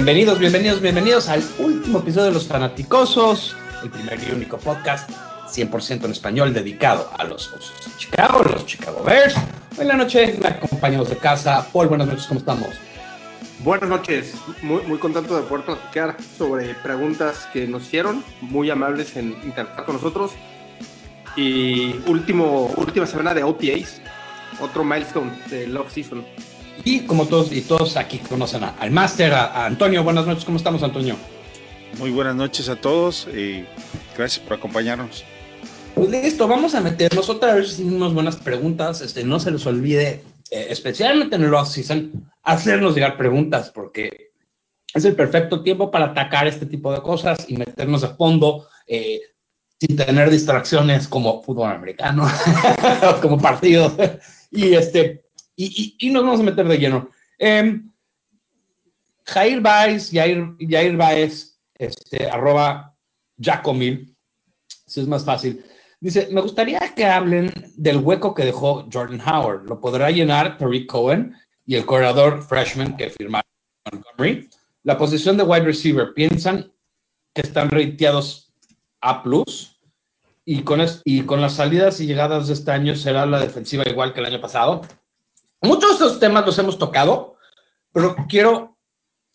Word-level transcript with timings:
Bienvenidos, 0.00 0.38
bienvenidos, 0.38 0.80
bienvenidos 0.80 1.28
al 1.28 1.44
último 1.58 1.98
episodio 1.98 2.28
de 2.28 2.32
Los 2.32 2.46
Fanaticosos, 2.46 3.54
el 3.82 3.90
primer 3.90 4.18
y 4.26 4.32
único 4.32 4.56
podcast 4.56 5.10
100% 5.46 6.06
en 6.06 6.12
español 6.12 6.54
dedicado 6.54 7.10
a 7.18 7.24
los 7.24 7.52
Osos 7.52 7.74
de 7.84 7.98
Chicago, 7.98 8.42
los 8.44 8.64
Chicago 8.64 9.04
Bears. 9.04 9.34
Hoy 9.76 9.82
en 9.82 9.88
la 9.88 9.96
noche 9.98 10.38
me 10.40 10.48
acompañamos 10.48 11.10
de 11.10 11.16
casa. 11.16 11.68
Paul, 11.70 11.88
buenas 11.88 12.06
noches, 12.06 12.26
¿cómo 12.26 12.40
estamos? 12.40 12.70
Buenas 13.62 13.90
noches, 13.90 14.34
muy, 14.62 14.80
muy 14.84 14.96
contento 14.96 15.36
de 15.36 15.42
poder 15.42 15.66
platicar 15.66 16.16
sobre 16.38 16.72
preguntas 16.76 17.46
que 17.52 17.66
nos 17.68 17.82
hicieron, 17.82 18.24
muy 18.40 18.70
amables 18.70 19.14
en 19.18 19.36
interactuar 19.44 19.84
con 19.84 19.96
nosotros. 19.96 20.32
Y 21.36 21.96
último, 22.06 22.72
última 22.78 23.04
semana 23.04 23.34
de 23.34 23.42
OTAs, 23.42 24.00
otro 24.62 24.82
milestone 24.82 25.30
de 25.50 25.66
Love 25.66 25.92
Season. 25.92 26.24
Y 26.84 27.00
como 27.00 27.26
todos 27.26 27.52
y 27.52 27.60
todos 27.62 27.96
aquí 27.96 28.18
conocen 28.18 28.64
a- 28.64 28.74
al 28.80 28.90
máster, 28.90 29.32
a, 29.32 29.46
a 29.46 29.66
Antonio. 29.66 30.02
Buenas 30.02 30.26
noches, 30.26 30.44
¿cómo 30.44 30.56
estamos, 30.56 30.82
Antonio? 30.82 31.16
Muy 31.98 32.10
buenas 32.10 32.34
noches 32.36 32.68
a 32.68 32.76
todos 32.76 33.26
y 33.34 33.64
gracias 34.16 34.44
por 34.44 34.56
acompañarnos. 34.56 35.24
Pues 35.94 36.08
listo, 36.10 36.46
vamos 36.48 36.74
a 36.74 36.80
meternos 36.80 37.28
otra 37.28 37.54
vez 37.54 37.78
unas 37.78 38.14
buenas 38.14 38.36
preguntas. 38.36 39.00
Este, 39.00 39.24
no 39.24 39.40
se 39.40 39.50
les 39.50 39.66
olvide, 39.66 40.22
eh, 40.50 40.66
especialmente 40.70 41.36
en 41.36 41.44
el 41.44 41.52
off-season, 41.54 42.30
hacernos 42.42 42.94
llegar 42.94 43.16
preguntas, 43.16 43.70
porque 43.74 44.30
es 44.94 45.04
el 45.04 45.14
perfecto 45.14 45.62
tiempo 45.62 45.90
para 45.90 46.06
atacar 46.06 46.46
este 46.46 46.64
tipo 46.66 46.92
de 46.92 47.02
cosas 47.02 47.44
y 47.48 47.56
meternos 47.56 48.02
a 48.04 48.14
fondo 48.14 48.66
eh, 48.86 49.20
sin 49.80 49.96
tener 49.96 50.30
distracciones 50.30 51.08
como 51.08 51.42
fútbol 51.42 51.70
americano, 51.72 52.26
como 53.22 53.38
partidos. 53.38 53.92
y, 54.50 54.74
este, 54.74 55.24
y, 55.98 56.10
nos 56.10 56.22
vamos 56.24 56.40
a 56.40 56.44
meter 56.44 56.66
de 56.66 56.78
lleno. 56.78 57.10
Em, 57.38 57.90
Jair 59.24 59.60
Baez, 59.60 60.10
Jair, 60.10 60.54
Jair 60.58 60.96
Baez, 60.96 61.58
este, 61.74 62.28
arroba 62.28 62.94
Jacomil, 63.38 64.14
si 64.86 65.00
es 65.00 65.06
más 65.06 65.24
fácil. 65.24 65.64
Dice, 66.00 66.28
me 66.32 66.40
gustaría 66.40 66.80
que 66.94 67.04
hablen 67.04 67.52
del 67.76 67.98
hueco 67.98 68.34
que 68.34 68.44
dejó 68.44 68.88
Jordan 68.90 69.20
Howard. 69.20 69.66
Lo 69.66 69.80
podrá 69.80 70.10
llenar 70.10 70.56
Tariq 70.56 70.86
Cohen 70.90 71.34
y 71.66 71.76
el 71.76 71.84
corredor 71.84 72.42
freshman 72.42 72.96
que 72.96 73.10
firmaron 73.10 73.46
Montgomery. 73.92 74.48
La 74.82 74.96
posición 74.96 75.36
de 75.36 75.42
wide 75.44 75.64
receiver, 75.64 76.14
¿piensan 76.14 76.72
que 77.34 77.42
están 77.42 77.70
rateados 77.70 78.50
A+, 79.02 79.22
y 80.46 80.62
con, 80.62 80.80
es- 80.80 81.02
y 81.04 81.22
con 81.22 81.40
las 81.40 81.54
salidas 81.54 82.00
y 82.00 82.06
llegadas 82.06 82.48
de 82.48 82.54
este 82.54 82.70
año 82.70 82.96
será 82.96 83.26
la 83.26 83.38
defensiva 83.40 83.84
igual 83.86 84.12
que 84.14 84.20
el 84.20 84.26
año 84.26 84.40
pasado? 84.40 84.80
Muchos 85.62 85.98
de 85.98 86.06
estos 86.06 86.20
temas 86.20 86.46
los 86.46 86.58
hemos 86.58 86.78
tocado, 86.78 87.36
pero 87.92 88.16
quiero 88.28 88.76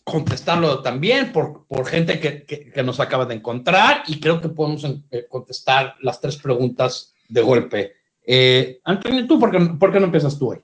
contestarlo 0.03 0.81
también 0.81 1.31
por, 1.31 1.65
por 1.67 1.85
gente 1.87 2.19
que, 2.19 2.43
que- 2.45 2.83
nos 2.83 2.99
acaba 2.99 3.25
de 3.25 3.35
encontrar 3.35 4.03
y 4.07 4.19
creo 4.19 4.39
que 4.39 4.49
podemos 4.49 4.83
eh, 5.11 5.25
contestar 5.29 5.95
las 6.01 6.21
tres 6.21 6.37
preguntas 6.37 7.13
de 7.27 7.41
golpe. 7.41 7.93
Eh, 8.23 8.79
Antonio, 8.83 9.25
¿tú 9.27 9.39
por 9.39 9.51
qué, 9.51 9.59
por 9.79 9.91
qué 9.91 9.99
no 9.99 10.05
empiezas 10.05 10.37
tú 10.37 10.51
hoy? 10.51 10.61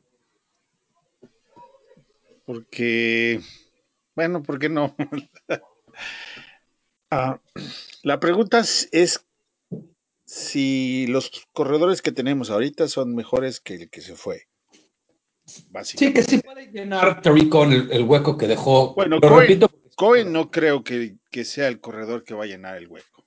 Porque, 2.45 3.39
bueno, 4.15 4.41
¿por 4.43 4.59
qué 4.59 4.69
no? 4.69 4.95
Ah, 7.13 7.41
la 8.03 8.21
pregunta 8.21 8.59
es 8.61 9.25
si 10.23 11.07
los 11.07 11.45
corredores 11.51 12.01
que 12.01 12.13
tenemos 12.13 12.49
ahorita 12.49 12.87
son 12.87 13.13
mejores 13.15 13.59
que 13.59 13.73
el 13.75 13.89
que 13.89 13.99
se 13.99 14.15
fue. 14.15 14.47
Sí, 15.83 16.13
que 16.13 16.23
sí 16.23 16.39
puede 16.39 16.67
llenar 16.71 17.21
Terry 17.21 17.49
con 17.49 17.71
el, 17.71 17.91
el 17.91 18.03
hueco 18.03 18.37
que 18.37 18.47
dejó. 18.47 18.93
Bueno, 18.93 19.17
Lo 19.21 19.29
Cohen, 19.29 19.41
repito. 19.41 19.69
Cohen 19.95 20.31
no 20.31 20.49
creo 20.51 20.83
que, 20.83 21.17
que 21.29 21.43
sea 21.45 21.67
el 21.67 21.79
corredor 21.79 22.23
que 22.23 22.33
va 22.33 22.43
a 22.45 22.47
llenar 22.47 22.77
el 22.77 22.87
hueco. 22.87 23.25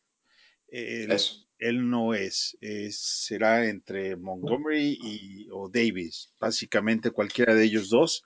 Él, 0.69 1.13
Eso. 1.13 1.47
él 1.59 1.89
no 1.89 2.15
es, 2.15 2.57
es- 2.61 3.01
será 3.01 3.67
entre 3.67 4.17
Montgomery 4.17 4.99
y, 5.01 5.49
o 5.53 5.69
Davis, 5.69 6.33
básicamente 6.41 7.11
cualquiera 7.11 7.55
de 7.55 7.65
ellos 7.65 7.91
dos. 7.91 8.25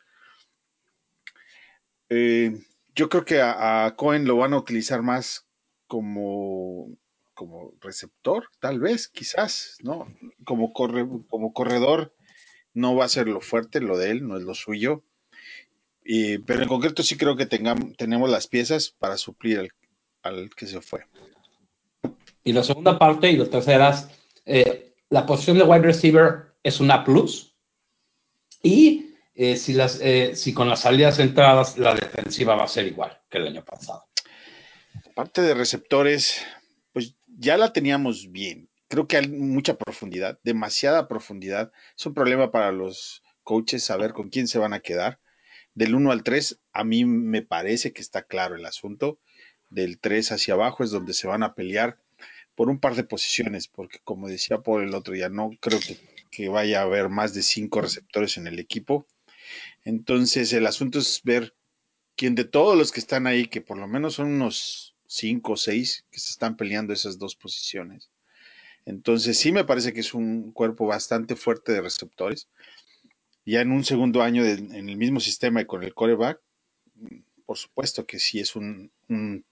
Eh, 2.08 2.58
yo 2.94 3.08
creo 3.08 3.24
que 3.24 3.40
a, 3.40 3.84
a 3.86 3.96
Cohen 3.96 4.24
lo 4.24 4.36
van 4.36 4.54
a 4.54 4.58
utilizar 4.58 5.02
más 5.02 5.46
como, 5.86 6.96
como 7.34 7.74
receptor, 7.80 8.48
tal 8.60 8.80
vez, 8.80 9.08
quizás, 9.08 9.76
¿no? 9.82 10.06
Como, 10.44 10.72
corre, 10.72 11.06
como 11.28 11.52
corredor 11.52 12.14
no 12.74 12.94
va 12.94 13.04
a 13.04 13.08
ser 13.08 13.28
lo 13.28 13.40
fuerte, 13.40 13.80
lo 13.80 13.96
de 13.98 14.10
él, 14.10 14.26
no 14.26 14.36
es 14.36 14.42
lo 14.42 14.54
suyo. 14.54 15.02
Y- 16.04 16.38
pero 16.38 16.62
en 16.62 16.68
concreto 16.68 17.02
sí 17.02 17.16
creo 17.16 17.36
que 17.36 17.46
tengamos, 17.46 17.96
tenemos 17.96 18.30
las 18.30 18.46
piezas 18.46 18.90
para 18.98 19.16
suplir 19.16 19.58
al, 19.58 19.70
al 20.22 20.50
que 20.54 20.66
se 20.66 20.80
fue. 20.80 21.04
Y 22.44 22.52
la 22.52 22.62
segunda 22.62 22.98
parte 22.98 23.30
y 23.30 23.36
la 23.36 23.46
tercera 23.46 23.90
es, 23.90 24.08
eh, 24.46 24.94
la 25.10 25.26
posición 25.26 25.58
de 25.58 25.64
wide 25.64 25.82
receiver 25.82 26.54
es 26.62 26.80
una 26.80 27.04
plus. 27.04 27.54
Y 28.62 29.14
eh, 29.34 29.56
si, 29.56 29.72
las, 29.74 30.00
eh, 30.00 30.34
si 30.34 30.52
con 30.54 30.68
las 30.68 30.80
salidas 30.80 31.18
entradas 31.18 31.78
la 31.78 31.94
defensiva 31.94 32.54
va 32.56 32.64
a 32.64 32.68
ser 32.68 32.86
igual 32.86 33.20
que 33.28 33.38
el 33.38 33.48
año 33.48 33.64
pasado. 33.64 34.06
Parte 35.14 35.42
de 35.42 35.54
receptores, 35.54 36.44
pues 36.92 37.14
ya 37.26 37.56
la 37.56 37.72
teníamos 37.72 38.30
bien. 38.30 38.67
Creo 38.88 39.06
que 39.06 39.18
hay 39.18 39.28
mucha 39.28 39.76
profundidad, 39.76 40.38
demasiada 40.42 41.08
profundidad. 41.08 41.72
Es 41.96 42.06
un 42.06 42.14
problema 42.14 42.50
para 42.50 42.72
los 42.72 43.22
coaches 43.42 43.84
saber 43.84 44.12
con 44.12 44.30
quién 44.30 44.48
se 44.48 44.58
van 44.58 44.72
a 44.72 44.80
quedar. 44.80 45.20
Del 45.74 45.94
1 45.94 46.10
al 46.10 46.22
3, 46.22 46.58
a 46.72 46.84
mí 46.84 47.04
me 47.04 47.42
parece 47.42 47.92
que 47.92 48.00
está 48.00 48.22
claro 48.22 48.56
el 48.56 48.66
asunto. 48.66 49.20
Del 49.70 49.98
3 49.98 50.32
hacia 50.32 50.54
abajo 50.54 50.82
es 50.82 50.90
donde 50.90 51.12
se 51.12 51.26
van 51.26 51.42
a 51.42 51.54
pelear 51.54 51.98
por 52.54 52.70
un 52.70 52.80
par 52.80 52.96
de 52.96 53.04
posiciones, 53.04 53.68
porque 53.68 54.00
como 54.02 54.28
decía 54.28 54.58
por 54.58 54.82
el 54.82 54.94
otro 54.94 55.14
día, 55.14 55.28
no 55.28 55.50
creo 55.60 55.78
que, 55.78 55.96
que 56.30 56.48
vaya 56.48 56.80
a 56.80 56.84
haber 56.84 57.08
más 57.08 57.32
de 57.34 57.42
cinco 57.42 57.80
receptores 57.80 58.36
en 58.36 58.46
el 58.46 58.58
equipo. 58.58 59.06
Entonces 59.84 60.52
el 60.52 60.66
asunto 60.66 60.98
es 60.98 61.20
ver 61.22 61.54
quién 62.16 62.34
de 62.34 62.44
todos 62.44 62.76
los 62.76 62.90
que 62.90 63.00
están 63.00 63.26
ahí, 63.26 63.46
que 63.46 63.60
por 63.60 63.78
lo 63.78 63.86
menos 63.86 64.14
son 64.14 64.28
unos 64.28 64.96
cinco 65.06 65.52
o 65.52 65.56
seis 65.56 66.04
que 66.10 66.18
se 66.18 66.30
están 66.30 66.56
peleando 66.56 66.92
esas 66.92 67.18
dos 67.18 67.36
posiciones. 67.36 68.10
Entonces 68.88 69.38
sí 69.38 69.52
me 69.52 69.64
parece 69.64 69.92
que 69.92 70.00
es 70.00 70.14
un 70.14 70.50
cuerpo 70.50 70.86
bastante 70.86 71.36
fuerte 71.36 71.72
de 71.72 71.82
receptores. 71.82 72.48
Ya 73.44 73.60
en 73.60 73.70
un 73.70 73.84
segundo 73.84 74.22
año 74.22 74.46
en 74.46 74.88
el 74.88 74.96
mismo 74.96 75.20
sistema 75.20 75.60
y 75.60 75.66
con 75.66 75.82
el 75.84 75.92
coreback, 75.92 76.40
por 77.44 77.58
supuesto 77.58 78.06
que 78.06 78.18
sí 78.18 78.40
es 78.40 78.56
un- 78.56 78.90
un- 79.08 79.44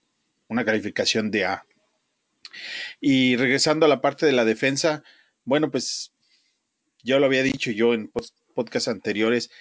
una 0.47 0.65
calificación 0.65 1.29
de 1.29 1.45
A. 1.45 1.63
Y 2.99 3.35
regresando 3.35 3.85
a 3.85 3.89
la 3.89 4.01
parte 4.01 4.25
de 4.25 4.31
la 4.31 4.43
defensa, 4.43 5.03
bueno, 5.45 5.69
pues 5.69 6.13
ya 7.03 7.19
lo 7.19 7.27
había 7.27 7.43
dicho 7.43 7.69
yo 7.69 7.93
en 7.93 8.11
pod- 8.11 8.33
podcasts 8.55 8.87
anteriores, 8.87 9.51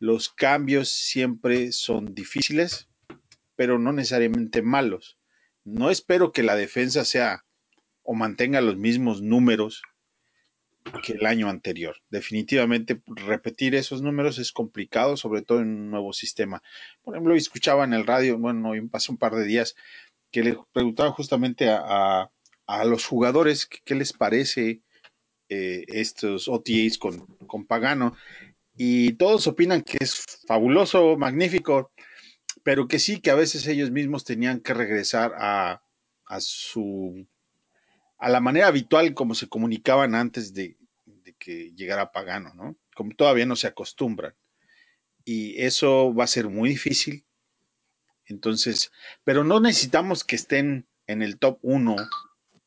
los 0.00 0.28
cambios 0.28 0.90
siempre 0.90 1.72
son 1.72 2.14
difíciles, 2.14 2.88
pero 3.56 3.78
no 3.78 3.90
necesariamente 3.92 4.60
malos. 4.60 5.16
No 5.64 5.90
espero 5.90 6.30
que 6.30 6.42
la 6.42 6.56
defensa 6.56 7.06
sea 7.06 7.42
o 8.04 8.14
mantenga 8.14 8.60
los 8.60 8.76
mismos 8.76 9.22
números 9.22 9.82
que 11.02 11.14
el 11.14 11.26
año 11.26 11.48
anterior. 11.48 11.96
Definitivamente 12.10 13.00
repetir 13.06 13.74
esos 13.74 14.02
números 14.02 14.38
es 14.38 14.52
complicado, 14.52 15.16
sobre 15.16 15.42
todo 15.42 15.60
en 15.60 15.68
un 15.68 15.90
nuevo 15.90 16.12
sistema. 16.12 16.62
Por 17.02 17.14
ejemplo, 17.14 17.34
escuchaba 17.34 17.84
en 17.84 17.94
el 17.94 18.06
radio, 18.06 18.38
bueno, 18.38 18.70
pasó 18.90 19.12
un 19.12 19.18
par 19.18 19.34
de 19.34 19.44
días, 19.44 19.74
que 20.30 20.42
le 20.42 20.58
preguntaba 20.72 21.12
justamente 21.12 21.70
a, 21.70 22.30
a- 22.66 22.84
los 22.84 23.06
jugadores 23.06 23.66
qué 23.66 23.94
les 23.94 24.12
parece 24.12 24.82
eh, 25.48 25.84
estos 25.88 26.48
OTAs 26.48 26.98
con, 26.98 27.26
con 27.46 27.66
Pagano. 27.66 28.16
Y 28.76 29.14
todos 29.14 29.46
opinan 29.46 29.82
que 29.82 29.98
es 30.00 30.24
fabuloso, 30.46 31.16
magnífico, 31.16 31.92
pero 32.64 32.88
que 32.88 32.98
sí, 32.98 33.20
que 33.20 33.30
a 33.30 33.34
veces 33.36 33.66
ellos 33.66 33.90
mismos 33.90 34.24
tenían 34.24 34.60
que 34.60 34.74
regresar 34.74 35.34
a, 35.38 35.82
a 36.26 36.40
su 36.40 37.26
a 38.18 38.28
la 38.28 38.40
manera 38.40 38.68
habitual 38.68 39.14
como 39.14 39.34
se 39.34 39.48
comunicaban 39.48 40.14
antes 40.14 40.54
de, 40.54 40.76
que 41.38 41.72
llegara 41.74 42.12
Pagano, 42.12 42.54
¿no? 42.54 42.76
Como 42.94 43.14
todavía 43.14 43.46
no 43.46 43.56
se 43.56 43.66
acostumbran. 43.66 44.34
Y 45.24 45.60
eso 45.62 46.14
va 46.14 46.24
a 46.24 46.28
ser 46.28 46.48
muy 46.48 46.68
difícil. 46.70 47.24
Entonces, 48.26 48.92
pero 49.24 49.44
no 49.44 49.60
necesitamos 49.60 50.24
que 50.24 50.36
estén 50.36 50.86
en 51.06 51.22
el 51.22 51.38
top 51.38 51.58
1, 51.62 51.96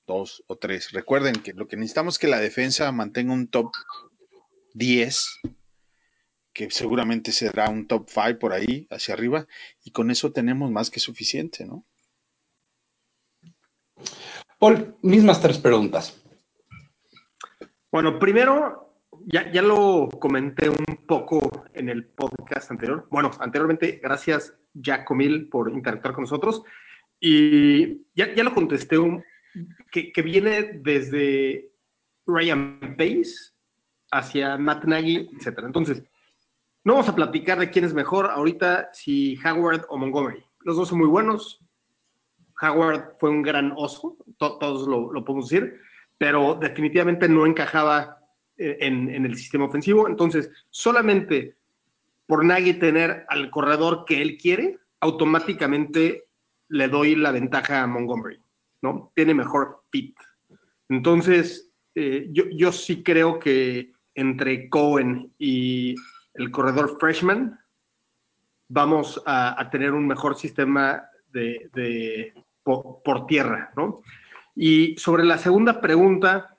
2 0.05 0.43
o 0.47 0.55
3. 0.57 0.91
Recuerden 0.91 1.35
que 1.35 1.53
lo 1.53 1.67
que 1.67 1.77
necesitamos 1.77 2.15
es 2.15 2.19
que 2.19 2.27
la 2.27 2.39
defensa 2.39 2.91
mantenga 2.91 3.33
un 3.33 3.47
top 3.47 3.71
10 4.73 5.41
que 6.57 6.71
seguramente 6.71 7.31
será 7.31 7.69
un 7.69 7.85
top 7.85 8.09
5 8.09 8.39
por 8.39 8.51
ahí, 8.51 8.87
hacia 8.89 9.13
arriba, 9.13 9.47
y 9.83 9.91
con 9.91 10.09
eso 10.09 10.31
tenemos 10.31 10.71
más 10.71 10.89
que 10.89 10.99
suficiente, 10.99 11.65
¿no? 11.65 11.85
Paul, 14.59 14.95
mismas 15.03 15.39
tres 15.39 15.59
preguntas. 15.59 16.19
Bueno, 17.91 18.17
primero, 18.17 18.95
ya, 19.25 19.51
ya 19.51 19.61
lo 19.61 20.09
comenté 20.19 20.69
un 20.69 21.05
poco 21.07 21.65
en 21.73 21.89
el 21.89 22.05
podcast 22.05 22.71
anterior. 22.71 23.07
Bueno, 23.11 23.29
anteriormente, 23.39 23.99
gracias 24.01 24.53
Jacomil 24.73 25.47
por 25.49 25.71
interactuar 25.71 26.13
con 26.15 26.23
nosotros. 26.23 26.63
Y 27.19 28.05
ya, 28.15 28.33
ya 28.33 28.43
lo 28.43 28.53
contesté, 28.53 28.97
un, 28.97 29.23
que, 29.91 30.11
que 30.11 30.21
viene 30.21 30.79
desde 30.81 31.71
Ryan 32.25 32.95
Pace 32.97 33.53
hacia 34.11 34.57
Matt 34.57 34.85
Nagy, 34.85 35.29
etc. 35.39 35.59
Entonces, 35.63 36.03
no 36.83 36.93
vamos 36.93 37.09
a 37.09 37.15
platicar 37.15 37.59
de 37.59 37.69
quién 37.69 37.85
es 37.85 37.93
mejor 37.93 38.27
ahorita, 38.31 38.89
si 38.93 39.37
Howard 39.45 39.85
o 39.89 39.97
Montgomery. 39.97 40.43
Los 40.61 40.77
dos 40.77 40.89
son 40.89 40.99
muy 40.99 41.07
buenos. 41.07 41.59
Howard 42.61 43.17
fue 43.19 43.29
un 43.29 43.41
gran 43.41 43.73
oso, 43.75 44.17
to 44.37 44.57
todos 44.57 44.87
lo, 44.87 45.23
podemos 45.23 45.49
decir, 45.49 45.79
pero 46.17 46.55
definitivamente 46.55 47.29
no 47.29 47.45
encajaba 47.45 48.17
en, 48.57 49.09
en, 49.09 49.25
el 49.25 49.35
sistema 49.35 49.65
ofensivo. 49.65 50.07
Entonces, 50.07 50.49
solamente 50.69 51.55
por 52.25 52.43
Nagy 52.43 52.73
tener 52.73 53.25
al 53.29 53.49
corredor 53.49 54.03
que 54.05 54.21
él 54.21 54.37
quiere, 54.37 54.79
automáticamente 54.99 56.25
le 56.69 56.87
doy 56.87 57.15
la 57.15 57.31
ventaja 57.31 57.83
a 57.83 57.87
Montgomery, 57.87 58.41
¿no? 58.81 59.11
Tiene 59.15 59.33
mejor 59.33 59.83
fit. 59.91 60.15
Entonces, 60.89 61.71
eh, 61.95 62.27
yo, 62.31 62.45
yo 62.51 62.71
sí 62.71 63.03
creo 63.03 63.39
que 63.39 63.93
entre 64.15 64.67
Cohen 64.69 65.31
y 65.37 65.95
el 66.33 66.51
corredor 66.51 66.97
freshman, 66.99 67.59
vamos 68.67 69.21
a, 69.25 69.69
tener 69.71 69.93
un 69.93 70.07
mejor 70.07 70.35
sistema 70.35 71.03
de 71.31 72.33
por, 73.03 73.25
tierra, 73.27 73.71
¿no? 73.75 74.01
Y 74.55 74.95
sobre 74.97 75.23
la 75.23 75.37
segunda 75.37 75.79
pregunta, 75.79 76.57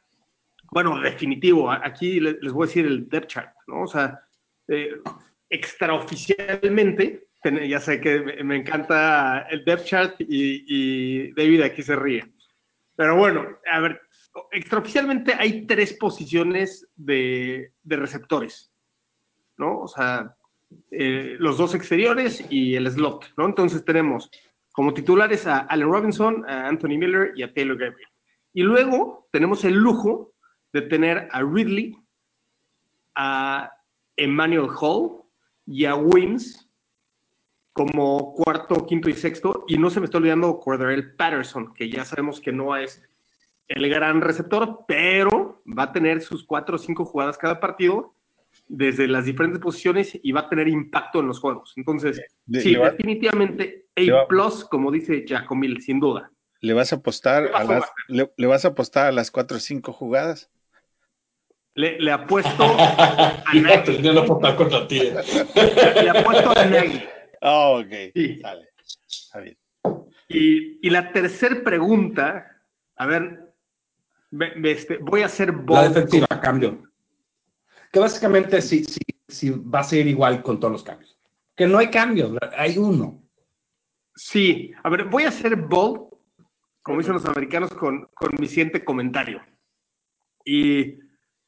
bueno, 0.71 1.01
definitivo, 1.01 1.71
aquí 1.71 2.21
les, 2.21 2.53
voy 2.53 2.65
a 2.65 2.67
decir 2.67 2.87
el 2.87 3.09
depth 3.09 3.29
chart, 3.29 3.55
¿no? 3.67 3.83
O 3.83 3.87
sea, 3.87 4.21
eh, 4.69 5.01
extraoficialmente, 5.51 7.29
ya 7.69 7.81
sé 7.81 8.01
que 8.01 8.43
me, 8.43 8.57
encanta 8.57 9.47
el 9.51 9.65
depth 9.65 9.85
chart 9.85 10.15
y, 10.21 10.65
y 10.67 11.33
David 11.33 11.63
aquí 11.63 11.83
se 11.83 11.97
ríe. 11.97 12.25
Pero 12.97 13.17
bueno, 13.17 13.47
a 13.71 13.81
ver, 13.81 14.01
extraoficialmente 14.51 15.35
hay 15.35 15.67
tres 15.67 15.93
posiciones 15.95 16.89
de, 16.97 17.73
de 17.83 17.97
receptores, 17.97 18.73
¿no? 19.57 19.81
O 19.81 19.89
sea, 19.89 20.35
eh, 20.91 21.37
los 21.39 21.59
dos 21.59 21.75
exteriores 21.75 22.45
y 22.51 22.75
el 22.75 22.91
slot, 22.91 23.33
¿no? 23.37 23.47
Entonces 23.47 23.85
tenemos 23.85 24.31
como 24.79 24.95
titulares 24.95 25.45
a 25.49 25.59
Allen 25.63 25.91
Robinson, 25.91 26.49
a 26.49 26.69
Anthony 26.69 26.99
Miller 26.99 27.33
y 27.35 27.43
a 27.43 27.53
Taylor 27.53 27.77
Gabriel. 27.77 28.09
Y 28.53 28.63
luego 28.63 29.27
tenemos 29.33 29.65
el 29.65 29.75
lujo 29.75 30.35
de 30.73 30.83
tener 30.83 31.29
a 31.33 31.43
Ridley, 31.43 31.97
a 33.17 33.73
Emmanuel 34.17 34.69
Hall 34.81 35.25
y 35.67 35.85
a 35.85 35.97
Wims 35.97 36.71
como 37.73 38.33
cuarto, 38.35 38.87
quinto 38.87 39.11
y 39.11 39.15
sexto. 39.15 39.65
Y 39.67 39.79
no 39.79 39.91
se 39.91 39.99
me 39.99 40.05
está 40.05 40.19
olvidando 40.19 40.61
Cordarel 40.61 41.17
Patterson, 41.17 41.75
que 41.75 41.91
ya 41.91 42.05
sabemos 42.05 42.41
que 42.41 42.53
no 42.53 42.77
es 42.77 43.03
el 43.67 43.89
gran 43.89 44.21
receptor, 44.21 44.85
pero 44.87 45.61
va 45.77 45.83
a 45.83 45.93
tener 45.93 46.21
sus 46.21 46.45
cuatro 46.45 46.77
o 46.77 46.79
cinco 46.79 47.05
jugadas 47.05 47.37
cada 47.37 47.59
partido 47.59 48.15
desde 48.69 49.09
las 49.09 49.25
diferentes 49.25 49.61
posiciones 49.61 50.17
y 50.23 50.31
va 50.31 50.43
a 50.43 50.49
tener 50.49 50.69
impacto 50.69 51.19
en 51.19 51.27
los 51.27 51.41
juegos. 51.41 51.73
Entonces, 51.77 52.23
de, 52.47 52.61
sí, 52.61 52.77
va, 52.77 52.91
definitivamente 52.91 53.88
A 54.11 54.27
plus, 54.27 54.65
como 54.65 54.91
dice 54.91 55.25
Jacomil, 55.27 55.81
sin 55.83 56.01
duda. 56.01 56.31
¿Le 56.61 56.75
vas 56.75 56.93
a 56.93 56.97
apostar 56.97 57.51
a 57.55 57.65
las, 57.65 57.85
le, 58.09 58.33
le, 58.37 58.47
vas 58.47 58.65
a 58.65 58.69
apostar 58.69 59.07
a 59.07 59.13
las 59.13 59.31
cuatro 59.31 59.59
o 59.59 59.61
cinco 59.61 59.93
jugadas? 59.93 60.51
Le, 61.75 62.01
le 62.01 62.11
apuesto 62.11 62.65
a 62.79 63.53
Nagy. 63.55 63.99
No 64.03 64.21
apostar 64.21 64.57
contra 64.57 64.89
ti. 64.89 65.01
Le, 65.01 66.03
le 66.03 66.11
apuesto 66.11 66.59
a 66.59 66.65
Nagy. 66.65 67.05
Oh, 67.41 67.81
ok. 67.81 68.13
Sí. 68.15 68.41
Dale. 68.41 68.69
Está 69.09 69.41
bien. 69.41 69.57
Y, 70.29 70.87
y 70.87 70.91
la 70.91 71.13
tercera 71.13 71.63
pregunta, 71.63 72.63
a 72.97 73.07
ver, 73.07 73.55
me, 74.31 74.55
me, 74.57 74.73
este, 74.73 74.99
voy 74.99 75.23
a 75.23 75.27
hacer 75.27 75.55
La 75.69 75.89
defensiva, 75.89 76.27
cambio. 76.41 76.83
Que 77.93 78.01
básicamente 78.01 78.61
sí, 78.61 78.85
sí, 78.85 79.01
sí 79.27 79.51
va 79.51 79.81
a 79.81 79.85
ser 79.85 80.07
igual 80.07 80.43
con 80.43 80.61
todos 80.61 80.73
los 80.73 80.83
cambios. 80.83 81.17
Que 81.55 81.67
no 81.67 81.79
hay 81.79 81.91
cambios, 81.91 82.33
hay 82.57 82.77
uno. 82.77 83.23
Sí, 84.19 84.73
a 84.83 84.91
ver, 84.91 85.05
voy 85.05 85.23
a 85.23 85.29
hacer 85.29 85.55
bold, 85.55 86.09
como 86.83 86.99
dicen 86.99 87.15
los 87.15 87.25
americanos, 87.25 87.71
con, 87.71 88.09
con 88.15 88.33
mi 88.41 88.49
siguiente 88.49 88.85
comentario. 88.85 89.41
Y 90.45 90.99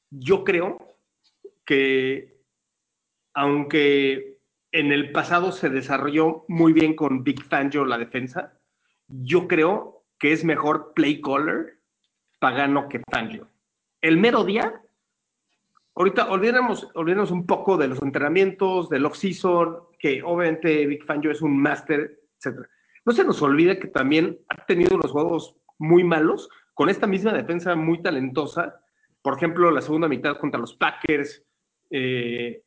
yo 0.08 0.44
creo 0.44 0.96
que, 1.64 2.38
aunque 3.34 4.38
en 4.70 4.92
el 4.92 5.10
pasado 5.10 5.50
se 5.50 5.68
desarrolló 5.68 6.44
muy 6.46 6.72
bien 6.72 6.94
con 6.94 7.24
Big 7.24 7.42
Fangio 7.42 7.84
la 7.84 7.98
defensa, 7.98 8.56
yo 9.08 9.48
creo 9.48 10.04
que 10.16 10.30
es 10.30 10.44
mejor 10.44 10.92
play 10.94 11.20
caller 11.20 11.80
Pagano 12.38 12.88
que 12.88 13.02
Fangio. 13.10 13.48
El 14.00 14.16
mero 14.16 14.44
día, 14.44 14.80
ahorita 15.96 16.30
olvidemos, 16.30 16.88
olvidemos 16.94 17.32
un 17.32 17.46
poco 17.46 17.76
de 17.76 17.88
los 17.88 18.00
entrenamientos, 18.00 18.88
del 18.88 19.06
off-season, 19.06 19.76
que 19.98 20.22
obviamente 20.22 20.86
Big 20.86 21.04
Fangio 21.04 21.32
es 21.32 21.42
un 21.42 21.60
máster, 21.60 22.19
etc. 22.42 22.66
No 23.04 23.12
se 23.12 23.24
nos 23.24 23.40
olvide 23.42 23.78
que 23.78 23.88
también 23.88 24.38
ha 24.48 24.66
tenido 24.66 24.96
unos 24.96 25.10
juegos 25.10 25.56
muy 25.78 26.04
malos, 26.04 26.48
con 26.74 26.88
esta 26.88 27.06
misma 27.06 27.32
defensa 27.32 27.74
muy 27.74 28.02
talentosa. 28.02 28.80
Por 29.22 29.36
ejemplo, 29.36 29.70
la 29.70 29.80
segunda 29.80 30.08
mitad 30.08 30.38
contra 30.38 30.60
los 30.60 30.74
Packers, 30.74 31.42
eh, 31.90 32.62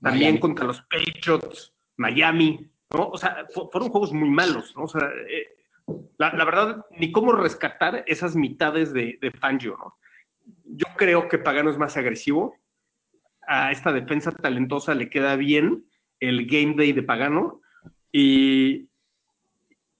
también 0.00 0.32
Miami. 0.32 0.40
contra 0.40 0.66
los 0.66 0.82
Patriots, 0.82 1.74
Miami, 1.96 2.70
¿no? 2.92 3.08
O 3.08 3.18
sea, 3.18 3.46
fueron 3.70 3.88
juegos 3.90 4.12
muy 4.12 4.30
malos, 4.30 4.74
¿no? 4.76 4.84
O 4.84 4.88
sea, 4.88 5.08
eh, 5.28 5.48
la, 6.18 6.32
la, 6.32 6.44
verdad, 6.44 6.86
ni 6.98 7.12
cómo 7.12 7.32
rescatar 7.32 8.04
esas 8.06 8.36
mitades 8.36 8.92
de, 8.92 9.18
de 9.20 9.30
Fangio, 9.30 9.76
¿no? 9.78 9.96
Yo 10.64 10.86
creo 10.96 11.28
que 11.28 11.38
Pagano 11.38 11.70
es 11.70 11.78
más 11.78 11.96
agresivo. 11.96 12.58
A 13.46 13.72
esta 13.72 13.92
defensa 13.92 14.32
talentosa 14.32 14.94
le 14.94 15.10
queda 15.10 15.36
bien 15.36 15.86
el 16.20 16.46
game 16.46 16.74
day 16.76 16.92
de 16.92 17.02
Pagano. 17.02 17.60
Y, 18.12 18.88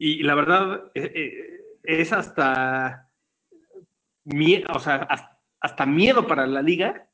y 0.07 0.23
la 0.23 0.35
verdad, 0.35 0.91
eh, 0.95 1.63
es 1.83 2.13
hasta, 2.13 3.11
o 4.69 4.79
sea, 4.79 5.09
hasta 5.61 5.87
miedo 5.87 6.27
para 6.27 6.47
la 6.47 6.61
liga 6.61 7.09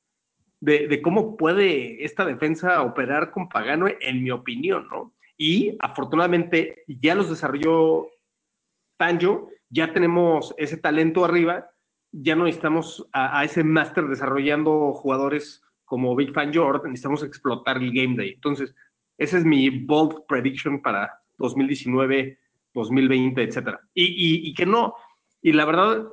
de, 0.59 1.00
cómo 1.00 1.37
puede 1.37 2.04
esta 2.04 2.25
defensa 2.25 2.82
operar 2.82 3.30
con 3.30 3.49
Pagano, 3.49 3.87
en 3.88 4.25
mi 4.25 4.32
opinión, 4.32 4.88
¿no? 4.90 5.14
Y 5.37 5.76
afortunadamente 5.78 6.82
ya 6.88 7.14
los 7.14 7.30
desarrolló 7.30 8.09
Fangio, 8.99 9.49
ya 9.68 9.92
tenemos 9.92 10.52
ese 10.59 10.76
talento 10.76 11.25
arriba, 11.25 11.70
ya 12.11 12.35
no 12.35 12.42
necesitamos 12.42 13.09
a, 13.12 13.44
ese 13.44 13.62
máster 13.62 14.09
desarrollando 14.09 14.92
jugadores 14.94 15.62
como 15.85 16.16
Big 16.16 16.35
Fan 16.35 16.52
Jordan, 16.52 16.90
necesitamos 16.90 17.23
explotar 17.23 17.76
el 17.76 17.92
game 17.92 18.16
day. 18.16 18.32
Entonces, 18.32 18.75
ese 19.16 19.38
es 19.38 19.44
mi 19.44 19.70
bold 19.70 20.26
prediction 20.26 20.82
para 20.82 21.23
2019, 21.38 22.40
2020, 22.74 23.42
etcétera. 23.42 23.80
Y, 23.94 24.04
y, 24.04 24.48
y, 24.48 24.54
que 24.54 24.66
no, 24.66 24.94
y 25.42 25.52
la 25.52 25.64
verdad, 25.64 26.04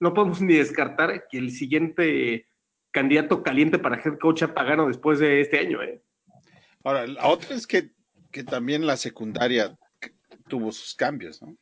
no 0.00 0.14
podemos 0.14 0.40
ni 0.40 0.54
descartar 0.54 1.26
que 1.28 1.38
el 1.38 1.50
siguiente 1.50 2.46
candidato 2.90 3.42
caliente 3.42 3.78
para 3.78 4.00
head 4.00 4.18
coach 4.18 4.42
a 4.42 4.54
Pagano 4.54 4.88
después 4.88 5.18
de 5.18 5.40
este 5.40 5.58
año. 5.58 5.82
¿eh? 5.82 6.02
Ahora, 6.84 7.06
la 7.06 7.26
otra 7.26 7.54
es 7.54 7.66
que, 7.66 7.90
que 8.30 8.44
también 8.44 8.86
la 8.86 8.96
secundaria 8.96 9.76
tuvo 10.48 10.72
sus 10.72 10.94
cambios, 10.94 11.42
¿no? 11.42 11.56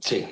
Sí. 0.00 0.26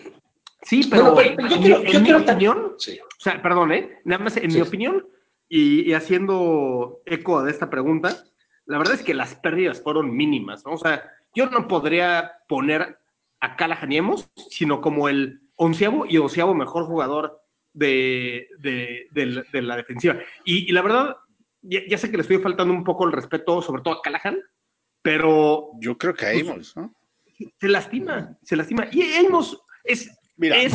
Sí, 0.62 0.86
pero, 0.90 1.14
bueno, 1.14 1.34
pero 1.36 1.48
yo 1.48 1.60
creo, 1.60 1.78
en, 1.84 1.92
yo 1.92 2.00
mi 2.00 2.12
opinión, 2.12 2.74
sí. 2.78 2.98
o 3.00 3.20
sea, 3.20 3.40
perdón, 3.40 3.72
¿eh? 3.72 4.00
Nada 4.04 4.24
más 4.24 4.36
en 4.36 4.50
sí. 4.50 4.56
mi 4.56 4.62
opinión, 4.62 5.06
y, 5.48 5.88
y, 5.88 5.94
haciendo 5.94 7.00
eco 7.06 7.42
de 7.42 7.50
esta 7.50 7.70
pregunta, 7.70 8.24
la 8.66 8.78
verdad 8.78 8.94
es 8.94 9.02
que 9.02 9.14
las 9.14 9.34
pérdidas 9.36 9.80
fueron 9.80 10.14
mínimas, 10.14 10.64
¿no? 10.66 10.72
O 10.72 10.78
sea, 10.78 11.10
yo 11.34 11.46
no 11.46 11.68
podría 11.68 12.32
poner 12.48 12.98
a 13.40 13.56
Callahan 13.56 13.92
y 13.92 13.96
Emos, 13.98 14.30
sino 14.50 14.80
como 14.80 15.08
el 15.08 15.40
onceavo 15.56 16.06
y 16.06 16.16
doceavo 16.16 16.54
mejor 16.54 16.84
jugador 16.84 17.40
de, 17.72 18.48
de, 18.58 19.08
de, 19.12 19.44
de 19.52 19.62
la 19.62 19.76
defensiva. 19.76 20.16
Y, 20.44 20.68
y 20.68 20.72
la 20.72 20.82
verdad, 20.82 21.16
ya, 21.62 21.80
ya, 21.88 21.98
sé 21.98 22.10
que 22.10 22.16
le 22.16 22.22
estoy 22.22 22.38
faltando 22.38 22.72
un 22.74 22.84
poco 22.84 23.06
el 23.06 23.12
respeto, 23.12 23.62
sobre 23.62 23.82
todo 23.82 23.94
a 23.94 24.02
Callahan, 24.02 24.38
pero... 25.02 25.70
Yo 25.80 25.96
creo 25.96 26.14
que 26.14 26.26
a 26.26 26.30
Amos, 26.30 26.76
¿no? 26.76 26.94
se 27.60 27.68
lastima, 27.68 28.36
se 28.42 28.56
lastima. 28.56 28.88
Y 28.90 29.02
Amos 29.14 29.62
es, 29.84 30.10
Mira, 30.36 30.56
es 30.56 30.74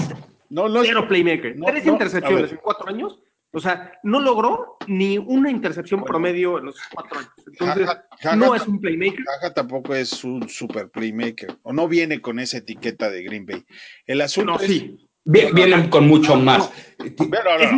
no, 0.49 0.69
no, 0.69 0.83
cero 0.83 1.07
playmaker. 1.07 1.57
no, 1.57 1.65
Tres 1.65 1.85
intercepciones 1.85 2.51
en 2.51 2.57
cuatro 2.57 2.87
años, 2.87 3.19
O 3.55 3.59
sea, 3.59 3.91
no 4.01 4.19
logró 4.19 4.77
ni 4.87 5.17
una 5.19 5.51
intercepción 5.51 5.99
Bueno. 5.99 6.11
promedio 6.11 6.57
en 6.57 6.65
los 6.65 6.75
cuatro 6.91 7.19
años. 7.19 7.31
Entonces, 7.45 7.85
Jaja- 7.85 8.05
Jaja 8.19 8.35
no 8.35 8.55
es 8.55 8.67
un 8.67 8.79
playmaker. 8.81 9.23
Jaja 9.23 9.53
tampoco 9.53 9.93
es 9.93 10.23
un 10.23 10.49
super 10.49 10.89
playmaker, 10.89 11.55
o 11.61 11.71
no 11.71 11.87
viene 11.87 12.19
con 12.19 12.39
esa 12.39 12.57
etiqueta 12.57 13.11
de 13.11 13.21
Green 13.23 13.45
Bay. 13.45 13.63
El 14.07 14.21
asunto 14.21 14.53
No, 14.53 14.59
es- 14.59 14.65
sí. 14.67 14.97
Vi- 15.25 15.51
Vienen 15.53 15.89
con 15.89 16.07
mucho 16.07 16.35
más. 16.35 16.69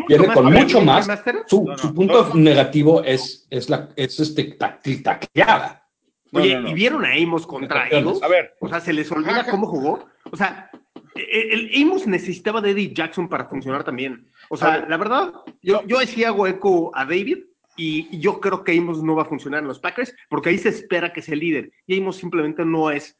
Viene 0.07 0.27
con 0.33 0.51
mucho 0.51 0.81
más. 0.81 1.07
Su, 1.47 1.63
No, 1.65 1.71
no, 1.73 1.77
su 1.77 1.93
punto 1.93 2.29
no. 2.29 2.35
negativo 2.39 3.03
es, 3.03 3.45
es, 3.51 3.69
la, 3.69 3.89
es 3.95 4.19
este 4.19 4.57
tac- 4.57 5.03
tacleada. 5.03 5.83
no, 6.31 6.41
Oye, 6.41 6.55
no, 6.55 6.61
no. 6.61 6.69
¿y 6.69 6.73
vieron 6.73 7.05
a 7.05 7.13
Amos 7.13 7.45
contra. 7.45 7.87
Eagles? 7.89 8.23
A 8.23 8.27
ver, 8.27 8.55
O 8.61 8.67
sea, 8.69 8.79
se 8.79 8.93
les 8.93 9.11
olvida 9.11 9.45
cómo 9.51 9.67
jugó. 9.67 10.07
O 10.31 10.35
sea, 10.37 10.71
el, 11.15 11.69
el 11.71 11.83
Amos 11.83 12.07
necesitaba 12.07 12.61
de 12.61 12.71
Eddie 12.71 12.93
Jackson 12.93 13.29
para 13.29 13.45
funcionar 13.45 13.83
también. 13.83 14.27
O 14.49 14.57
sea, 14.57 14.77
ver. 14.79 14.89
la 14.89 14.97
verdad, 14.97 15.33
yo, 15.61 15.85
yo 15.87 15.99
sí 16.01 16.23
hago 16.23 16.47
eco 16.47 16.91
a 16.95 17.05
David 17.05 17.39
y 17.77 18.17
yo 18.19 18.39
creo 18.39 18.63
que 18.63 18.77
Amos 18.77 19.03
no 19.03 19.15
va 19.15 19.23
a 19.23 19.27
funcionar 19.29 19.61
en 19.61 19.67
los 19.67 19.79
Packers 19.79 20.13
porque 20.29 20.49
ahí 20.49 20.57
se 20.57 20.69
espera 20.69 21.11
que 21.13 21.21
sea 21.21 21.33
el 21.33 21.39
líder. 21.41 21.71
Y 21.87 21.99
Amos 21.99 22.17
simplemente 22.17 22.63
no 22.65 22.89
es. 22.91 23.17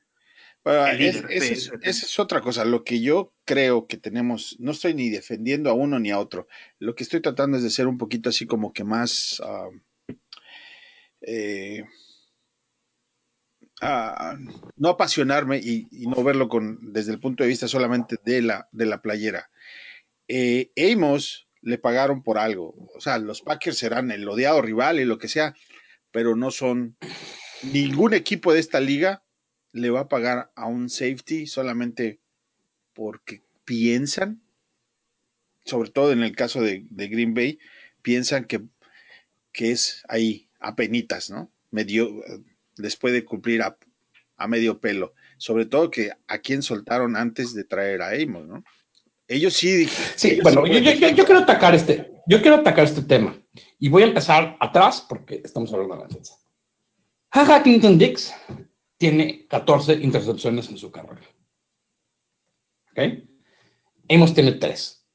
Ah, 0.64 0.92
El 0.94 1.02
es- 1.02 1.16
líder, 1.16 1.32
esa 1.32 1.54
es, 1.54 1.64
sí. 1.66 1.72
esa 1.82 2.06
es 2.06 2.20
otra 2.20 2.42
cosa. 2.42 2.66
Lo 2.66 2.84
que 2.84 3.00
yo 3.02 3.34
creo 3.46 3.86
que 3.88 3.98
tenemos, 3.98 4.56
no 4.60 4.72
estoy 4.72 4.94
ni 4.94 5.10
defendiendo 5.10 5.70
a 5.70 5.74
uno 5.74 6.00
ni 6.00 6.10
a 6.12 6.20
otro. 6.20 6.48
Lo 6.80 6.96
que 6.96 7.04
estoy 7.04 7.22
tratando 7.22 7.58
es 7.58 7.64
de 7.64 7.70
ser 7.70 7.88
un 7.88 7.98
poquito 7.98 8.30
así 8.30 8.46
como 8.48 8.74
que 8.74 8.84
más. 8.84 9.42
ah, 9.46 9.70
eh, 11.22 11.84
ah, 13.82 14.38
no 14.78 14.90
apasionarme 14.90 15.58
y, 15.58 15.88
y 15.92 16.08
no 16.08 16.24
verlo 16.24 16.48
con, 16.50 16.94
desde 16.94 17.12
el 17.12 17.20
punto 17.20 17.44
de 17.44 17.50
vista 17.50 17.68
solamente 17.68 18.18
de 18.24 18.42
la, 18.42 18.68
de 18.72 18.86
la 18.86 19.02
playera. 19.02 19.50
Eh, 20.28 20.72
Amos 20.94 21.48
le 21.62 21.78
pagaron 21.78 22.24
por 22.24 22.38
algo. 22.38 22.76
O 22.96 23.02
sea, 23.02 23.18
los 23.18 23.42
Packers 23.42 23.78
serán 23.78 24.12
el 24.12 24.28
odiado 24.28 24.62
rival 24.62 25.00
y 25.00 25.06
lo 25.06 25.18
que 25.18 25.28
sea, 25.28 25.56
pero 26.12 26.36
no 26.36 26.52
son. 26.52 26.96
Ningún 27.64 28.14
equipo 28.14 28.54
de 28.54 28.60
esta 28.60 28.80
liga 28.80 29.24
le 29.72 29.90
va 29.90 30.02
a 30.02 30.08
pagar 30.08 30.52
a 30.56 30.68
un 30.68 30.90
safety 30.90 31.48
solamente 31.48 32.20
porque 32.94 33.44
piensan, 33.66 34.42
sobre 35.66 35.90
todo 35.90 36.12
en 36.12 36.22
el 36.24 36.36
caso 36.36 36.62
de, 36.62 36.86
de 36.90 37.08
Green 37.08 37.34
Bay, 37.34 37.60
piensan 38.02 38.46
que, 38.46 38.62
que 39.52 39.72
es 39.72 40.04
ahí, 40.08 40.48
a 40.60 40.76
penitas, 40.76 41.30
¿no? 41.30 41.52
Medio, 41.72 42.22
les 42.78 42.96
puede 42.96 43.26
cumplir 43.26 43.64
a, 43.64 43.78
a 44.38 44.48
medio 44.48 44.80
pelo. 44.80 45.14
Sobre 45.38 45.66
todo 45.66 45.92
que 45.92 46.12
a 46.28 46.38
quien 46.40 46.62
soltaron 46.62 47.16
antes 47.16 47.54
de 47.54 47.64
traer 47.64 48.02
a 48.02 48.12
Amos, 48.12 48.48
¿no? 48.48 48.64
Ellos 49.28 49.54
sí. 49.54 49.88
Sí, 50.16 50.32
ellos 50.32 50.44
bueno, 50.44 50.66
sí 50.66 50.82
yo, 51.16 51.26
quiero 51.26 51.40
atacar 51.40 51.74
este, 51.74 52.22
yo 52.28 52.42
quiero 52.42 52.58
atacar 52.58 52.86
este 52.86 53.02
tema 53.02 53.38
y 53.80 53.90
voy 53.90 54.04
a 54.04 54.08
empezar 54.08 54.58
atrás 54.60 55.06
porque 55.08 55.42
estamos 55.44 55.72
hablando 55.74 55.96
de 55.96 56.02
la 56.02 56.08
defensa. 56.08 56.36
Jaja 57.32 57.64
Clinton 57.64 57.98
Dix 57.98 58.34
tiene 58.98 59.46
14 59.48 59.94
intercepciones 59.94 60.70
en 60.70 60.78
su 60.78 60.92
carrera. 60.92 61.22
¿Ok? 62.92 63.00
Amos 64.10 64.34
tiene 64.34 64.54
3. 64.54 65.06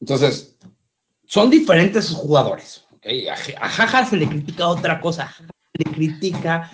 Entonces, 0.00 0.56
son 1.26 1.50
diferentes 1.50 2.10
jugadores. 2.10 2.86
¿ok? 2.92 3.06
A, 3.60 3.68
Jaja 3.68 4.06
se 4.06 4.16
le 4.16 4.28
critica 4.28 4.68
otra 4.68 5.00
cosa. 5.00 5.34
Se 5.36 5.84
le 5.84 5.94
critica 5.94 6.70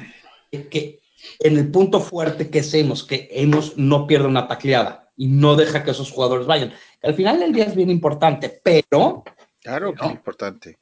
que 0.51 1.01
en 1.41 1.59
el 1.59 1.71
punto 1.71 2.01
fuerte 2.01 2.51
que 2.51 2.61
es 2.61 2.75
Amos, 2.75 3.05
que 3.05 3.29
Amos 3.43 3.77
no 3.77 4.07
pierde 4.07 4.29
una 4.29 4.47
tacleada 4.47 5.02
y 5.17 5.29
no 5.29 5.57
deja 5.57 5.85
que 5.85 5.91
esos 5.93 6.11
jugadores 6.11 6.47
vayan. 6.47 6.73
Al 7.03 7.15
final 7.15 7.39
del 7.41 7.53
día 7.53 7.65
es 7.65 7.75
bien 7.75 7.91
importante, 7.91 8.61
pero 8.63 9.25
Claro 9.61 9.95
que 9.95 10.05
No. 10.05 10.11
importante. 10.11 10.79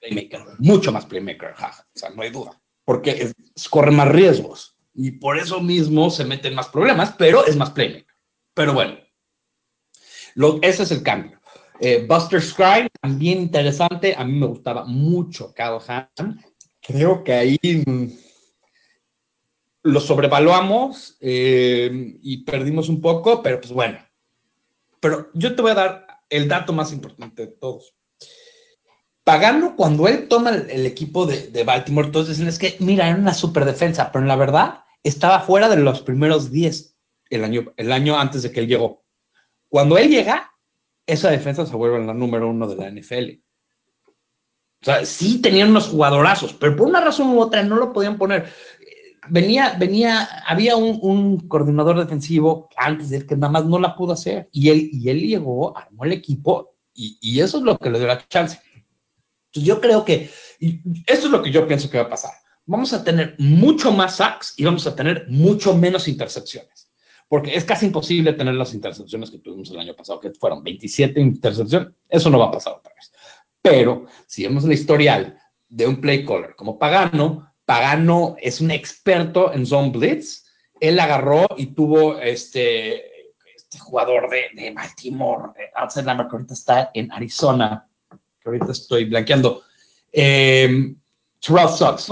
playmaker, 0.00 0.40
mucho 0.58 0.90
más 0.92 1.06
playmaker, 1.06 1.54
jaja, 1.54 1.86
o 1.94 1.98
sea, 1.98 2.10
no 2.10 2.22
hay 2.22 2.30
duda, 2.30 2.60
porque 2.84 3.10
es- 3.10 3.68
corre 3.68 3.90
más 3.90 4.08
riesgos 4.08 4.76
y 4.94 5.12
por 5.12 5.38
eso 5.38 5.60
mismo 5.60 6.08
se 6.10 6.24
meten 6.24 6.54
más 6.54 6.68
problemas, 6.68 7.14
pero 7.18 7.44
es 7.46 7.56
más 7.56 7.70
playmaker. 7.70 8.06
Pero 8.54 8.74
bueno, 8.74 8.96
lo, 10.34 10.58
ese 10.62 10.82
es 10.84 10.90
el 10.92 11.02
cambio. 11.02 11.40
Eh, 11.80 12.04
Buster 12.08 12.42
Scribe, 12.42 12.88
también 13.00 13.38
interesante, 13.40 14.14
a 14.16 14.24
mí 14.24 14.32
me 14.32 14.46
gustaba 14.46 14.84
mucho 14.84 15.52
Callahan. 15.54 16.08
Creo 16.80 17.22
que 17.22 17.32
ahí 17.32 17.58
mm, 17.86 18.06
lo 19.88 20.00
sobrevaluamos 20.00 21.16
eh, 21.20 22.18
y 22.22 22.44
perdimos 22.44 22.88
un 22.88 23.00
poco, 23.00 23.42
pero 23.42 23.60
pues 23.60 23.72
bueno. 23.72 23.98
Pero 25.00 25.30
yo 25.34 25.54
te 25.54 25.62
voy 25.62 25.70
a 25.72 25.74
dar 25.74 26.06
el 26.28 26.48
dato 26.48 26.72
más 26.72 26.92
importante 26.92 27.46
de 27.46 27.52
todos. 27.52 27.94
Pagano, 29.24 29.76
cuando 29.76 30.08
él 30.08 30.26
toma 30.28 30.50
el, 30.50 30.86
equipo 30.86 31.26
de, 31.26 31.48
de 31.48 31.64
Baltimore, 31.64 32.10
todos 32.10 32.28
dicen, 32.28 32.48
es 32.48 32.58
que, 32.58 32.76
mira, 32.80 33.08
era 33.08 33.18
una 33.18 33.34
super 33.34 33.64
defensa, 33.64 34.10
pero 34.10 34.22
en 34.22 34.28
la 34.28 34.36
verdad 34.36 34.84
estaba 35.02 35.40
fuera 35.40 35.68
de 35.68 35.76
los 35.76 36.00
primeros 36.00 36.50
10 36.50 36.96
el 37.30 37.44
año, 37.44 37.72
el 37.76 37.92
año 37.92 38.18
antes 38.18 38.42
de 38.42 38.52
que 38.52 38.60
él 38.60 38.68
llegó. 38.68 39.04
Cuando 39.68 39.98
él 39.98 40.08
llega, 40.08 40.52
esa 41.06 41.30
defensa 41.30 41.66
se 41.66 41.76
vuelve 41.76 42.04
la 42.04 42.14
número 42.14 42.48
uno 42.48 42.66
de 42.66 42.76
la 42.76 42.90
NFL. 42.90 43.42
O 44.80 44.84
sea, 44.84 45.04
sí 45.04 45.42
tenían 45.42 45.70
unos 45.70 45.88
jugadorazos, 45.88 46.52
pero 46.54 46.76
por 46.76 46.86
una 46.86 47.00
razón 47.00 47.28
u 47.30 47.40
otra 47.40 47.62
no 47.64 47.76
lo 47.76 47.92
podían 47.92 48.16
poner. 48.16 48.48
Venía, 49.30 49.76
venía, 49.78 50.24
había 50.46 50.76
un, 50.76 50.98
un 51.02 51.48
coordinador 51.48 51.98
defensivo 51.98 52.68
antes 52.76 53.10
de 53.10 53.18
él 53.18 53.26
que 53.26 53.36
nada 53.36 53.52
más 53.52 53.64
no 53.64 53.78
la 53.78 53.94
pudo 53.96 54.12
hacer. 54.12 54.48
Y 54.52 54.68
él, 54.68 54.90
y 54.92 55.08
él 55.08 55.20
llegó, 55.20 55.76
armó 55.76 56.04
el 56.04 56.12
equipo, 56.12 56.74
y, 56.94 57.18
y 57.20 57.40
eso 57.40 57.58
es 57.58 57.64
lo 57.64 57.78
que 57.78 57.90
le 57.90 57.98
dio 57.98 58.08
la 58.08 58.26
chance. 58.28 58.60
Entonces 59.46 59.66
yo 59.66 59.80
creo 59.80 60.04
que, 60.04 60.30
y 60.58 60.80
esto 61.06 61.26
es 61.26 61.30
lo 61.30 61.42
que 61.42 61.50
yo 61.50 61.66
pienso 61.66 61.88
que 61.88 61.98
va 61.98 62.04
a 62.04 62.10
pasar. 62.10 62.32
Vamos 62.66 62.92
a 62.92 63.02
tener 63.02 63.34
mucho 63.38 63.92
más 63.92 64.16
sacks 64.16 64.54
y 64.56 64.64
vamos 64.64 64.86
a 64.86 64.94
tener 64.94 65.26
mucho 65.28 65.74
menos 65.74 66.06
intercepciones. 66.06 66.90
Porque 67.28 67.54
es 67.54 67.64
casi 67.64 67.86
imposible 67.86 68.32
tener 68.32 68.54
las 68.54 68.74
intercepciones 68.74 69.30
que 69.30 69.38
tuvimos 69.38 69.70
el 69.70 69.78
año 69.78 69.94
pasado, 69.94 70.20
que 70.20 70.30
fueron 70.32 70.62
27 70.62 71.20
intercepciones. 71.20 71.88
Eso 72.08 72.30
no 72.30 72.38
va 72.38 72.46
a 72.46 72.50
pasar 72.50 72.74
otra 72.74 72.92
vez. 72.94 73.12
Pero 73.62 74.06
si 74.26 74.42
vemos 74.42 74.64
el 74.64 74.72
historial 74.72 75.38
de 75.68 75.86
un 75.86 76.00
play 76.00 76.24
caller 76.24 76.54
como 76.56 76.78
Pagano, 76.78 77.47
Pagano 77.68 78.34
es 78.40 78.62
un 78.62 78.70
experto 78.70 79.52
en 79.52 79.66
zone 79.66 79.90
blitz. 79.90 80.46
Él 80.80 80.98
agarró 80.98 81.46
y 81.58 81.66
tuvo 81.66 82.18
este, 82.18 82.96
este 83.54 83.78
jugador 83.78 84.30
de, 84.30 84.44
de 84.54 84.70
Baltimore, 84.72 85.52
de 85.54 85.64
outside 85.76 86.04
linebacker, 86.06 86.30
que 86.30 86.36
ahorita 86.36 86.54
está 86.54 86.90
en 86.94 87.12
Arizona, 87.12 87.86
que 88.10 88.48
ahorita 88.48 88.72
estoy 88.72 89.04
blanqueando. 89.04 89.64
Eh, 90.10 90.94
Terrell 91.40 91.68
Suggs, 91.68 92.10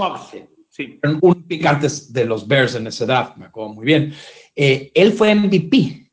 Sí. 0.69 0.99
un 1.23 1.47
pick 1.47 1.65
antes 1.65 2.13
de 2.13 2.23
los 2.25 2.47
Bears 2.47 2.75
en 2.75 2.85
ese 2.85 3.07
draft, 3.07 3.35
me 3.37 3.45
acuerdo 3.47 3.73
muy 3.73 3.83
bien. 3.83 4.13
Eh, 4.55 4.91
él 4.93 5.11
fue 5.13 5.33
MVP. 5.33 6.11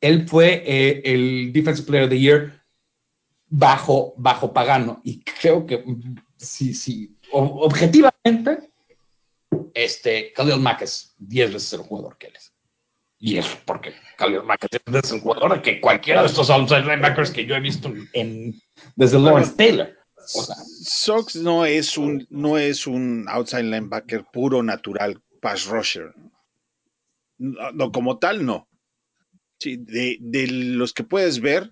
Él 0.00 0.26
fue 0.28 0.64
eh, 0.66 1.00
el 1.04 1.52
Defensive 1.52 1.86
Player 1.86 2.04
of 2.06 2.10
the 2.10 2.18
Year 2.18 2.60
bajo, 3.48 4.14
bajo 4.16 4.52
Pagano. 4.52 5.00
Y 5.04 5.20
creo 5.22 5.64
que 5.64 5.78
mm, 5.78 6.16
sí, 6.36 6.74
sí, 6.74 7.13
o- 7.13 7.13
objetivamente, 7.34 8.70
este, 9.74 10.32
Khalil 10.32 10.60
Mack 10.60 10.82
es 10.82 11.14
10 11.18 11.54
veces 11.54 11.72
el 11.74 11.80
jugador 11.80 12.16
que 12.18 12.28
él 12.28 12.36
es. 12.36 12.52
Y 13.18 13.38
es 13.38 13.46
porque 13.64 13.94
Khalil 14.18 14.42
Mack 14.42 14.64
es 14.64 14.70
10 14.70 14.82
veces 14.86 15.12
el 15.12 15.20
jugador 15.20 15.62
que 15.62 15.80
cualquiera 15.80 16.20
de 16.20 16.28
estos 16.28 16.50
outside 16.50 16.82
linebackers 16.82 17.30
que 17.30 17.46
yo 17.46 17.54
he 17.54 17.60
visto 17.60 17.92
en, 18.12 18.60
desde 18.96 19.18
Lawrence 19.18 19.54
Taylor. 19.56 19.96
Sox 20.26 21.36
no 21.36 21.66
es 21.66 21.98
un 21.98 22.26
no 22.30 22.56
es 22.56 22.86
un 22.86 23.26
outside 23.28 23.64
linebacker 23.64 24.24
puro 24.32 24.62
natural 24.62 25.20
pass 25.40 25.66
rusher. 25.66 26.14
No, 27.36 27.72
no, 27.72 27.92
como 27.92 28.18
tal 28.18 28.44
no. 28.44 28.68
Sí, 29.58 29.76
de, 29.76 30.16
de 30.20 30.46
los 30.46 30.92
que 30.92 31.04
puedes 31.04 31.40
ver, 31.40 31.70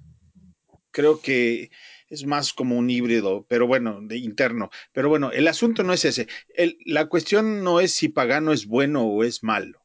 creo 0.91 1.21
que 1.21 1.71
es 2.13 2.27
más 2.27 2.53
como 2.53 2.77
un 2.77 2.91
híbrido, 2.91 3.47
pero 3.49 3.67
bueno, 3.67 4.01
de 4.03 4.19
interno. 4.19 4.69
Pero 4.93 5.09
bueno, 5.09 5.33
el 5.33 5.49
asunto 5.49 5.83
no 5.83 5.95
es 5.95 6.05
ese. 6.05 6.29
El- 6.55 6.77
la 6.85 7.07
cuestión 7.07 7.65
no 7.65 7.81
es 7.81 7.93
si 7.93 8.11
Pagano 8.11 8.53
es 8.53 8.67
bueno 8.67 9.03
o 9.07 9.25
es 9.25 9.43
malo. 9.43 9.81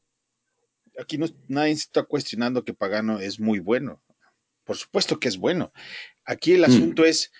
Aquí 0.98 1.16
no, 1.16 1.26
nadie 1.48 1.72
está 1.72 2.02
cuestionando 2.02 2.64
que 2.64 2.74
Pagano 2.74 3.18
es 3.18 3.40
muy 3.40 3.60
bueno. 3.60 4.02
Por 4.64 4.76
supuesto 4.76 5.18
que 5.18 5.28
es 5.28 5.38
bueno. 5.38 5.72
Aquí 6.26 6.52
el 6.52 6.60
Mm. 6.60 6.64
asunto 6.64 7.04
es 7.06 7.32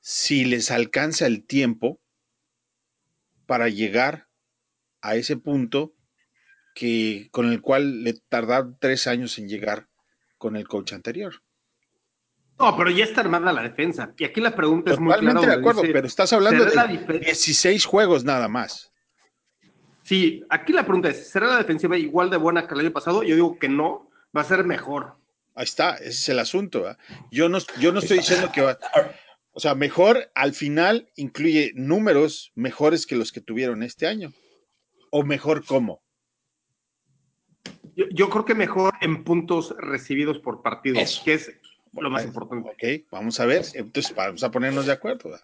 si 0.00 0.44
les 0.44 0.72
alcanza 0.72 1.28
el 1.28 1.46
tiempo 1.46 2.00
para 3.46 3.68
llegar 3.68 4.28
a 5.00 5.14
ese 5.14 5.36
punto 5.36 5.94
que 6.74 7.28
con 7.30 7.52
el 7.52 7.60
cual 7.60 8.02
le 8.02 8.14
tardaron 8.14 8.76
tres 8.80 9.06
años 9.06 9.38
en 9.38 9.48
llegar 9.48 9.88
con 10.38 10.56
el 10.56 10.66
coach 10.66 10.92
anterior. 10.92 11.34
No, 12.62 12.76
pero 12.76 12.90
ya 12.90 13.04
está 13.04 13.22
armada 13.22 13.52
la 13.52 13.62
defensa. 13.62 14.14
Y 14.16 14.24
aquí 14.24 14.40
la 14.40 14.54
pregunta 14.54 14.92
es 14.92 14.98
muy 15.00 15.08
clara. 15.12 15.20
Totalmente 15.20 15.46
de 15.54 15.60
acuerdo, 15.60 15.80
dice, 15.82 15.92
pero 15.92 16.06
estás 16.06 16.32
hablando 16.32 16.68
¿será 16.68 16.86
la 16.86 16.92
de 16.92 16.98
dife- 17.00 17.20
16 17.20 17.84
juegos 17.84 18.24
nada 18.24 18.46
más. 18.48 18.92
Sí, 20.04 20.44
aquí 20.48 20.72
la 20.72 20.84
pregunta 20.84 21.08
es, 21.08 21.28
¿será 21.30 21.48
la 21.48 21.56
defensiva 21.58 21.96
igual 21.98 22.30
de 22.30 22.36
buena 22.36 22.66
que 22.68 22.74
el 22.74 22.80
año 22.80 22.92
pasado? 22.92 23.22
Yo 23.24 23.34
digo 23.34 23.58
que 23.58 23.68
no, 23.68 24.08
va 24.36 24.42
a 24.42 24.44
ser 24.44 24.64
mejor. 24.64 25.16
Ahí 25.54 25.64
está, 25.64 25.96
ese 25.96 26.08
es 26.10 26.28
el 26.28 26.38
asunto. 26.38 26.82
¿verdad? 26.82 26.98
Yo 27.30 27.48
no, 27.48 27.58
yo 27.80 27.92
no 27.92 27.98
estoy 27.98 28.18
diciendo 28.18 28.50
que 28.52 28.60
va. 28.62 28.78
O 29.52 29.60
sea, 29.60 29.74
mejor 29.74 30.30
al 30.34 30.54
final 30.54 31.08
incluye 31.16 31.72
números 31.74 32.52
mejores 32.54 33.06
que 33.06 33.16
los 33.16 33.32
que 33.32 33.40
tuvieron 33.40 33.82
este 33.82 34.06
año. 34.06 34.32
¿O 35.10 35.24
mejor 35.24 35.64
cómo? 35.64 36.00
Yo, 37.94 38.06
yo 38.10 38.30
creo 38.30 38.44
que 38.44 38.54
mejor 38.54 38.94
en 39.02 39.24
puntos 39.24 39.74
recibidos 39.78 40.38
por 40.38 40.62
partido, 40.62 40.98
Eso. 40.98 41.22
que 41.24 41.34
es 41.34 41.52
lo 41.92 42.10
más 42.10 42.24
importante. 42.24 42.68
Ok, 42.70 43.06
vamos 43.10 43.38
a 43.40 43.46
ver. 43.46 43.64
Entonces, 43.74 44.14
vamos 44.14 44.42
a 44.42 44.50
ponernos 44.50 44.86
de 44.86 44.92
acuerdo. 44.92 45.38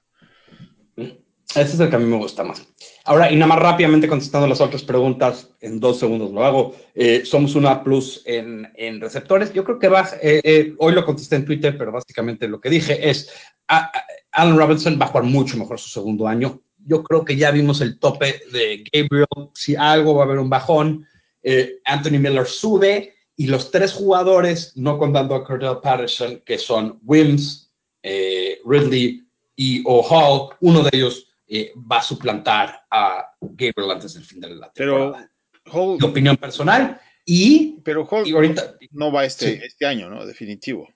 Ese 0.96 1.62
es 1.74 1.80
el 1.80 1.88
que 1.88 1.96
a 1.96 1.98
mí 1.98 2.04
me 2.04 2.16
gusta 2.16 2.44
más. 2.44 2.66
Ahora, 3.04 3.32
y 3.32 3.36
nada 3.36 3.46
más 3.46 3.58
rápidamente 3.58 4.06
contestando 4.06 4.46
las 4.46 4.60
otras 4.60 4.82
preguntas, 4.82 5.50
en 5.60 5.80
dos 5.80 5.98
segundos 5.98 6.30
lo 6.30 6.44
hago. 6.44 6.76
Eh, 6.94 7.24
somos 7.24 7.54
una 7.54 7.82
plus 7.82 8.22
en, 8.26 8.70
en 8.74 9.00
receptores. 9.00 9.52
Yo 9.54 9.64
creo 9.64 9.78
que 9.78 9.88
va, 9.88 10.06
eh, 10.20 10.40
eh, 10.44 10.74
hoy 10.78 10.92
lo 10.92 11.04
contesté 11.06 11.36
en 11.36 11.46
Twitter, 11.46 11.76
pero 11.78 11.90
básicamente 11.90 12.46
lo 12.48 12.60
que 12.60 12.68
dije 12.68 13.08
es, 13.08 13.30
a- 13.66 13.84
a- 13.86 14.04
Allen 14.32 14.58
Robinson 14.58 14.98
va 15.00 15.06
a 15.06 15.08
jugar 15.08 15.24
mucho 15.24 15.56
mejor 15.56 15.78
su 15.80 15.88
segundo 15.88 16.28
año. 16.28 16.60
Yo 16.84 17.02
creo 17.02 17.24
que 17.24 17.36
ya 17.36 17.50
vimos 17.50 17.80
el 17.80 17.98
tope 17.98 18.40
de 18.52 18.84
Gabriel. 18.92 19.26
Si 19.54 19.74
algo 19.74 20.14
va 20.16 20.24
a 20.24 20.26
haber 20.26 20.38
un 20.38 20.50
bajón, 20.50 21.06
eh, 21.42 21.78
Anthony 21.86 22.18
Miller 22.18 22.46
sube 22.46 23.14
y 23.38 23.46
los 23.46 23.70
tres 23.70 23.92
jugadores, 23.92 24.76
no 24.76 24.98
contando 24.98 25.34
a 25.34 25.44
Cordell 25.44 25.78
Patterson, 25.80 26.42
que 26.44 26.58
son 26.58 26.98
Wims, 27.04 27.72
eh, 28.02 28.58
Ridley 28.66 29.24
y 29.54 29.82
O'Hall, 29.86 30.56
uno 30.60 30.82
de 30.82 30.90
ellos 30.92 31.26
eh, 31.46 31.72
va 31.90 31.98
a 31.98 32.02
suplantar 32.02 32.84
a 32.90 33.24
Gabriel 33.40 33.92
antes 33.92 34.14
del 34.14 34.24
fin 34.24 34.40
de 34.40 34.50
la 34.56 34.70
Pero 34.74 35.12
temporada. 35.12 35.30
Hall, 35.72 35.98
Mi 36.00 36.06
opinión 36.06 36.36
personal. 36.36 37.00
Y, 37.24 37.80
pero 37.84 38.04
Hall 38.10 38.26
y 38.26 38.32
ahorita 38.32 38.76
no 38.90 39.12
va 39.12 39.24
este, 39.24 39.52
Sí. 39.56 39.60
este 39.64 39.86
año, 39.86 40.10
¿no? 40.10 40.26
Definitivo. 40.26 40.88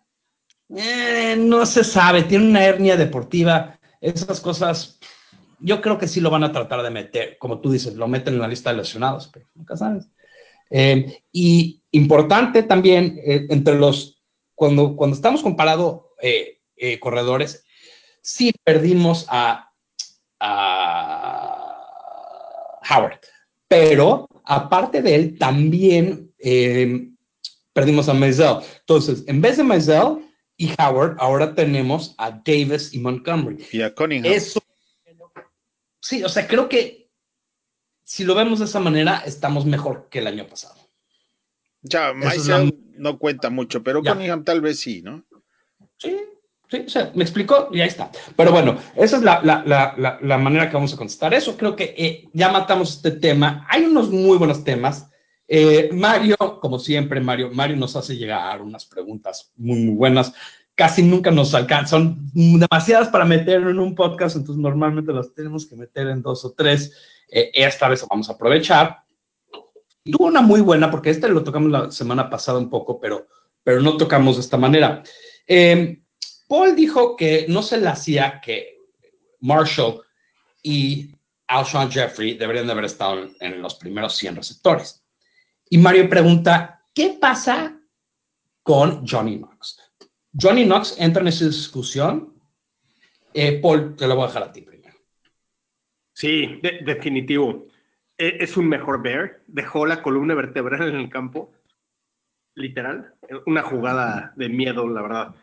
eh, 0.74 1.36
no 1.38 1.64
se 1.66 1.84
sabe, 1.84 2.22
tiene 2.24 2.46
una 2.48 2.64
hernia 2.64 2.96
deportiva. 2.96 3.78
Esas 4.00 4.40
cosas, 4.40 4.98
yo 5.60 5.80
creo 5.80 5.96
que 5.98 6.08
sí 6.08 6.20
lo 6.20 6.30
van 6.30 6.42
a 6.44 6.50
tratar 6.52 6.82
de 6.82 6.90
meter, 6.90 7.36
como 7.38 7.60
tú 7.60 7.70
dices, 7.70 7.94
lo 7.94 8.08
meten 8.08 8.34
en 8.34 8.40
la 8.40 8.48
lista 8.48 8.70
de 8.70 8.78
lesionados, 8.78 9.28
pero 9.32 9.46
nunca 9.54 9.76
sabes. 9.76 10.08
Eh, 10.74 11.22
y 11.30 11.82
importante 11.90 12.62
también, 12.62 13.20
eh, 13.24 13.46
entre 13.50 13.74
los, 13.78 14.22
cuando, 14.54 14.96
cuando 14.96 15.14
estamos 15.14 15.42
comparando 15.42 16.14
eh, 16.22 16.60
eh, 16.76 16.98
corredores, 16.98 17.64
sí 18.22 18.52
perdimos 18.64 19.26
a, 19.28 19.70
a 20.40 21.68
Howard, 22.90 23.20
pero 23.68 24.28
aparte 24.44 25.02
de 25.02 25.14
él, 25.14 25.38
también 25.38 26.32
eh, 26.38 27.08
perdimos 27.72 28.08
a 28.08 28.14
Maisel. 28.14 28.56
Entonces, 28.80 29.24
en 29.26 29.40
vez 29.40 29.56
de 29.58 29.64
Maisel 29.64 30.26
y 30.56 30.70
Howard, 30.78 31.16
ahora 31.18 31.54
tenemos 31.54 32.14
a 32.18 32.30
Davis 32.30 32.94
y 32.94 32.98
Montgomery. 33.00 33.64
Y 33.72 33.82
a 33.82 33.94
Cunningham. 33.94 34.32
Eso. 34.32 34.60
Sí, 36.00 36.24
o 36.24 36.28
sea, 36.28 36.48
creo 36.48 36.68
que 36.68 37.01
si 38.12 38.24
lo 38.24 38.34
vemos 38.34 38.58
de 38.58 38.66
esa 38.66 38.78
manera, 38.78 39.22
estamos 39.24 39.64
mejor 39.64 40.08
que 40.10 40.18
el 40.18 40.26
año 40.26 40.46
pasado. 40.46 40.74
ya, 41.80 42.10
es 42.10 42.16
Maisel 42.16 42.78
no 42.98 43.18
cuenta 43.18 43.48
mucho, 43.48 43.82
pero 43.82 44.02
Ya. 44.02 44.12
Cunningham 44.12 44.44
tal 44.44 44.60
vez 44.60 44.80
sí, 44.80 45.00
¿no? 45.00 45.24
Sí, 45.96 46.18
sí, 46.68 46.84
o 46.86 46.90
sea, 46.90 47.10
me 47.14 47.24
explicó 47.24 47.70
y 47.72 47.80
ahí 47.80 47.88
está. 47.88 48.10
Pero 48.36 48.52
bueno, 48.52 48.76
esa 48.96 49.16
es 49.16 49.22
la, 49.22 49.40
la, 49.42 49.62
la, 49.64 49.94
la, 49.96 50.18
la 50.20 50.36
manera 50.36 50.68
que 50.68 50.74
vamos 50.74 50.92
a 50.92 50.98
contestar 50.98 51.32
eso. 51.32 51.56
Creo 51.56 51.74
que 51.74 51.94
eh, 51.96 52.28
ya 52.34 52.52
matamos 52.52 52.96
este 52.96 53.12
tema. 53.12 53.66
Hay 53.70 53.86
unos 53.86 54.10
muy 54.10 54.36
buenos 54.36 54.62
temas. 54.62 55.08
Eh, 55.48 55.88
Mario, 55.94 56.36
como 56.60 56.78
siempre, 56.78 57.18
Mario, 57.18 57.48
Mario 57.50 57.78
nos 57.78 57.96
hace 57.96 58.18
llegar 58.18 58.60
unas 58.60 58.84
preguntas 58.84 59.52
muy, 59.56 59.78
muy 59.78 59.94
buenas. 59.94 60.34
Casi 60.74 61.02
nunca 61.02 61.30
nos 61.30 61.54
alcanzan, 61.54 62.30
son 62.34 62.58
demasiadas 62.60 63.08
para 63.08 63.24
meter 63.24 63.62
en 63.62 63.78
un 63.78 63.94
podcast, 63.94 64.36
entonces 64.36 64.60
normalmente 64.60 65.14
las 65.14 65.32
tenemos 65.32 65.64
que 65.64 65.76
meter 65.76 66.08
en 66.08 66.20
dos 66.20 66.44
o 66.44 66.52
tres. 66.52 66.92
Eh, 67.32 67.50
esta 67.54 67.88
vez 67.88 68.06
vamos 68.08 68.28
a 68.28 68.34
aprovechar. 68.34 69.02
Tuvo 70.04 70.26
una 70.26 70.42
muy 70.42 70.60
buena, 70.60 70.90
porque 70.90 71.10
este 71.10 71.28
lo 71.28 71.42
tocamos 71.42 71.70
la 71.70 71.90
semana 71.90 72.28
pasada 72.28 72.58
un 72.58 72.68
poco, 72.68 73.00
pero, 73.00 73.26
pero 73.64 73.80
no 73.80 73.96
tocamos 73.96 74.36
de 74.36 74.42
esta 74.42 74.58
manera. 74.58 75.02
Eh, 75.46 76.02
Paul 76.46 76.76
dijo 76.76 77.16
que 77.16 77.46
no 77.48 77.62
se 77.62 77.78
le 77.78 77.88
hacía 77.88 78.40
que 78.44 78.76
Marshall 79.40 80.02
y 80.62 81.14
Alshon 81.46 81.90
Jeffrey 81.90 82.34
deberían 82.34 82.66
de 82.66 82.72
haber 82.72 82.84
estado 82.84 83.30
en, 83.40 83.62
los 83.62 83.76
primeros 83.76 84.14
100 84.16 84.36
receptores. 84.36 85.02
Y 85.70 85.78
Mario 85.78 86.08
pregunta, 86.10 86.84
¿qué 86.94 87.16
pasa 87.18 87.80
con 88.62 89.06
Johnny 89.06 89.38
Knox? 89.38 89.78
Johnny 90.38 90.64
Knox 90.64 90.96
entra 90.98 91.22
en 91.22 91.28
esa 91.28 91.46
discusión. 91.46 92.38
Eh, 93.32 93.58
Paul, 93.60 93.96
te 93.96 94.06
lo 94.06 94.16
voy 94.16 94.24
a 94.24 94.26
dejar 94.26 94.42
a 94.42 94.52
ti. 94.52 94.66
Sí, 96.22 96.60
de- 96.62 96.82
definitivo. 96.84 97.66
E- 98.16 98.36
Es 98.38 98.56
un 98.56 98.68
mejor 98.68 99.02
Bear. 99.02 99.40
Dejó 99.48 99.86
la 99.86 100.02
columna 100.02 100.36
vertebral 100.36 100.88
en 100.88 100.94
el 100.94 101.08
campo. 101.10 101.52
Literal. 102.54 103.12
Una 103.44 103.62
jugada 103.62 104.32
de 104.36 104.48
miedo, 104.48 104.88
la 104.88 105.02
verdad. 105.02 105.34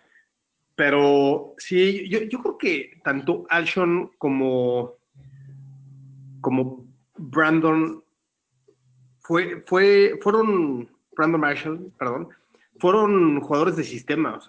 Pero 0.75 1.53
sí, 1.57 2.07
yo, 2.07 2.19
creo 2.41 2.57
que 2.57 3.01
tanto 3.03 3.45
Alshon 3.49 4.11
como, 4.17 4.93
como 6.39 6.87
Brandon 7.17 8.01
fue, 9.19 9.61
fue, 9.65 10.17
fueron 10.21 10.89
Brandon 11.11 11.41
Marshall, 11.41 11.91
perdón, 11.99 12.29
fueron 12.79 13.41
jugadores 13.41 13.75
de 13.75 13.83
sistema. 13.83 14.39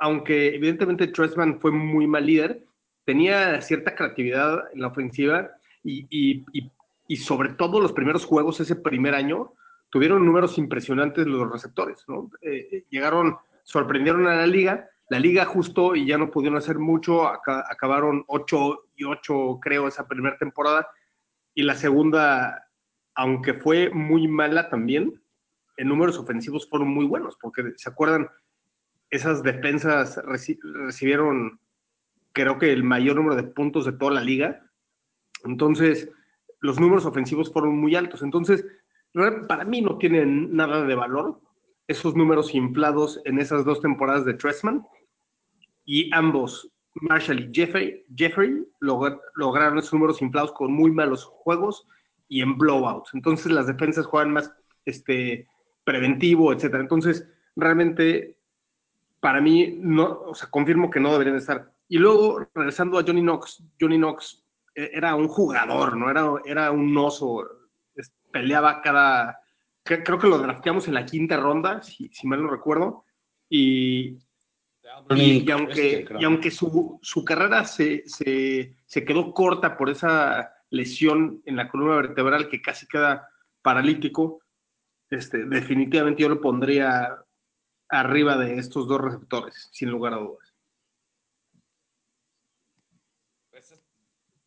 aunque 0.00 0.54
evidentemente 0.56 1.06
Trestman 1.06 1.58
fue 1.58 1.70
muy 1.70 2.06
mal 2.06 2.26
líder, 2.26 2.66
tenía 3.04 3.60
cierta 3.60 3.94
creatividad 3.94 4.64
en 4.72 4.80
la 4.80 4.88
ofensiva 4.88 5.50
y, 5.82 6.06
y- 6.10 6.44
y- 6.52 6.70
y 7.06 7.16
sobre 7.16 7.50
todo 7.50 7.80
los 7.80 7.92
primeros 7.92 8.24
juegos 8.24 8.60
ese 8.60 8.76
primer 8.76 9.14
año 9.14 9.52
tuvieron 9.90 10.24
números 10.24 10.56
impresionantes 10.58 11.26
los 11.26 11.50
receptores, 11.52 12.02
¿no? 12.08 12.30
Eh, 12.40 12.68
eh, 12.72 12.84
llegaron, 12.90 13.36
sorprendieron 13.62 14.26
a 14.26 14.34
la 14.36 14.46
liga, 14.46 14.88
la 15.10 15.20
liga 15.20 15.42
ajustó 15.42 15.94
y 15.94 16.06
ya 16.06 16.16
no 16.16 16.30
pudieron 16.30 16.56
hacer 16.58 16.78
mucho, 16.78 17.28
aca- 17.28 17.64
acabaron 17.70 18.24
8 18.26 18.86
y 18.96 19.04
8 19.04 19.58
creo 19.60 19.86
esa 19.86 20.08
primera 20.08 20.36
temporada 20.38 20.88
y 21.54 21.62
la 21.62 21.74
segunda, 21.74 22.66
aunque 23.14 23.54
fue 23.54 23.90
muy 23.90 24.26
mala 24.26 24.68
también, 24.70 25.20
en 25.76 25.88
números 25.88 26.18
ofensivos 26.18 26.68
fueron 26.68 26.88
muy 26.88 27.04
buenos, 27.04 27.36
porque 27.40 27.72
se 27.76 27.90
acuerdan, 27.90 28.28
esas 29.10 29.42
defensas 29.42 30.16
reci- 30.24 30.58
recibieron 30.62 31.60
creo 32.34 32.58
que 32.58 32.72
el 32.72 32.84
mayor 32.84 33.16
número 33.16 33.36
de 33.36 33.44
puntos 33.44 33.86
de 33.86 33.92
toda 33.92 34.12
la 34.12 34.20
liga. 34.20 34.70
Entonces, 35.44 36.10
los 36.60 36.78
números 36.78 37.06
ofensivos 37.06 37.50
fueron 37.50 37.78
muy 37.78 37.94
altos. 37.96 38.22
Entonces, 38.22 38.66
para 39.48 39.64
mí 39.64 39.80
no 39.80 39.96
tienen 39.96 40.54
nada 40.54 40.84
de 40.84 40.94
valor 40.94 41.40
esos 41.86 42.16
números 42.16 42.54
inflados 42.54 43.20
en 43.24 43.38
esas 43.38 43.64
dos 43.64 43.80
temporadas 43.80 44.24
de 44.24 44.34
Tressman. 44.34 44.82
Y 45.84 46.12
ambos, 46.14 46.70
Marshall 46.94 47.40
y 47.40 47.50
Jeffrey, 47.54 48.04
Jeffrey 48.16 48.66
logr- 48.80 49.20
lograron 49.34 49.78
esos 49.78 49.92
números 49.92 50.22
inflados 50.22 50.52
con 50.52 50.72
muy 50.72 50.90
malos 50.90 51.24
juegos 51.24 51.86
y 52.28 52.40
en 52.40 52.56
blowouts. 52.56 53.12
Entonces, 53.14 53.52
las 53.52 53.66
defensas 53.66 54.06
juegan 54.06 54.32
más 54.32 54.52
este, 54.86 55.46
preventivo, 55.84 56.52
etcétera. 56.52 56.82
Entonces, 56.82 57.28
realmente, 57.54 58.38
para 59.20 59.42
mí, 59.42 59.78
no, 59.78 60.22
o 60.22 60.34
sea, 60.34 60.48
confirmo 60.50 60.90
que 60.90 61.00
no 61.00 61.12
deberían 61.12 61.36
estar. 61.36 61.73
Y 61.88 61.98
luego, 61.98 62.46
regresando 62.54 62.98
a 62.98 63.02
Johnny 63.06 63.20
Knox, 63.20 63.62
Johnny 63.80 63.96
Knox 63.98 64.42
eh, 64.74 64.90
era 64.94 65.14
un 65.14 65.28
jugador, 65.28 65.96
¿no? 65.96 66.10
Era, 66.10 66.30
era 66.44 66.70
un 66.70 66.96
oso, 66.96 67.46
peleaba 68.32 68.80
cada... 68.80 69.38
cre- 69.84 70.02
Creo 70.04 70.18
que 70.18 70.26
lo 70.28 70.38
drafteamos 70.38 70.88
en 70.88 70.94
la 70.94 71.04
quinta 71.06 71.36
ronda, 71.36 71.82
si, 71.82 72.08
si 72.08 72.26
mal 72.26 72.42
no 72.42 72.48
recuerdo, 72.50 73.04
y, 73.48 74.18
y, 75.16 75.44
y 75.46 75.50
aunque, 75.50 76.04
y 76.20 76.24
aunque 76.24 76.50
su, 76.50 76.98
su 77.02 77.24
carrera 77.24 77.64
se, 77.64 78.02
se, 78.06 78.74
se 78.86 79.04
quedó 79.04 79.32
corta 79.32 79.76
por 79.76 79.90
esa 79.90 80.54
lesión 80.70 81.42
en 81.44 81.56
la 81.56 81.68
columna 81.68 81.96
vertebral 81.96 82.48
que 82.48 82.60
casi 82.62 82.86
queda 82.88 83.28
paralítico, 83.62 84.40
este, 85.10 85.44
definitivamente 85.44 86.22
yo 86.22 86.28
lo 86.30 86.40
pondría 86.40 87.16
arriba 87.90 88.36
de 88.38 88.58
estos 88.58 88.88
dos 88.88 89.00
receptores, 89.00 89.68
sin 89.70 89.90
lugar 89.90 90.14
a 90.14 90.16
dudas. 90.16 90.53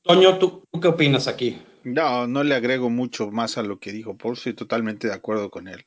Toño, 0.08 0.38
¿tú, 0.40 0.64
tú 0.72 0.80
qué 0.80 0.88
opinas 0.88 1.28
aquí? 1.28 1.62
No, 1.84 2.28
no 2.28 2.44
le 2.44 2.56
agrego 2.56 2.90
mucho 2.90 3.30
más 3.30 3.58
a 3.58 3.64
lo 3.64 3.80
que 3.80 3.92
dijo 3.92 4.18
Paul. 4.18 4.34
Estoy 4.36 4.54
totalmente 4.54 5.08
de 5.08 5.14
acuerdo 5.14 5.50
con 5.50 5.68
él. 5.68 5.86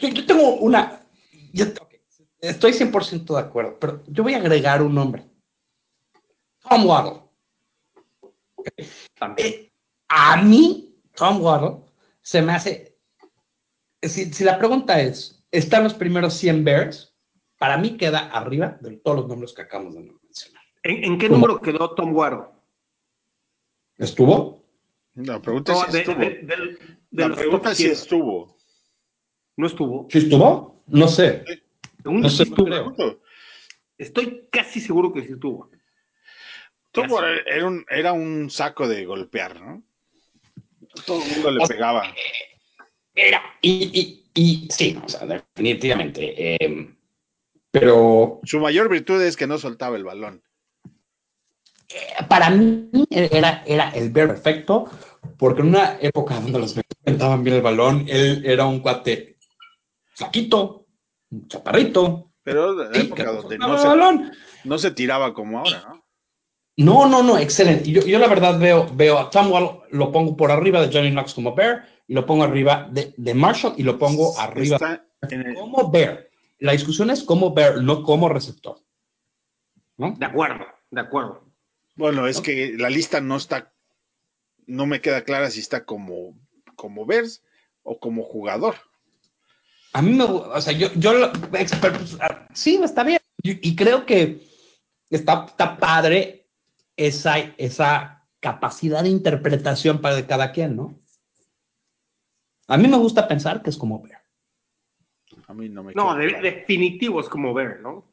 Yo, 0.00 0.08
yo 0.08 0.24
tengo 0.26 0.54
una. 0.56 1.04
yo- 1.52 1.66
ok, 1.66 1.94
estoy 2.40 2.72
100% 2.72 3.34
de 3.34 3.40
acuerdo, 3.40 3.78
pero 3.80 4.02
yo 4.06 4.22
voy 4.22 4.34
a 4.34 4.38
agregar 4.38 4.82
un 4.82 4.94
nombre: 4.94 5.24
Tom 6.68 6.86
Waddle. 6.86 7.20
También. 9.18 9.48
Eh, 9.48 9.72
a 10.08 10.40
mí, 10.42 10.96
Tom 11.14 11.42
Waddle 11.42 11.84
se 12.22 12.42
me 12.42 12.52
hace. 12.52 12.96
Si, 14.00 14.32
si 14.32 14.44
la 14.44 14.56
pregunta 14.58 15.00
es: 15.00 15.44
¿están 15.50 15.84
los 15.84 15.94
primeros 15.94 16.34
100 16.34 16.64
Bears? 16.64 17.12
Para 17.58 17.76
mí 17.78 17.96
queda 17.96 18.30
arriba 18.30 18.78
de 18.80 18.96
todos 18.98 19.18
los 19.18 19.28
nombres 19.28 19.52
que 19.52 19.62
acabamos 19.62 19.94
de 19.94 20.00
mencionar. 20.22 20.62
¿En, 20.82 21.04
en 21.04 21.18
qué 21.18 21.28
número 21.28 21.60
quedó 21.60 21.94
Tom 21.94 22.14
Ward? 22.14 22.53
¿Estuvo? 23.98 24.64
La 25.14 25.40
pregunta 25.40 25.72
No, 25.72 25.80
es 25.80 25.86
si 25.86 25.92
de- 25.92 25.98
estuvo. 26.00 26.18
de- 26.18 26.30
del- 26.42 26.78
de 27.10 27.28
La 27.28 27.34
pregunta 27.36 27.70
es 27.72 27.76
si 27.76 27.82
100. 27.84 27.92
estuvo. 27.94 28.56
No 29.56 29.66
estuvo. 29.66 30.08
¿Sí 30.10 30.18
estuvo? 30.18 30.82
No 30.88 31.08
sé. 31.08 31.44
Según 32.02 32.20
No 32.20 32.28
sé, 32.28 32.42
estuvo. 32.42 32.64
creo. 32.66 33.20
Estoy 33.96 34.48
casi 34.50 34.80
seguro 34.80 35.12
que 35.12 35.22
sí 35.22 35.32
estuvo. 35.32 35.70
Ward 37.08 37.40
era 37.46 37.66
un, 37.66 37.84
era 37.88 38.12
un 38.12 38.50
saco 38.50 38.86
de 38.86 39.04
golpear, 39.04 39.60
¿no? 39.60 39.82
Todo 41.06 41.22
el 41.24 41.30
mundo 41.32 41.50
le 41.50 41.62
O 41.62 41.66
sea, 41.66 41.74
pegaba. 41.76 42.14
Era, 43.16 43.42
y, 43.60 43.90
y, 44.34 44.40
y 44.40 44.68
sí, 44.70 44.96
o 45.04 45.08
sea, 45.08 45.26
definitivamente. 45.26 46.34
eh, 46.64 46.94
pero 47.72 48.40
Su 48.44 48.60
mayor 48.60 48.88
virtud 48.88 49.20
es 49.22 49.36
que 49.36 49.48
no 49.48 49.58
soltaba 49.58 49.96
el 49.96 50.04
balón. 50.04 50.43
Para 52.28 52.50
mí 52.50 52.88
era, 53.10 53.62
era 53.66 53.90
el 53.90 54.10
ver 54.10 54.28
perfecto, 54.28 54.88
porque 55.36 55.62
en 55.62 55.68
una 55.68 55.98
época 56.00 56.34
donde 56.40 56.58
los 56.58 56.74
aventaban 57.06 57.42
bien 57.44 57.56
el 57.56 57.62
balón, 57.62 58.04
él 58.08 58.42
era 58.44 58.66
un 58.66 58.80
cuate 58.80 59.36
flaquito, 60.14 60.86
un 61.30 61.48
chaparrito. 61.48 62.32
Pero 62.42 62.74
la 62.74 62.98
época 62.98 63.24
donde 63.32 63.58
no 63.58 63.78
se, 63.78 63.86
balón. 63.88 64.32
no 64.64 64.78
se 64.78 64.90
tiraba 64.90 65.32
como 65.32 65.58
ahora, 65.60 65.82
¿no? 65.88 66.04
No, 66.76 67.06
no, 67.08 67.22
no, 67.22 67.38
excelente. 67.38 67.90
Yo, 67.90 68.02
yo 68.02 68.18
la 68.18 68.26
verdad 68.26 68.58
veo, 68.58 68.88
veo 68.94 69.18
a 69.18 69.30
Tom 69.30 69.50
Wall, 69.52 69.80
lo 69.90 70.10
pongo 70.10 70.36
por 70.36 70.50
arriba 70.50 70.84
de 70.84 70.92
Johnny 70.92 71.10
Knox 71.12 71.32
como 71.32 71.54
Bear, 71.54 71.86
y 72.08 72.14
lo 72.14 72.26
pongo 72.26 72.42
arriba 72.44 72.88
de, 72.90 73.14
de 73.16 73.32
Marshall, 73.34 73.74
y 73.76 73.84
lo 73.84 73.96
pongo 73.98 74.38
arriba 74.38 74.74
Está 74.76 75.06
en 75.30 75.46
el- 75.46 75.54
como 75.54 75.90
Bear. 75.90 76.28
La 76.58 76.72
discusión 76.72 77.10
es 77.10 77.22
como 77.22 77.54
Bear, 77.54 77.80
no 77.80 78.02
como 78.02 78.28
receptor. 78.28 78.78
¿No? 79.96 80.14
De 80.18 80.26
acuerdo, 80.26 80.64
de 80.90 81.00
acuerdo. 81.00 81.43
Bueno, 81.96 82.26
es 82.26 82.40
que 82.40 82.74
la 82.78 82.90
lista 82.90 83.20
no 83.20 83.36
está, 83.36 83.72
no 84.66 84.86
me 84.86 85.00
queda 85.00 85.24
clara 85.24 85.50
si 85.50 85.60
está 85.60 85.84
como, 85.84 86.38
como 86.76 87.06
Bears 87.06 87.42
o 87.82 87.98
como 87.98 88.22
jugador. 88.24 88.74
A 89.92 90.02
mí 90.02 90.12
me, 90.12 90.24
gu- 90.24 90.50
o 90.52 90.60
sea, 90.60 90.72
yo, 90.72 90.88
yo, 90.96 91.12
lo- 91.14 91.32
pues, 91.32 91.70
ah, 92.20 92.48
sí, 92.52 92.80
está 92.82 93.04
bien. 93.04 93.20
Y, 93.42 93.68
y 93.68 93.76
creo 93.76 94.06
que 94.06 94.40
está, 95.10 95.44
está 95.46 95.76
padre 95.76 96.48
esa, 96.96 97.38
esa 97.58 98.26
capacidad 98.40 99.02
de 99.02 99.10
interpretación 99.10 100.00
para 100.00 100.16
de 100.16 100.26
cada 100.26 100.50
quien, 100.52 100.76
¿no? 100.76 100.98
A 102.66 102.76
mí 102.78 102.88
me 102.88 102.96
gusta 102.96 103.28
pensar 103.28 103.62
que 103.62 103.70
es 103.70 103.76
como 103.76 104.02
Bear. 104.02 104.22
A 105.46 105.54
mí 105.54 105.68
no 105.68 105.84
me 105.84 105.92
No, 105.94 106.08
queda 106.14 106.16
de- 106.16 106.28
claro. 106.28 106.42
definitivo 106.42 107.20
es 107.20 107.28
como 107.28 107.52
ver, 107.54 107.80
¿no? 107.80 108.10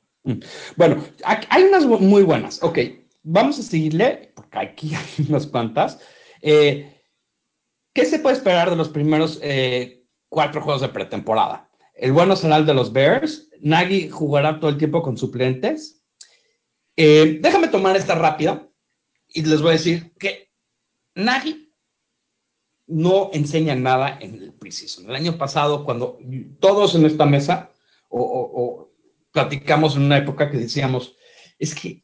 Bueno, 0.75 1.03
aquí 1.25 1.47
hay 1.49 1.63
unas 1.63 1.85
muy 1.85 2.23
buenas. 2.23 2.61
Ok, 2.61 2.77
vamos 3.23 3.59
a 3.59 3.63
seguirle, 3.63 4.31
porque 4.35 4.59
aquí 4.59 4.95
hay 4.95 5.25
unas 5.27 5.47
cuantas. 5.47 5.99
Eh, 6.41 7.03
¿Qué 7.93 8.05
se 8.05 8.19
puede 8.19 8.37
esperar 8.37 8.69
de 8.69 8.75
los 8.75 8.89
primeros 8.89 9.39
eh, 9.41 10.05
cuatro 10.29 10.61
juegos 10.61 10.81
de 10.81 10.89
pretemporada? 10.89 11.69
El 11.93 12.13
bueno 12.13 12.35
será 12.35 12.61
de 12.61 12.73
los 12.73 12.93
Bears. 12.93 13.49
Nagy 13.59 14.09
jugará 14.09 14.59
todo 14.59 14.71
el 14.71 14.77
tiempo 14.77 15.01
con 15.01 15.17
suplentes. 15.17 16.03
Eh, 16.95 17.39
déjame 17.41 17.67
tomar 17.67 17.95
esta 17.95 18.15
rápida 18.15 18.67
y 19.27 19.43
les 19.43 19.61
voy 19.61 19.69
a 19.69 19.73
decir 19.73 20.13
que 20.17 20.51
Nagy 21.15 21.73
no 22.87 23.29
enseña 23.33 23.75
nada 23.75 24.17
en 24.19 24.35
el 24.35 24.53
preseason. 24.53 25.09
El 25.09 25.15
año 25.15 25.37
pasado, 25.37 25.85
cuando 25.85 26.17
todos 26.59 26.95
en 26.95 27.05
esta 27.05 27.25
mesa 27.25 27.71
o 28.09 28.91
platicamos 29.31 29.95
en 29.95 30.03
una 30.03 30.17
época 30.17 30.49
que 30.51 30.57
decíamos, 30.57 31.15
es 31.57 31.73
que 31.73 32.03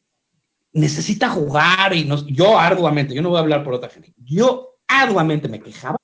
necesita 0.77 1.29
jugar 1.29 1.93
y 1.93 2.05
nos, 2.05 2.25
yo 2.27 2.57
arduamente, 2.57 3.13
yo 3.13 3.21
no 3.21 3.29
voy 3.29 3.37
a 3.37 3.41
hablar 3.41 3.63
por 3.63 3.73
otra 3.73 3.89
gente, 3.89 4.13
yo 4.23 4.77
arduamente 4.87 5.49
me 5.49 5.59
quejaba 5.59 5.99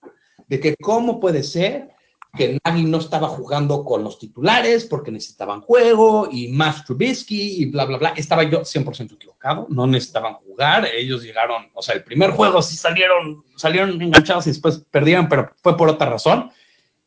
de 0.47 0.59
que 0.59 0.75
cómo 0.81 1.19
puede 1.19 1.43
ser 1.43 1.89
que 2.35 2.59
Nagy 2.65 2.85
no 2.85 2.97
estaba 2.97 3.27
jugando 3.27 3.85
con 3.85 4.03
los 4.03 4.17
titulares 4.17 4.85
porque 4.85 5.11
necesitaban 5.11 5.61
juego 5.61 6.27
y 6.31 6.47
más 6.47 6.83
Trubisky 6.83 7.61
y 7.61 7.65
bla, 7.65 7.85
bla, 7.85 7.99
bla. 7.99 8.13
Estaba 8.17 8.41
yo 8.41 8.61
100% 8.61 9.13
equivocado, 9.13 9.67
no 9.69 9.85
necesitaban 9.85 10.33
jugar, 10.33 10.87
ellos 10.87 11.21
llegaron, 11.21 11.67
o 11.75 11.81
sea, 11.83 11.93
el 11.93 12.03
primer 12.03 12.31
juego 12.31 12.63
sí 12.63 12.75
salieron, 12.75 13.43
salieron 13.55 14.01
enganchados 14.01 14.47
y 14.47 14.49
después 14.49 14.83
perdieron, 14.89 15.29
pero 15.29 15.53
fue 15.61 15.77
por 15.77 15.89
otra 15.89 16.09
razón. 16.09 16.49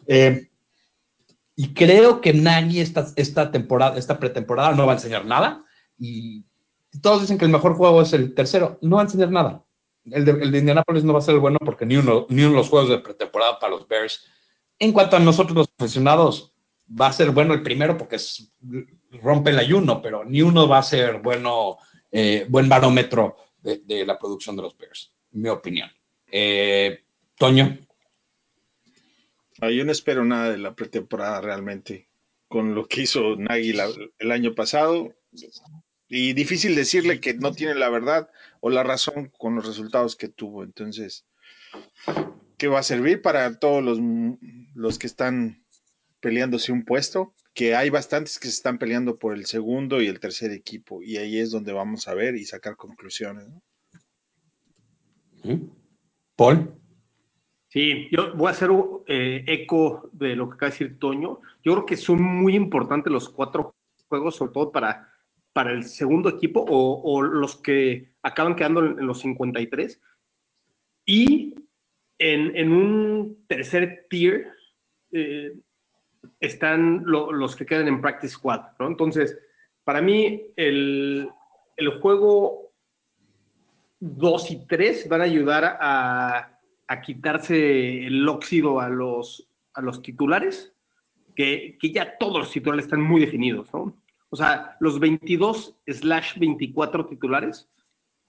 Eh, 0.07 0.49
y 1.57 1.75
creo 1.75 2.21
que 2.21 2.33
Nagy 2.33 2.81
esta, 2.81 3.09
esta 3.17 3.51
temporada, 3.51 3.99
esta 3.99 4.21
pretemporada 4.21 4.77
no 4.77 4.87
va 4.87 4.93
a 4.93 4.97
enseñar 4.97 5.25
nada. 5.25 5.65
Y 5.99 6.45
todos 7.01 7.23
dicen 7.23 7.39
que 7.39 7.45
el 7.45 7.51
mejor 7.51 7.75
juego 7.75 8.03
es 8.03 8.13
el 8.13 8.35
tercero. 8.35 8.79
No 8.83 8.97
va 8.97 9.03
a 9.03 9.05
enseñar 9.05 9.31
nada. 9.31 9.65
El 10.05 10.25
de, 10.25 10.33
el 10.33 10.53
de 10.53 10.59
Indianapolis 10.59 11.05
no 11.05 11.13
va 11.13 11.19
a 11.19 11.23
ser 11.23 11.35
el 11.35 11.41
bueno 11.41 11.59
porque 11.65 11.85
ni 11.85 11.97
uno, 11.97 12.27
ni 12.29 12.43
uno 12.43 12.53
de 12.53 12.57
los 12.57 12.69
juegos 12.69 12.89
de 12.89 12.99
pretemporada 12.99 13.59
para 13.59 13.73
los 13.75 13.89
Bears. 13.89 14.25
En 14.79 14.93
cuanto 14.93 15.17
a 15.17 15.21
nosotros 15.21 15.57
los 15.57 15.69
aficionados, 15.79 16.55
va 16.89 17.09
a 17.09 17.13
ser 17.13 17.31
bueno 17.31 17.55
el 17.55 17.63
primero 17.63 17.97
porque 17.97 18.19
rompe 19.23 19.51
el 19.51 19.59
ayuno, 19.59 20.01
pero 20.01 20.25
ni 20.25 20.43
uno 20.43 20.69
va 20.69 20.79
a 20.79 20.83
ser 20.83 21.21
bueno, 21.21 21.79
eh, 22.13 22.47
buen 22.49 22.69
barómetro 22.69 23.37
de, 23.63 24.07
la 24.07 24.19
producción 24.19 24.55
de 24.55 24.63
los 24.63 24.77
Bears, 24.77 25.13
mi 25.33 25.49
opinión. 25.49 25.91
Eh, 26.31 27.05
Toño. 27.37 27.79
Ah, 29.61 29.71
yo 29.71 29.85
no 29.85 29.93
espero 29.93 30.25
nada 30.25 30.51
de 30.51 30.59
la 30.59 30.75
pretemporada 30.75 31.41
realmente. 31.41 32.09
Con 32.49 32.75
lo 32.75 32.87
que 32.87 33.03
hizo 33.03 33.35
Nagy 33.37 33.75
el 34.19 34.31
año 34.31 34.55
pasado. 34.55 35.13
Y 36.09 36.35
difícil 36.35 36.75
decirle 36.75 37.21
que 37.21 37.35
no 37.35 37.53
tiene 37.53 37.75
la 37.75 37.89
verdad 37.89 38.31
o 38.61 38.71
la 38.71 38.83
razón 38.83 39.31
con 39.37 39.57
los 39.57 39.67
resultados 39.67 40.17
que 40.17 40.29
tuvo. 40.29 40.63
Entonces, 40.63 41.27
¿qué 42.59 42.69
va 42.69 42.79
a 42.79 42.85
servir 42.85 43.23
para 43.23 43.59
todos 43.59 43.83
los, 43.83 43.99
los 44.75 44.99
que 44.99 45.07
están 45.07 45.65
peleándose 46.21 46.73
un 46.73 46.85
puesto? 46.85 47.35
Que 47.55 47.75
hay 47.75 47.91
bastantes 47.91 48.39
que 48.39 48.49
se 48.49 48.55
están 48.55 48.79
peleando 48.79 49.19
por 49.19 49.35
el 49.35 49.47
segundo 49.47 50.01
y 50.01 50.07
el 50.07 50.21
tercer 50.21 50.53
equipo. 50.53 51.03
Y 51.03 51.17
ahí 51.17 51.39
es 51.39 51.51
donde 51.51 51.73
vamos 51.73 52.07
a 52.07 52.15
ver 52.15 52.37
y 52.37 52.45
sacar 52.45 52.77
conclusiones. 52.77 53.49
¿no? 53.49 53.63
Paul. 56.37 56.73
Sí, 57.69 58.09
yo 58.11 58.35
voy 58.37 58.49
a 58.49 58.51
hacer 58.51 58.71
eh, 59.07 59.45
eco 59.47 60.09
de 60.13 60.37
lo 60.37 60.49
que 60.49 60.55
acaba 60.55 60.71
de 60.71 60.79
decir 60.79 60.99
Toño. 60.99 61.41
Yo 61.65 61.73
creo 61.73 61.87
que 61.87 61.97
son 61.97 62.23
muy 62.23 62.55
importantes 62.55 63.13
los 63.13 63.29
cuatro 63.29 63.75
juegos, 64.09 64.37
sobre 64.37 64.53
todo 64.53 64.71
para, 64.71 65.13
para 65.57 65.73
el 65.73 65.85
segundo 65.85 66.29
equipo 66.29 66.67
o, 66.69 67.23
los 67.23 67.57
que 67.57 68.11
acaban 68.21 68.57
quedando 68.57 68.85
en, 68.85 69.07
los 69.07 69.21
53. 69.21 69.99
Y 71.07 71.55
en, 72.19 72.55
en 72.55 72.73
un 72.73 73.47
tercer 73.49 74.07
tier 74.11 74.53
eh, 75.13 75.55
están 76.39 77.05
lo, 77.07 77.33
los 77.33 77.57
que 77.57 77.65
quedan 77.65 77.89
en 77.89 78.03
Practice 78.03 78.35
Squad, 78.35 78.77
¿no? 78.79 78.87
Entonces, 78.87 79.39
para 79.83 80.03
mí, 80.03 80.53
el, 80.57 81.27
el 81.79 82.01
juego 82.01 82.75
2 84.01 84.51
y 84.51 84.67
3 84.67 85.09
van 85.09 85.23
a 85.23 85.25
ayudar 85.25 85.79
a, 85.81 86.61
a 86.87 87.01
quitarse 87.01 88.07
el 88.07 88.29
óxido 88.29 88.79
a 88.79 88.91
los, 88.91 89.49
a 89.73 89.81
los 89.81 90.03
titulares, 90.03 90.75
que, 91.35 91.79
que, 91.81 91.93
ya 91.93 92.19
todos 92.19 92.41
los 92.41 92.51
titulares 92.51 92.85
están 92.85 93.01
muy 93.01 93.23
definidos, 93.23 93.73
¿no? 93.73 93.97
O 94.37 94.39
sea, 94.39 94.77
los 94.81 95.01
22 95.01 95.79
slash 95.87 96.39
24 96.39 97.07
titulares, 97.07 97.71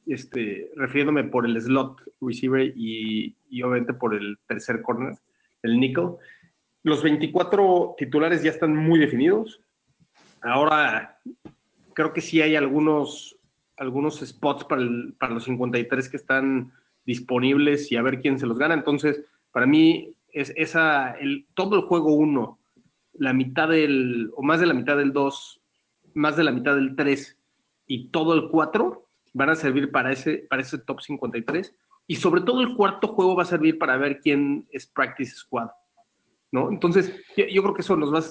este, 0.05 0.71
refiriéndome 0.77 1.25
por 1.25 1.45
el 1.45 1.61
slot 1.61 2.01
receiver 2.21 2.71
y, 2.77 3.35
y 3.49 3.61
obviamente 3.61 3.93
por 3.93 4.15
el 4.15 4.37
tercer 4.47 4.81
corner, 4.81 5.17
el 5.63 5.77
nickel, 5.77 6.11
los 6.83 7.03
24 7.03 7.95
titulares 7.97 8.41
ya 8.41 8.51
están 8.51 8.73
muy 8.73 8.99
definidos. 8.99 9.59
Ahora, 10.41 11.19
creo 11.93 12.13
que 12.13 12.21
sí 12.21 12.41
hay 12.41 12.55
algunos, 12.55 13.37
algunos 13.75 14.25
spots 14.25 14.63
para, 14.63 14.83
el, 14.83 15.13
para 15.19 15.33
los 15.33 15.43
53 15.43 16.07
que 16.07 16.15
están 16.15 16.71
disponibles 17.05 17.91
y 17.91 17.97
a 17.97 18.01
ver 18.01 18.21
quién 18.21 18.39
se 18.39 18.45
los 18.45 18.57
gana. 18.57 18.75
Entonces, 18.75 19.25
para 19.51 19.65
mí, 19.65 20.15
es 20.31 20.53
esa, 20.55 21.11
el, 21.19 21.47
todo 21.53 21.75
el 21.75 21.81
juego 21.81 22.13
1, 22.13 22.57
la 23.15 23.33
mitad 23.33 23.67
del, 23.67 24.31
o 24.37 24.41
más 24.41 24.61
de 24.61 24.67
la 24.67 24.73
mitad 24.73 24.95
del 24.95 25.11
2, 25.11 25.59
más 26.17 26.35
de 26.35 26.43
la 26.43 26.51
mitad 26.51 26.75
del 26.75 26.95
3 26.95 27.37
y 27.87 28.09
todo 28.09 28.33
el 28.33 28.49
4 28.49 29.07
van 29.33 29.49
a 29.49 29.55
servir 29.55 29.91
para 29.91 30.11
ese, 30.11 30.45
para 30.49 30.61
ese 30.61 30.79
top 30.79 31.01
53. 31.01 31.73
Y 32.07 32.15
sobre 32.15 32.41
todo 32.41 32.61
el 32.61 32.75
cuarto 32.75 33.09
juego 33.09 33.35
va 33.35 33.43
a 33.43 33.47
servir 33.47 33.77
para 33.77 33.97
ver 33.97 34.19
quién 34.19 34.67
es 34.71 34.87
Practice 34.87 35.35
Squad. 35.35 35.69
¿no? 36.51 36.69
Entonces, 36.71 37.13
yo, 37.35 37.61
creo 37.61 37.73
que 37.73 37.81
eso 37.81 37.95
nos 37.95 38.13
va, 38.13 38.23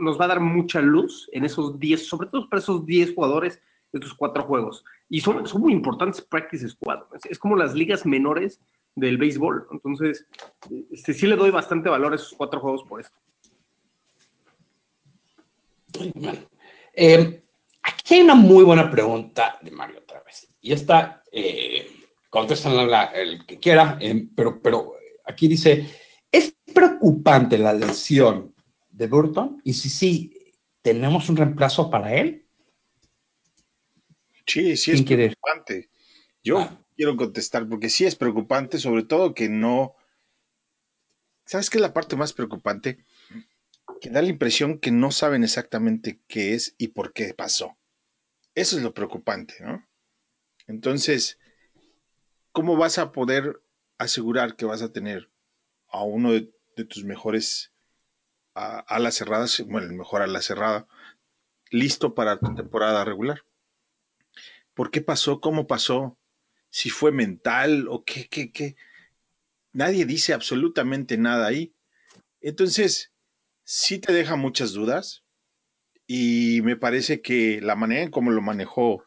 nos 0.00 0.20
va 0.20 0.24
a 0.26 0.28
dar 0.28 0.40
mucha 0.40 0.80
luz 0.80 1.28
en 1.32 1.44
esos 1.44 1.78
10, 1.78 2.06
sobre 2.06 2.28
todo 2.28 2.48
para 2.48 2.60
esos 2.60 2.86
10 2.86 3.14
jugadores 3.14 3.60
de 3.92 3.98
estos 3.98 4.14
cuatro 4.14 4.44
juegos. 4.44 4.84
Y 5.08 5.20
son, 5.20 5.46
son 5.46 5.60
muy 5.60 5.72
importantes 5.72 6.20
Practice 6.22 6.68
Squad. 6.68 7.02
Es, 7.14 7.26
es, 7.26 7.38
como 7.38 7.56
las 7.56 7.74
ligas 7.74 8.06
menores 8.06 8.60
del 8.94 9.18
béisbol. 9.18 9.66
Entonces, 9.72 10.26
este, 10.90 11.12
sí 11.12 11.26
le 11.26 11.36
doy 11.36 11.50
bastante 11.50 11.88
valor 11.88 12.12
a 12.12 12.16
esos 12.16 12.34
cuatro 12.36 12.60
juegos 12.60 12.84
por 12.84 13.00
esto. 13.00 13.16
Eh, 16.96 17.42
aquí 17.82 18.14
hay 18.14 18.20
una 18.22 18.34
muy 18.34 18.64
buena 18.64 18.90
pregunta 18.90 19.58
de 19.62 19.70
Mario 19.70 20.00
otra 20.00 20.22
vez. 20.22 20.48
y 20.60 20.72
esta, 20.72 21.22
eh, 21.32 21.86
el 23.14 23.44
que 23.46 23.58
quiera, 23.58 23.98
eh, 24.00 24.26
pero, 24.34 24.60
pero 24.62 24.94
aquí 25.26 25.46
dice, 25.48 25.86
¿es 26.32 26.54
preocupante 26.74 27.58
la 27.58 27.72
lesión 27.72 28.54
de 28.90 29.06
Burton? 29.06 29.60
Y 29.64 29.74
si 29.74 29.90
sí, 29.90 30.52
¿tenemos 30.82 31.28
un 31.28 31.36
reemplazo 31.36 31.90
para 31.90 32.14
él? 32.14 32.46
Sí, 34.46 34.76
sí 34.76 34.92
es 34.92 35.02
preocupante. 35.02 35.90
Yo 36.42 36.58
Ah. 36.60 36.80
quiero 36.96 37.16
contestar 37.16 37.68
porque 37.68 37.88
sí 37.88 38.04
es 38.04 38.16
preocupante, 38.16 38.78
sobre 38.78 39.04
todo 39.04 39.34
que 39.34 39.48
no. 39.48 39.94
¿Sabes 41.46 41.70
qué 41.70 41.78
es 41.78 41.82
la 41.82 41.92
parte 41.92 42.16
más 42.16 42.32
preocupante? 42.32 43.04
Que 44.00 44.10
da 44.10 44.22
la 44.22 44.28
impresión 44.28 44.78
que 44.78 44.90
no 44.90 45.10
saben 45.10 45.44
exactamente 45.44 46.20
qué 46.26 46.54
es 46.54 46.74
y 46.78 46.88
por 46.88 47.12
qué 47.12 47.34
pasó. 47.34 47.76
Eso 48.54 48.76
es 48.76 48.82
lo 48.82 48.94
preocupante, 48.94 49.54
¿no? 49.60 49.86
Entonces, 50.66 51.38
¿cómo 52.52 52.76
vas 52.76 52.98
a 52.98 53.12
poder 53.12 53.62
asegurar 53.98 54.56
que 54.56 54.64
vas 54.64 54.82
a 54.82 54.92
tener 54.92 55.30
a 55.88 56.02
uno 56.02 56.32
de, 56.32 56.52
tus 56.88 57.04
mejores 57.04 57.72
a, 58.54 58.78
alas 58.80 59.14
cerradas, 59.14 59.60
bueno, 59.66 59.86
el 59.86 59.94
mejor 59.94 60.22
ala 60.22 60.42
cerrada, 60.42 60.88
listo 61.70 62.14
para 62.14 62.38
tu 62.38 62.54
temporada 62.54 63.04
regular? 63.04 63.42
¿Por 64.74 64.90
qué 64.90 65.00
pasó? 65.00 65.40
¿Cómo 65.40 65.66
pasó? 65.66 66.18
¿Si 66.70 66.90
fue 66.90 67.12
mental 67.12 67.86
o 67.88 68.04
qué, 68.04 68.28
qué, 68.28 68.50
qué? 68.50 68.76
Nadie 69.72 70.04
dice 70.04 70.32
absolutamente 70.32 71.16
nada 71.16 71.46
ahí. 71.46 71.74
Entonces, 72.40 73.12
sí 73.64 73.98
te 73.98 74.12
deja 74.12 74.36
muchas 74.36 74.72
dudas 74.72 75.24
y 76.06 76.60
me 76.62 76.76
parece 76.76 77.22
que 77.22 77.60
la 77.60 77.76
manera 77.76 78.02
en 78.02 78.10
cómo 78.10 78.30
lo 78.30 78.42
manejó 78.42 79.04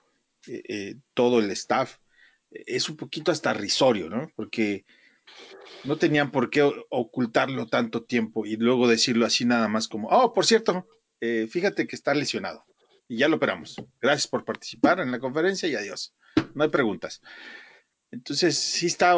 eh, 0.48 0.64
eh, 0.68 0.96
todo 1.14 1.40
el 1.40 1.52
staff 1.52 1.98
eh, 2.52 2.64
es 2.66 2.90
un 2.90 2.98
poquito 2.98 3.32
hasta 3.32 3.54
risorio, 3.54 4.10
¿no? 4.10 4.32
Porque 4.36 4.86
no 5.84 5.98
tenían 5.98 6.32
por 6.32 6.50
qué 6.50 6.64
ocultarlo 6.90 7.68
tanto 7.68 8.04
tiempo 8.04 8.46
y 8.46 8.56
luego 8.56 8.88
decirlo 8.88 9.26
así 9.26 9.46
nada 9.46 9.68
más 9.68 9.88
como, 9.88 10.08
oh, 10.10 10.34
por 10.34 10.46
cierto, 10.46 10.88
fíjate 11.20 11.88
que 11.88 11.96
está 11.96 12.14
lesionado 12.14 12.64
y 13.08 13.18
ya 13.18 13.28
lo 13.28 13.36
operamos. 13.38 13.76
Gracias 14.02 14.28
por 14.28 14.46
participar 14.46 15.00
en 15.00 15.12
la 15.12 15.20
conferencia 15.20 15.68
y 15.68 15.76
adiós. 15.76 16.16
No 16.54 16.64
hay 16.64 16.70
preguntas. 16.70 17.22
Entonces, 18.12 18.58
sí 18.58 18.86
está, 18.86 19.16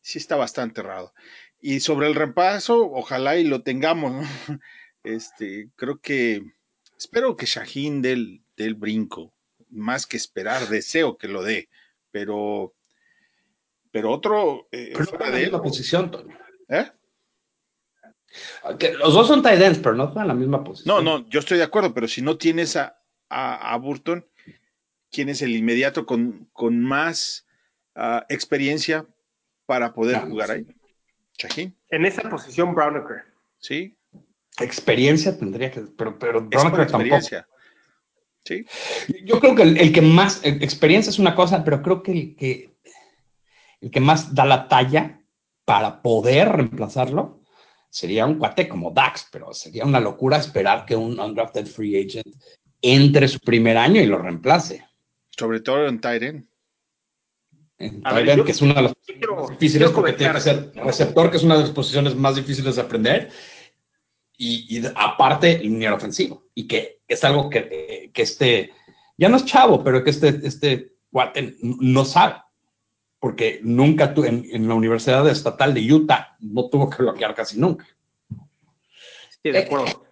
sí 0.00 0.18
está 0.18 0.36
bastante 0.36 0.82
raro. 0.82 1.14
Y 1.60 1.80
sobre 1.80 2.06
el 2.06 2.14
repaso, 2.14 2.90
ojalá 2.92 3.36
y 3.36 3.44
lo 3.44 3.62
tengamos, 3.62 4.12
¿no? 4.12 4.22
Este, 5.02 5.70
creo 5.76 5.98
que, 5.98 6.44
espero 6.98 7.34
que 7.34 7.46
Shaheen 7.46 8.02
dé 8.02 8.12
el, 8.12 8.42
dé 8.54 8.66
el 8.66 8.74
brinco, 8.74 9.32
más 9.70 10.06
que 10.06 10.18
esperar, 10.18 10.68
deseo 10.68 11.16
que 11.16 11.26
lo 11.26 11.42
dé, 11.42 11.70
pero, 12.10 12.74
pero 13.90 14.10
otro, 14.10 14.68
eh, 14.72 14.92
Pero 14.92 15.04
no 15.12 15.18
la 15.18 15.30
de 15.30 15.38
él, 15.38 15.44
misma 15.44 15.62
posición, 15.62 16.10
Toño. 16.10 16.36
¿eh? 16.68 16.90
Que 18.78 18.92
los 18.92 19.14
dos 19.14 19.26
son 19.26 19.42
tight 19.42 19.60
ends, 19.62 19.78
pero 19.78 19.94
no 19.94 20.08
juegan 20.08 20.24
en 20.24 20.28
la 20.28 20.34
misma 20.34 20.62
posición. 20.62 21.02
No, 21.02 21.18
no, 21.18 21.26
yo 21.30 21.40
estoy 21.40 21.56
de 21.56 21.64
acuerdo, 21.64 21.94
pero 21.94 22.06
si 22.06 22.20
no 22.20 22.36
tienes 22.36 22.76
a, 22.76 23.00
a, 23.30 23.72
a 23.72 23.76
Burton, 23.78 24.26
¿quién 25.10 25.28
es 25.30 25.42
el 25.42 25.56
inmediato 25.56 26.06
con, 26.06 26.48
con 26.52 26.80
más 26.82 27.46
ah, 27.94 28.24
experiencia 28.28 29.06
para 29.66 29.92
poder 29.94 30.16
Claro, 30.16 30.30
jugar 30.30 30.48
sí. 30.48 30.52
ahí? 30.52 30.66
En 31.88 32.04
esa 32.04 32.28
posición, 32.28 32.74
Brownaker. 32.74 33.24
¿sí? 33.58 33.96
Experiencia 34.58 35.38
tendría 35.38 35.70
que, 35.70 35.80
pero, 35.96 36.18
pero 36.18 36.40
Brownaker 36.42 36.60
tampoco. 36.60 36.82
experiencia. 36.82 37.46
Sí, 38.44 38.64
Yo 39.24 39.38
creo 39.38 39.54
que 39.54 39.62
el, 39.62 39.76
el 39.76 39.92
que 39.92 40.00
más 40.00 40.40
experiencia 40.44 41.10
es 41.10 41.18
una 41.18 41.34
cosa, 41.34 41.62
pero 41.62 41.82
creo 41.82 42.02
que 42.02 42.12
el 42.12 42.36
que 42.36 42.70
el 43.80 43.90
que 43.90 44.00
más 44.00 44.34
da 44.34 44.44
la 44.44 44.68
talla 44.68 45.22
para 45.64 46.02
poder 46.02 46.48
reemplazarlo 46.48 47.40
sería 47.88 48.26
un 48.26 48.38
cuate 48.38 48.68
como 48.68 48.90
Dax, 48.90 49.28
pero 49.32 49.52
sería 49.52 49.84
una 49.84 50.00
locura 50.00 50.36
esperar 50.36 50.84
que 50.84 50.96
un 50.96 51.18
undrafted 51.18 51.66
free 51.66 51.96
agent 51.96 52.34
entre 52.82 53.28
su 53.28 53.40
primer 53.40 53.76
año 53.76 54.00
y 54.00 54.06
lo 54.06 54.18
reemplace. 54.18 54.86
sobre 55.30 55.60
todo 55.60 55.86
en 55.86 56.00
Tyren. 56.00 56.49
En 57.80 58.02
A 58.04 58.12
ver, 58.12 58.36
yo- 58.36 58.44
que 58.44 58.52
es 58.52 58.60
una 58.60 58.74
de 58.74 58.82
las 58.82 58.92
difíciles 59.48 59.90
porque 59.90 60.12
tiene 60.12 60.34
que 60.34 60.40
ser 60.40 60.70
receptor, 60.84 61.30
que 61.30 61.38
es 61.38 61.42
una 61.42 61.54
de 61.56 61.62
las 61.62 61.70
posiciones 61.70 62.14
más 62.14 62.36
difíciles 62.36 62.76
de 62.76 62.82
aprender. 62.82 63.30
Y, 64.36 64.82
aparte, 64.94 65.58
liniero 65.58 65.96
ofensivo. 65.96 66.44
Y 66.54 66.66
que 66.68 67.00
es 67.08 67.24
algo 67.24 67.48
que, 67.50 67.68
eh, 67.70 68.10
que 68.12 68.22
este, 68.22 68.70
ya 69.16 69.28
no 69.30 69.38
es 69.38 69.44
chavo, 69.46 69.82
pero 69.82 70.04
que 70.04 70.10
este, 70.10 70.40
este 70.44 70.94
cuate 71.10 71.56
no 71.62 72.04
sabe. 72.04 72.36
Porque 73.18 73.60
nunca 73.62 74.12
tu, 74.14 74.24
en, 74.24 74.46
en 74.50 74.68
la 74.68 74.74
Universidad 74.74 75.28
Estatal 75.28 75.72
de 75.74 75.92
Utah 75.92 76.36
no 76.40 76.68
tuvo 76.68 76.88
que 76.88 77.02
bloquear 77.02 77.34
casi 77.34 77.58
nunca. 77.58 77.86
Sí, 79.42 79.50
de 79.50 79.58
acuerdo. 79.58 80.04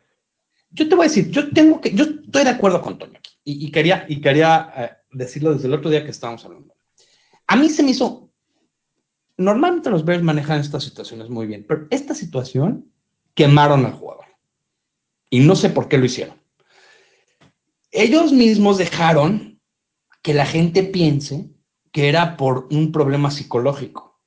Yo 0.70 0.88
te 0.88 0.94
voy 0.94 1.07
a 1.07 1.09
decir, 1.09 1.31
yo 1.31 1.50
tengo 1.50 1.81
que, 1.81 1.92
yo 1.94 2.04
estoy 2.04 2.44
de 2.44 2.50
acuerdo 2.50 2.81
con 2.83 2.98
Toño 2.98 3.18
aquí. 3.18 3.33
Y, 3.44 3.66
y 3.66 3.70
quería, 3.70 4.04
y 4.09 4.20
quería 4.20 4.72
eh, 4.76 4.90
decirlo 5.12 5.54
desde 5.54 5.68
el 5.68 5.74
otro 5.74 5.90
día 5.90 6.04
que 6.04 6.11
estábamos 6.11 6.44
hablando. 6.44 6.74
A 7.49 7.57
mí 7.57 7.69
se 7.69 7.83
me 7.83 7.91
hizo. 7.91 8.31
Normalmente 9.37 9.91
los 9.91 10.05
Bears 10.05 10.23
manejan 10.23 10.61
estas 10.61 10.85
situaciones 10.85 11.31
muy 11.31 11.47
bien, 11.47 11.65
pero 11.67 11.87
esta 11.91 12.15
situación 12.15 12.93
quemaron 13.35 13.87
al 13.87 13.93
jugador. 13.93 14.27
Y 15.31 15.41
no 15.41 15.55
sé 15.55 15.71
por 15.71 15.89
qué 15.89 15.99
lo 15.99 16.07
hicieron. 16.07 16.37
Ellos 17.91 18.33
mismos 18.33 18.79
dejaron 18.79 19.61
que 20.23 20.35
la 20.35 20.45
gente 20.47 20.83
piense 20.83 21.51
que 21.93 22.09
era 22.09 22.37
por 22.37 22.69
un 22.71 22.93
problema 22.93 23.31
psicológico. 23.31 24.21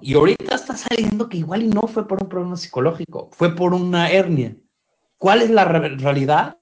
Y 0.00 0.14
ahorita 0.14 0.54
está 0.54 0.76
saliendo 0.76 1.28
que 1.28 1.38
igual 1.38 1.62
y 1.62 1.68
no 1.68 1.82
fue 1.82 2.08
por 2.08 2.22
un 2.22 2.28
problema 2.28 2.56
psicológico, 2.56 3.28
fue 3.32 3.54
por 3.54 3.74
una 3.74 4.10
hernia. 4.10 4.56
¿Cuál 5.18 5.42
es 5.42 5.50
la 5.50 5.64
re- 5.64 5.96
realidad? 5.96 6.58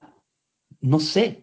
No 0.81 0.99
sé. 0.99 1.42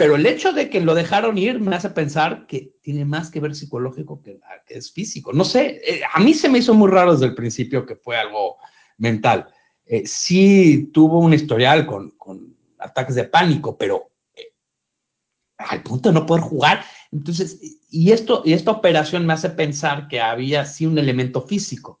Pero 0.00 0.16
el 0.16 0.24
hecho 0.24 0.54
de 0.54 0.70
que 0.70 0.80
lo 0.80 0.94
dejaron 0.94 1.36
ir 1.36 1.60
me 1.60 1.76
hace 1.76 1.90
pensar 1.90 2.46
que 2.46 2.72
tiene 2.80 3.04
más 3.04 3.30
que 3.30 3.38
ver 3.38 3.54
psicológico 3.54 4.22
que, 4.22 4.40
que 4.64 4.78
es 4.78 4.90
físico. 4.90 5.30
No 5.34 5.44
sé, 5.44 5.78
eh, 5.84 6.00
a 6.10 6.20
mí 6.20 6.32
se 6.32 6.48
me 6.48 6.56
hizo 6.56 6.72
muy 6.72 6.90
raro 6.90 7.12
desde 7.12 7.26
el 7.26 7.34
principio 7.34 7.84
que 7.84 7.96
fue 7.96 8.16
algo 8.16 8.56
mental. 8.96 9.48
Eh, 9.84 10.06
sí 10.06 10.88
tuvo 10.90 11.18
un 11.18 11.34
historial 11.34 11.86
con, 11.86 12.12
con 12.12 12.56
ataques 12.78 13.14
de 13.14 13.24
pánico, 13.24 13.76
pero 13.76 14.12
eh, 14.34 14.54
al 15.58 15.82
punto 15.82 16.08
de 16.08 16.14
no 16.14 16.24
poder 16.24 16.44
jugar. 16.44 16.82
Entonces, 17.12 17.60
y, 17.90 18.10
esto, 18.12 18.40
y 18.46 18.54
esta 18.54 18.70
operación 18.70 19.26
me 19.26 19.34
hace 19.34 19.50
pensar 19.50 20.08
que 20.08 20.22
había 20.22 20.64
sí 20.64 20.86
un 20.86 20.96
elemento 20.96 21.42
físico. 21.42 22.00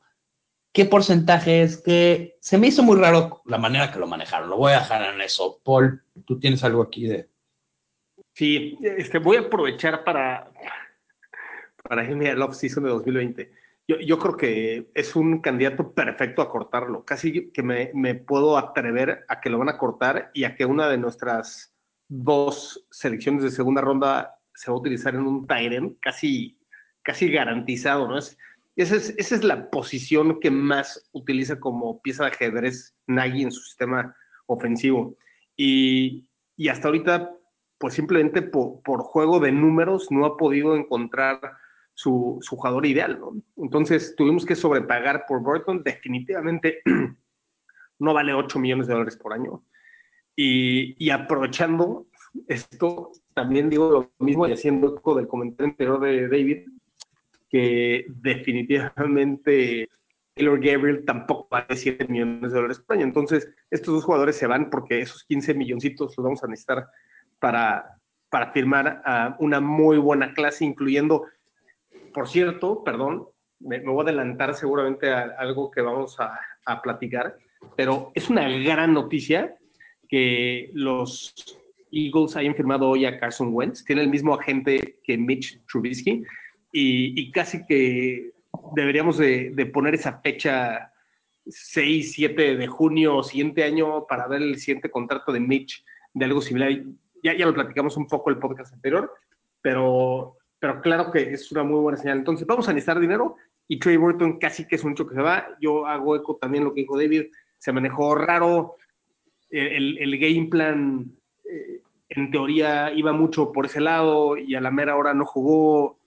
¿Qué 0.72 0.86
porcentaje 0.86 1.60
es 1.60 1.76
que 1.76 2.38
se 2.40 2.56
me 2.56 2.68
hizo 2.68 2.82
muy 2.82 2.96
raro 2.96 3.42
la 3.44 3.58
manera 3.58 3.92
que 3.92 3.98
lo 3.98 4.06
manejaron? 4.06 4.48
Lo 4.48 4.56
voy 4.56 4.72
a 4.72 4.78
dejar 4.78 5.14
en 5.14 5.20
eso. 5.20 5.60
Paul, 5.62 6.02
tú 6.24 6.40
tienes 6.40 6.64
algo 6.64 6.80
aquí 6.80 7.06
de... 7.06 7.28
Sí, 8.40 8.78
este, 8.80 9.18
voy 9.18 9.36
a 9.36 9.40
aprovechar 9.40 10.02
para, 10.02 10.50
para 11.86 12.04
irme 12.04 12.30
al 12.30 12.40
off-season 12.40 12.84
de 12.84 12.88
2020. 12.88 13.52
Yo, 13.86 14.00
yo 14.00 14.18
creo 14.18 14.34
que 14.38 14.90
es 14.94 15.14
un 15.14 15.42
candidato 15.42 15.92
perfecto 15.92 16.40
a 16.40 16.48
cortarlo. 16.48 17.04
Casi 17.04 17.50
que 17.50 17.62
me, 17.62 17.90
me 17.92 18.14
puedo 18.14 18.56
atrever 18.56 19.26
a 19.28 19.42
que 19.42 19.50
lo 19.50 19.58
van 19.58 19.68
a 19.68 19.76
cortar 19.76 20.30
y 20.32 20.44
a 20.44 20.56
que 20.56 20.64
una 20.64 20.88
de 20.88 20.96
nuestras 20.96 21.74
dos 22.08 22.86
selecciones 22.90 23.42
de 23.42 23.50
segunda 23.50 23.82
ronda 23.82 24.38
se 24.54 24.70
va 24.70 24.78
a 24.78 24.80
utilizar 24.80 25.14
en 25.14 25.26
un 25.26 25.46
Tyren 25.46 25.98
casi, 26.00 26.58
casi 27.02 27.30
garantizado, 27.30 28.08
¿no? 28.08 28.16
Es, 28.16 28.38
esa, 28.74 28.96
es, 28.96 29.10
esa 29.18 29.34
es 29.34 29.44
la 29.44 29.68
posición 29.68 30.40
que 30.40 30.50
más 30.50 31.10
utiliza 31.12 31.60
como 31.60 32.00
pieza 32.00 32.24
de 32.24 32.30
ajedrez 32.30 32.96
Nagy 33.06 33.42
en 33.42 33.52
su 33.52 33.60
sistema 33.60 34.16
ofensivo. 34.46 35.18
Y, 35.58 36.26
y 36.56 36.68
hasta 36.68 36.88
ahorita 36.88 37.36
pues 37.80 37.94
simplemente 37.94 38.42
por, 38.42 39.00
juego 39.00 39.40
de 39.40 39.50
números 39.52 40.08
no 40.10 40.26
ha 40.26 40.36
podido 40.36 40.76
encontrar 40.76 41.40
su, 41.94 42.38
su, 42.42 42.56
jugador 42.56 42.84
ideal, 42.84 43.18
¿no? 43.18 43.32
Entonces 43.56 44.14
tuvimos 44.14 44.44
que 44.44 44.54
sobrepagar 44.54 45.24
por 45.26 45.42
Burton, 45.42 45.82
definitivamente 45.82 46.82
no 47.98 48.12
vale 48.12 48.34
8 48.34 48.58
millones 48.58 48.86
de 48.86 48.92
dólares 48.92 49.16
por 49.16 49.32
año. 49.32 49.64
Y, 50.36 50.94
y, 51.02 51.08
aprovechando 51.08 52.06
esto, 52.48 53.12
también 53.32 53.70
digo 53.70 53.90
lo 53.90 54.24
mismo 54.26 54.46
y 54.46 54.52
haciendo 54.52 54.96
eco 54.96 55.14
del 55.14 55.26
comentario 55.26 55.70
anterior 55.70 56.00
de 56.00 56.28
David, 56.28 56.68
que 57.48 58.04
definitivamente 58.08 59.88
Taylor 60.34 60.60
Gabriel 60.60 61.04
tampoco 61.06 61.48
vale 61.50 61.74
7 61.74 62.06
millones 62.08 62.52
de 62.52 62.56
dólares 62.56 62.78
por 62.78 62.96
año. 62.96 63.06
Entonces, 63.06 63.48
estos 63.70 63.94
dos 63.94 64.04
jugadores 64.04 64.36
se 64.36 64.46
van 64.46 64.68
porque 64.68 65.00
esos 65.00 65.24
15 65.24 65.54
milloncitos 65.54 66.14
los 66.16 66.24
vamos 66.24 66.44
a 66.44 66.46
necesitar 66.46 66.86
para, 67.40 67.98
para 68.30 68.52
firmar 68.52 69.02
uh, 69.04 69.44
una 69.44 69.60
muy 69.60 69.98
buena 69.98 70.32
clase, 70.34 70.64
incluyendo, 70.64 71.26
por 72.14 72.28
cierto, 72.28 72.84
perdón, 72.84 73.26
me, 73.58 73.80
me 73.80 73.90
voy 73.90 74.00
a 74.00 74.10
adelantar 74.10 74.54
seguramente 74.54 75.10
a 75.10 75.34
algo 75.38 75.70
que 75.70 75.80
vamos 75.80 76.18
a, 76.20 76.38
a, 76.66 76.80
platicar, 76.80 77.36
pero 77.76 78.12
es 78.14 78.30
una 78.30 78.48
gran 78.48 78.92
noticia 78.92 79.56
que 80.08 80.70
los 80.72 81.34
Eagles 81.92 82.36
hayan 82.36 82.54
firmado 82.54 82.88
hoy 82.88 83.04
a 83.04 83.18
Carson 83.18 83.50
Wentz. 83.52 83.84
Tiene 83.84 84.02
el 84.02 84.08
mismo 84.08 84.34
agente 84.34 84.98
que 85.02 85.18
Mitch 85.18 85.60
Trubisky 85.66 86.22
y, 86.72 87.20
y 87.20 87.30
casi 87.32 87.64
que 87.66 88.32
deberíamos 88.74 89.18
de, 89.18 89.50
de, 89.50 89.66
poner 89.66 89.94
esa 89.94 90.20
fecha 90.20 90.92
6, 91.46 92.12
7 92.12 92.56
de 92.56 92.66
junio 92.66 93.22
siguiente 93.22 93.64
año 93.64 94.06
para 94.06 94.26
ver 94.28 94.42
el 94.42 94.58
siguiente 94.58 94.90
contrato 94.90 95.32
de 95.32 95.40
Mitch 95.40 95.84
de 96.14 96.24
algo 96.24 96.40
similar. 96.40 96.82
Ya, 97.22 97.36
ya 97.36 97.46
lo 97.46 97.54
platicamos 97.54 97.96
un 97.96 98.06
poco 98.06 98.30
el 98.30 98.38
podcast 98.38 98.72
anterior, 98.72 99.12
pero, 99.60 100.36
pero 100.58 100.80
claro 100.80 101.10
que 101.10 101.32
es 101.32 101.50
una 101.52 101.62
muy 101.62 101.80
buena 101.80 101.98
señal. 101.98 102.18
Entonces 102.18 102.46
vamos 102.46 102.68
a 102.68 102.72
necesitar 102.72 103.00
dinero 103.00 103.36
y 103.68 103.78
Trey 103.78 103.96
Burton 103.96 104.38
casi 104.38 104.66
que 104.66 104.76
es 104.76 104.84
un 104.84 104.92
hecho 104.92 105.06
que 105.06 105.14
se 105.14 105.22
va. 105.22 105.48
Yo 105.60 105.86
hago 105.86 106.16
eco 106.16 106.36
también 106.36 106.64
lo 106.64 106.74
que 106.74 106.82
dijo 106.82 106.98
David, 106.98 107.26
se 107.58 107.72
manejó 107.72 108.14
raro, 108.14 108.76
el, 109.50 109.98
el 109.98 110.18
game 110.18 110.48
plan 110.48 111.10
eh, 111.44 111.82
en 112.08 112.30
teoría 112.30 112.92
iba 112.92 113.12
mucho 113.12 113.52
por 113.52 113.66
ese 113.66 113.80
lado 113.80 114.36
y 114.36 114.54
a 114.54 114.60
la 114.60 114.70
mera 114.70 114.96
hora 114.96 115.14
no 115.14 115.24
jugó, 115.24 115.98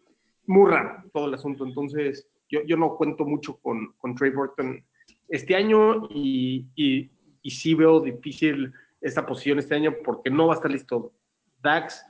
muy 0.45 0.69
raro 0.69 1.04
todo 1.13 1.28
el 1.28 1.34
asunto. 1.34 1.65
Entonces 1.65 2.28
yo, 2.49 2.62
yo 2.65 2.78
no 2.78 2.95
cuento 2.95 3.26
mucho 3.26 3.58
con, 3.58 3.93
con 3.97 4.15
Trey 4.15 4.32
Burton 4.32 4.84
este 5.30 5.56
año 5.56 6.08
y, 6.10 6.65
y, 6.76 7.10
y 7.41 7.52
sí 7.52 7.73
veo 7.73 7.99
difícil 7.99 8.73
esta 9.04 9.26
posición 9.26 9.60
este 9.60 9.76
año 9.76 9.96
porque 10.04 10.30
no 10.30 10.48
va 10.48 10.54
a 10.54 10.56
estar 10.56 10.72
listo 10.72 11.13
Dax. 11.62 12.06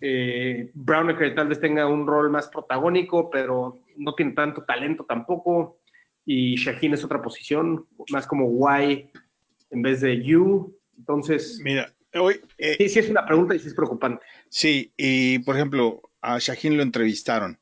Eh, 0.00 0.70
Browner 0.74 1.34
tal 1.34 1.48
vez 1.48 1.58
tenga 1.58 1.86
un 1.86 2.06
rol 2.06 2.30
más 2.30 2.48
protagónico, 2.48 3.30
pero 3.30 3.80
no 3.96 4.14
tiene 4.14 4.32
tanto 4.32 4.62
talento 4.64 5.04
tampoco. 5.04 5.78
Y 6.26 6.56
Shaheen 6.56 6.94
es 6.94 7.04
otra 7.04 7.20
posición, 7.20 7.86
más 8.10 8.26
como 8.26 8.46
Y 8.80 9.10
en 9.70 9.82
vez 9.82 10.00
de 10.02 10.36
U. 10.36 10.76
Entonces, 10.98 11.58
mira, 11.62 11.92
hoy. 12.14 12.40
Eh, 12.58 12.76
sí, 12.78 12.88
sí 12.88 12.98
es 13.00 13.10
una 13.10 13.26
pregunta 13.26 13.54
y 13.54 13.58
sí 13.58 13.68
es 13.68 13.74
preocupante. 13.74 14.24
Sí, 14.48 14.92
y 14.96 15.38
por 15.40 15.56
ejemplo, 15.56 16.02
a 16.20 16.38
Shaheen 16.38 16.76
lo 16.76 16.82
entrevistaron 16.82 17.58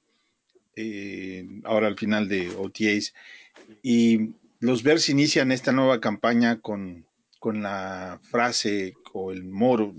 eh, 0.77 1.47
ahora 1.65 1.87
al 1.87 1.99
final 1.99 2.29
de 2.29 2.51
OTAs 2.57 3.15
y 3.83 4.31
los 4.61 4.83
Bears 4.83 5.09
inician 5.09 5.53
esta 5.53 5.73
nueva 5.73 6.01
campaña 6.01 6.61
con, 6.61 7.07
con 7.43 7.61
la 7.61 8.21
frase 8.23 8.95
o 9.13 9.33
el 9.33 9.43
moro, 9.43 9.97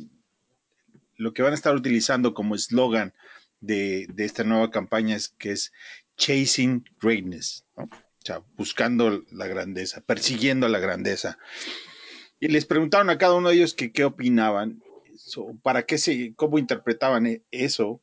lo 1.18 1.34
que 1.34 1.42
van 1.42 1.52
a 1.52 1.56
estar 1.56 1.76
utilizando 1.76 2.34
como 2.34 2.56
eslogan 2.56 3.14
de, 3.60 4.08
de, 4.14 4.24
esta 4.24 4.46
nueva 4.46 4.72
campaña 4.72 5.18
es 5.18 5.28
que 5.28 5.52
es 5.52 5.74
Chasing 6.16 6.86
Greatness, 7.02 7.66
o 7.76 7.90
sea, 8.24 8.42
buscando 8.56 9.26
la 9.30 9.48
grandeza, 9.48 10.00
persiguiendo 10.00 10.70
la 10.70 10.80
grandeza. 10.80 11.38
Y 12.40 12.48
les 12.48 12.66
preguntaron 12.66 13.10
a 13.10 13.18
cada 13.18 13.34
uno 13.34 13.50
de 13.50 13.56
ellos 13.56 13.74
que 13.74 13.92
qué 13.92 14.06
opinaban, 14.06 14.82
para 15.64 15.86
qué 15.86 15.98
se, 15.98 16.34
cómo 16.36 16.60
interpretaban 16.60 17.44
eso 17.52 18.02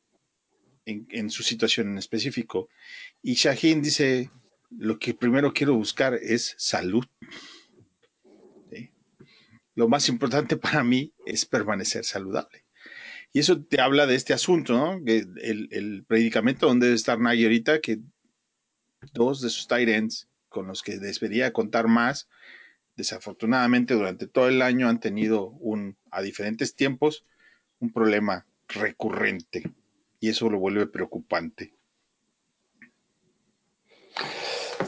en, 0.85 1.07
en, 1.09 1.31
su 1.31 1.41
situación 1.41 1.89
en 1.89 1.97
específico. 1.97 2.69
Y 3.23 3.33
Shaheen 3.33 3.81
dice, 3.81 4.29
lo 4.69 4.99
que 4.99 5.15
primero 5.15 5.51
quiero 5.51 5.73
buscar 5.73 6.13
es 6.13 6.53
salud. 6.59 7.05
Lo 9.75 9.87
más 9.87 10.09
importante 10.09 10.57
para 10.57 10.83
mí 10.83 11.13
es 11.25 11.45
permanecer 11.45 12.05
saludable. 12.05 12.65
Y 13.33 13.39
eso 13.39 13.63
te 13.63 13.79
habla 13.79 14.05
de 14.07 14.15
este 14.15 14.33
asunto, 14.33 14.73
¿no? 14.73 15.01
El, 15.05 15.69
el, 15.71 16.03
predicamento 16.05 16.67
donde 16.67 16.87
debe 16.87 16.95
estar 16.95 17.19
Nagy 17.19 17.43
ahorita, 17.43 17.79
que 17.79 17.99
dos 19.13 19.41
de 19.41 19.49
sus 19.49 19.67
tight 19.67 19.87
ends, 19.87 20.27
con 20.49 20.67
los 20.67 20.81
que 20.81 20.97
debería 20.97 21.53
contar 21.53 21.87
más, 21.87 22.27
desafortunadamente 22.97 23.93
durante 23.93 24.27
todo 24.27 24.49
el 24.49 24.61
año 24.61 24.89
han 24.89 24.99
tenido 24.99 25.47
un, 25.47 25.95
a 26.11 26.21
diferentes 26.21 26.75
tiempos, 26.75 27.25
un 27.79 27.93
problema 27.93 28.45
recurrente. 28.67 29.63
Y 30.19 30.29
eso 30.29 30.49
lo 30.49 30.59
vuelve 30.59 30.87
preocupante. 30.87 31.73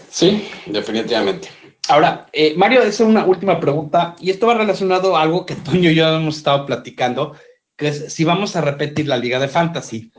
Sí, 0.10 0.48
definitivamente. 0.67 1.50
Ahora, 1.89 2.28
eh, 2.32 2.54
Mario, 2.56 2.82
es 2.82 3.00
una 3.02 3.26
última 3.26 3.60
pregunta, 3.60 4.15
y 4.19 4.30
esto 4.30 4.48
va 4.48 4.54
relacionado 4.54 5.17
a 5.17 5.22
algo 5.22 5.46
que 5.46 5.56
Toño 5.56 5.89
y 5.89 5.96
yo 5.96 6.08
hemos 6.08 6.38
estado 6.38 6.65
platicando, 6.65 7.36
que 7.76 7.89
es 7.89 8.13
si 8.13 8.24
vamos 8.24 8.56
a 8.56 8.62
repetir 8.62 9.08
la 9.08 9.17
Liga 9.17 9.38
de 9.38 9.50
Fantasy. 9.50 10.12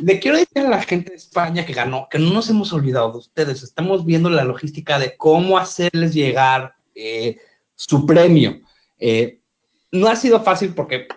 Le 0.00 0.20
quiero 0.20 0.36
decir 0.36 0.58
a 0.58 0.68
la 0.68 0.82
gente 0.82 1.10
de 1.10 1.16
España 1.16 1.66
que 1.66 1.72
ganó, 1.72 2.06
que 2.08 2.18
no 2.18 2.32
nos 2.32 2.48
hemos 2.48 2.72
olvidado 2.72 3.10
de 3.10 3.18
ustedes, 3.18 3.62
estamos 3.62 4.06
viendo 4.06 4.30
la 4.30 4.44
logística 4.44 4.98
de 5.00 5.16
cómo 5.16 5.58
hacerles 5.58 6.14
llegar 6.14 6.74
eh, 6.94 7.38
su 7.74 8.06
premio. 8.06 8.60
Eh, 8.98 9.40
no 9.90 10.08
ha 10.08 10.14
sido 10.14 10.40
fácil 10.42 10.74
porque 10.74 11.08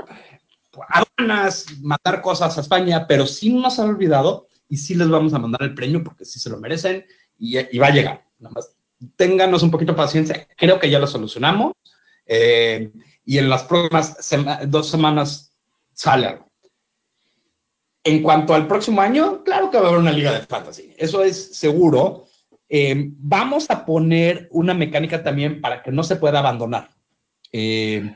ganas 1.18 1.68
matar 1.82 2.22
cosas 2.24 2.58
a 2.58 2.62
España, 2.62 3.06
pero 3.08 3.28
sí 3.28 3.54
nos 3.54 3.78
han 3.78 3.90
olvidado 3.90 4.48
y 4.68 4.78
sí 4.78 4.96
les 4.96 5.08
vamos 5.08 5.36
a 5.36 5.40
mandar 5.40 5.62
el 5.62 5.76
premio 5.76 6.04
porque 6.04 6.26
sí 6.26 6.40
se 6.40 6.50
lo 6.50 6.58
merecen 6.58 7.06
y, 7.38 7.60
y 7.60 7.78
va 7.78 7.88
a 7.88 7.92
llegar. 7.92 8.26
Nada 8.40 8.56
más 8.56 8.76
ténganos 9.16 9.64
un 9.64 9.72
poquito 9.72 9.94
de 9.94 9.98
paciencia, 9.98 10.48
creo 10.56 10.80
que 10.80 10.90
ya 10.90 11.00
lo 11.00 11.08
solucionamos 11.08 11.74
eh, 12.26 12.92
y 13.26 13.38
en 13.38 13.50
las 13.50 13.64
próximas 13.64 14.18
sema 14.20 14.60
dos 14.66 14.90
semanas 14.90 15.52
sale 15.94 16.28
algo. 16.28 16.52
En 18.04 18.22
cuanto 18.22 18.54
al 18.54 18.68
próximo 18.68 19.02
año, 19.02 19.44
claro 19.44 19.72
que 19.72 19.78
va 19.78 19.86
a 19.86 19.88
haber 19.88 20.00
una 20.00 20.12
liga 20.12 20.32
de 20.32 20.46
fantasy, 20.46 20.94
eso 20.98 21.24
es 21.24 21.56
seguro. 21.56 22.26
Eh, 22.68 23.12
vamos 23.18 23.70
a 23.70 23.86
poner 23.86 24.48
una 24.52 24.74
mecánica 24.74 25.24
también 25.24 25.62
para 25.62 25.82
que 25.82 25.92
no 25.92 26.04
se 26.04 26.16
pueda 26.18 26.40
abandonar. 26.40 26.90
Eh, 27.52 28.16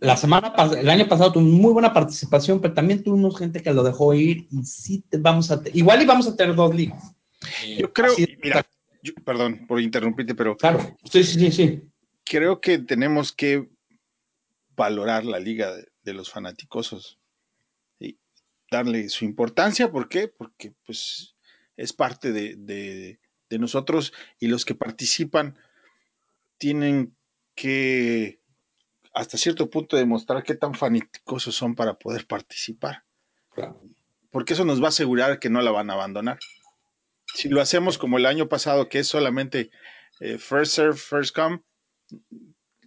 la 0.00 0.16
semana 0.16 0.54
el 0.78 0.88
año 0.88 1.08
pasado 1.08 1.32
tuvimos 1.32 1.60
muy 1.60 1.72
buena 1.72 1.92
participación, 1.92 2.60
pero 2.60 2.74
también 2.74 3.02
tuvimos 3.02 3.36
gente 3.36 3.62
que 3.62 3.72
lo 3.72 3.82
dejó 3.82 4.14
ir 4.14 4.46
y 4.50 4.62
sí 4.64 5.04
te 5.08 5.18
vamos 5.18 5.50
a 5.50 5.60
igual 5.74 6.02
y 6.02 6.06
vamos 6.06 6.28
a 6.28 6.36
tener 6.36 6.54
dos 6.54 6.74
ligas. 6.74 7.14
Yo 7.78 7.92
creo, 7.92 8.14
mira, 8.42 8.64
yo, 9.02 9.14
perdón 9.24 9.66
por 9.66 9.80
interrumpirte, 9.80 10.34
pero 10.34 10.56
claro, 10.56 10.96
sí, 11.04 11.22
sí, 11.24 11.50
sí. 11.52 11.82
Creo 12.24 12.60
que 12.60 12.78
tenemos 12.78 13.32
que 13.32 13.68
valorar 14.76 15.24
la 15.24 15.38
liga 15.38 15.74
de, 15.74 15.88
de 16.02 16.12
los 16.12 16.30
fanaticosos 16.30 17.18
y 17.98 18.18
darle 18.70 19.08
su 19.08 19.24
importancia, 19.24 19.90
¿por 19.90 20.08
qué? 20.08 20.28
Porque 20.28 20.72
pues 20.84 21.36
es 21.76 21.92
parte 21.92 22.32
de, 22.32 22.56
de, 22.56 23.20
de 23.48 23.58
nosotros 23.58 24.12
y 24.38 24.48
los 24.48 24.64
que 24.64 24.74
participan 24.74 25.56
tienen 26.58 27.16
que 27.54 28.40
hasta 29.14 29.36
cierto 29.36 29.70
punto 29.70 29.96
demostrar 29.96 30.42
qué 30.42 30.54
tan 30.54 30.74
fanáticos 30.74 31.44
son 31.44 31.74
para 31.74 31.98
poder 31.98 32.26
participar. 32.26 33.04
Claro. 33.50 33.80
Porque 34.30 34.52
eso 34.52 34.64
nos 34.64 34.80
va 34.80 34.86
a 34.86 34.88
asegurar 34.90 35.40
que 35.40 35.50
no 35.50 35.60
la 35.62 35.70
van 35.70 35.90
a 35.90 35.94
abandonar. 35.94 36.38
Si 37.38 37.48
lo 37.48 37.60
hacemos 37.60 37.98
como 37.98 38.18
el 38.18 38.26
año 38.26 38.48
pasado, 38.48 38.88
que 38.88 38.98
es 38.98 39.06
solamente 39.06 39.70
eh, 40.18 40.38
first 40.38 40.74
serve, 40.74 40.96
first 40.96 41.32
come, 41.32 41.62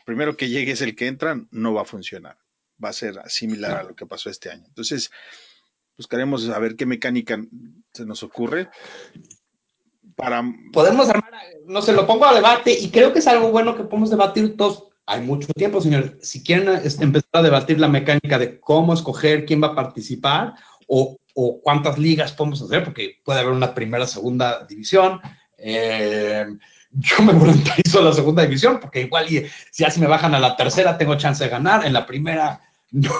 primero 0.05 0.35
que 0.35 0.49
llegue 0.49 0.73
es 0.73 0.81
el 0.81 0.93
que 0.93 1.07
entra, 1.07 1.41
no 1.51 1.73
va 1.73 1.83
a 1.83 1.85
funcionar. 1.85 2.37
Va 2.83 2.89
a 2.89 2.93
ser 2.93 3.17
similar 3.27 3.71
a 3.71 3.83
lo 3.83 3.95
que 3.95 4.05
pasó 4.05 4.29
este 4.29 4.49
año. 4.49 4.65
Entonces, 4.67 5.09
buscaremos 5.95 6.49
a 6.49 6.59
ver 6.59 6.75
qué 6.75 6.85
mecánica 6.85 7.41
se 7.93 8.05
nos 8.05 8.23
ocurre 8.23 8.67
para... 10.17 10.43
Podemos 10.73 11.07
armar, 11.07 11.31
no 11.65 11.81
se 11.81 11.93
lo 11.93 12.05
pongo 12.05 12.25
a 12.25 12.35
debate 12.35 12.77
y 12.77 12.91
creo 12.91 13.13
que 13.13 13.19
es 13.19 13.27
algo 13.27 13.51
bueno 13.51 13.77
que 13.77 13.85
podemos 13.85 14.09
debatir 14.09 14.57
todos 14.57 14.89
hay 15.05 15.21
mucho 15.21 15.47
tiempo, 15.53 15.79
señor. 15.79 16.17
Si 16.21 16.43
quieren 16.43 16.67
empezar 16.99 17.29
a 17.31 17.41
debatir 17.41 17.79
la 17.79 17.87
mecánica 17.87 18.37
de 18.37 18.59
cómo 18.59 18.93
escoger 18.93 19.45
quién 19.45 19.63
va 19.63 19.67
a 19.67 19.75
participar 19.75 20.55
o, 20.87 21.17
o 21.35 21.61
cuántas 21.61 21.97
ligas 21.97 22.33
podemos 22.33 22.61
hacer, 22.61 22.83
porque 22.83 23.19
puede 23.23 23.39
haber 23.39 23.53
una 23.53 23.73
primera, 23.73 24.07
segunda 24.07 24.65
división. 24.65 25.19
Eh, 25.57 26.45
yo 26.91 27.21
me 27.21 27.33
voluntarizo 27.33 27.99
a 27.99 28.03
la 28.03 28.13
segunda 28.13 28.43
división, 28.43 28.79
porque 28.79 29.01
igual 29.01 29.31
y, 29.31 29.45
si 29.71 29.83
ya 29.83 29.89
si 29.89 29.99
me 29.99 30.07
bajan 30.07 30.35
a 30.35 30.39
la 30.39 30.55
tercera 30.55 30.97
tengo 30.97 31.15
chance 31.15 31.43
de 31.43 31.49
ganar. 31.49 31.85
En 31.85 31.93
la 31.93 32.05
primera 32.05 32.61
no, 32.91 33.13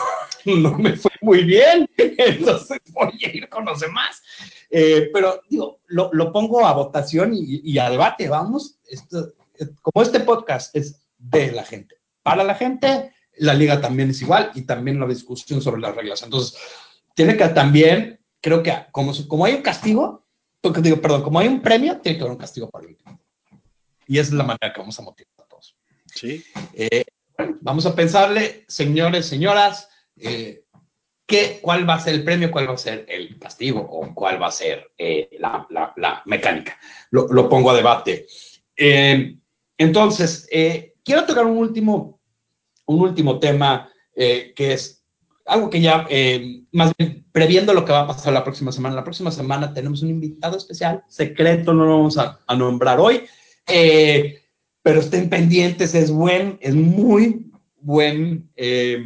no 0.46 0.78
me 0.78 0.96
fue 0.96 1.12
muy 1.22 1.44
bien, 1.44 1.90
entonces 1.98 2.80
voy 2.92 3.20
a 3.26 3.30
ir 3.30 3.50
con 3.50 3.66
los 3.66 3.80
demás. 3.80 4.22
Eh, 4.70 5.10
pero 5.14 5.42
digo, 5.50 5.82
lo, 5.88 6.10
lo, 6.14 6.32
pongo 6.32 6.66
a 6.66 6.74
votación 6.74 7.34
y, 7.34 7.62
y 7.64 7.78
a 7.78 7.90
debate, 7.90 8.30
vamos. 8.30 8.80
Esto, 8.90 9.34
como 9.82 10.02
este 10.04 10.22
podcast 10.22 10.76
es 10.76 11.02
de 11.18 11.52
la 11.52 11.64
gente. 11.64 11.96
Para 12.24 12.44
la 12.44 12.56
gente, 12.56 13.14
la 13.38 13.54
liga 13.54 13.82
también 13.82 14.10
es 14.10 14.22
igual 14.22 14.52
y 14.56 14.64
también 14.64 15.00
la 15.00 15.08
discusión 15.08 15.62
sobre 15.62 15.82
las 15.82 15.96
reglas. 15.96 16.24
Entonces, 16.24 16.58
tiene 17.26 17.38
que 17.38 17.48
también, 17.50 18.20
creo 18.42 18.64
que 18.64 18.74
como, 18.92 19.14
como 19.28 19.46
hay 19.46 19.54
un 19.54 19.62
castigo, 19.62 20.26
porque 20.60 20.82
digo, 20.82 21.00
perdón, 21.00 21.22
como 21.22 21.38
hay 21.38 21.48
un 21.48 21.62
premio, 21.62 22.00
tiene 22.00 22.18
que 22.18 22.24
haber 22.24 22.32
un 22.32 22.40
castigo 22.40 22.68
para 22.68 22.86
el 22.86 22.92
último. 22.92 23.20
Y 24.08 24.18
esa 24.18 24.30
es 24.30 24.34
la 24.34 24.44
manera 24.44 24.74
que 24.74 24.80
vamos 24.80 24.98
a 24.98 25.04
motivar 25.04 25.32
a 25.38 25.44
todos. 25.44 25.78
Sí. 26.08 26.44
Eh, 26.74 27.04
bueno, 27.38 27.58
vamos 27.62 27.86
a 27.86 27.94
pensarle, 27.94 28.66
señores, 28.68 29.28
señoras, 29.28 29.88
eh, 30.18 30.64
¿qué, 31.28 31.60
¿cuál 31.62 31.88
va 31.88 31.94
a 31.94 32.00
ser 32.00 32.16
el 32.16 32.24
premio, 32.24 32.50
cuál 32.50 32.68
va 32.68 32.74
a 32.74 32.78
ser 32.78 33.06
el 33.08 33.38
castigo 33.38 33.82
o 33.82 34.16
cuál 34.16 34.42
va 34.42 34.48
a 34.48 34.52
ser 34.52 34.92
eh, 34.98 35.30
la, 35.40 35.68
la, 35.70 35.94
la, 35.98 36.24
mecánica? 36.26 36.76
Lo, 37.12 37.28
lo, 37.28 37.48
pongo 37.48 37.70
a 37.70 37.76
debate. 37.76 38.26
Entonces, 39.78 40.48
quiero 41.04 41.26
tocar 41.28 41.46
un 41.46 41.58
último, 41.58 42.20
un 42.86 43.02
último 43.02 43.38
tema 43.38 43.92
que 44.16 44.54
es 44.56 45.01
algo 45.46 45.70
que 45.70 45.82
ya, 45.82 46.06
eh, 46.10 46.64
más 46.72 46.94
bien, 46.98 47.26
previendo 47.32 47.74
lo 47.74 47.86
que 47.86 47.92
va 47.92 48.02
a 48.02 48.08
pasar 48.08 48.34
la 48.34 48.44
próxima 48.44 48.72
semana. 48.72 48.96
La 48.96 49.04
próxima 49.04 49.32
semana 49.32 49.74
tenemos 49.74 50.02
un 50.02 50.10
invitado 50.10 50.58
especial, 50.58 51.04
secreto, 51.08 51.74
no 51.74 51.86
lo 51.86 51.98
vamos 51.98 52.18
a, 52.18 52.40
nombrar 52.56 53.00
hoy, 53.00 53.24
eh, 53.68 54.44
pero 54.82 55.00
estén 55.00 55.30
pendientes, 55.30 55.96
es 55.96 56.12
buen, 56.12 56.58
es 56.62 56.76
muy 56.76 57.52
buen 57.80 58.50
eh, 58.56 59.04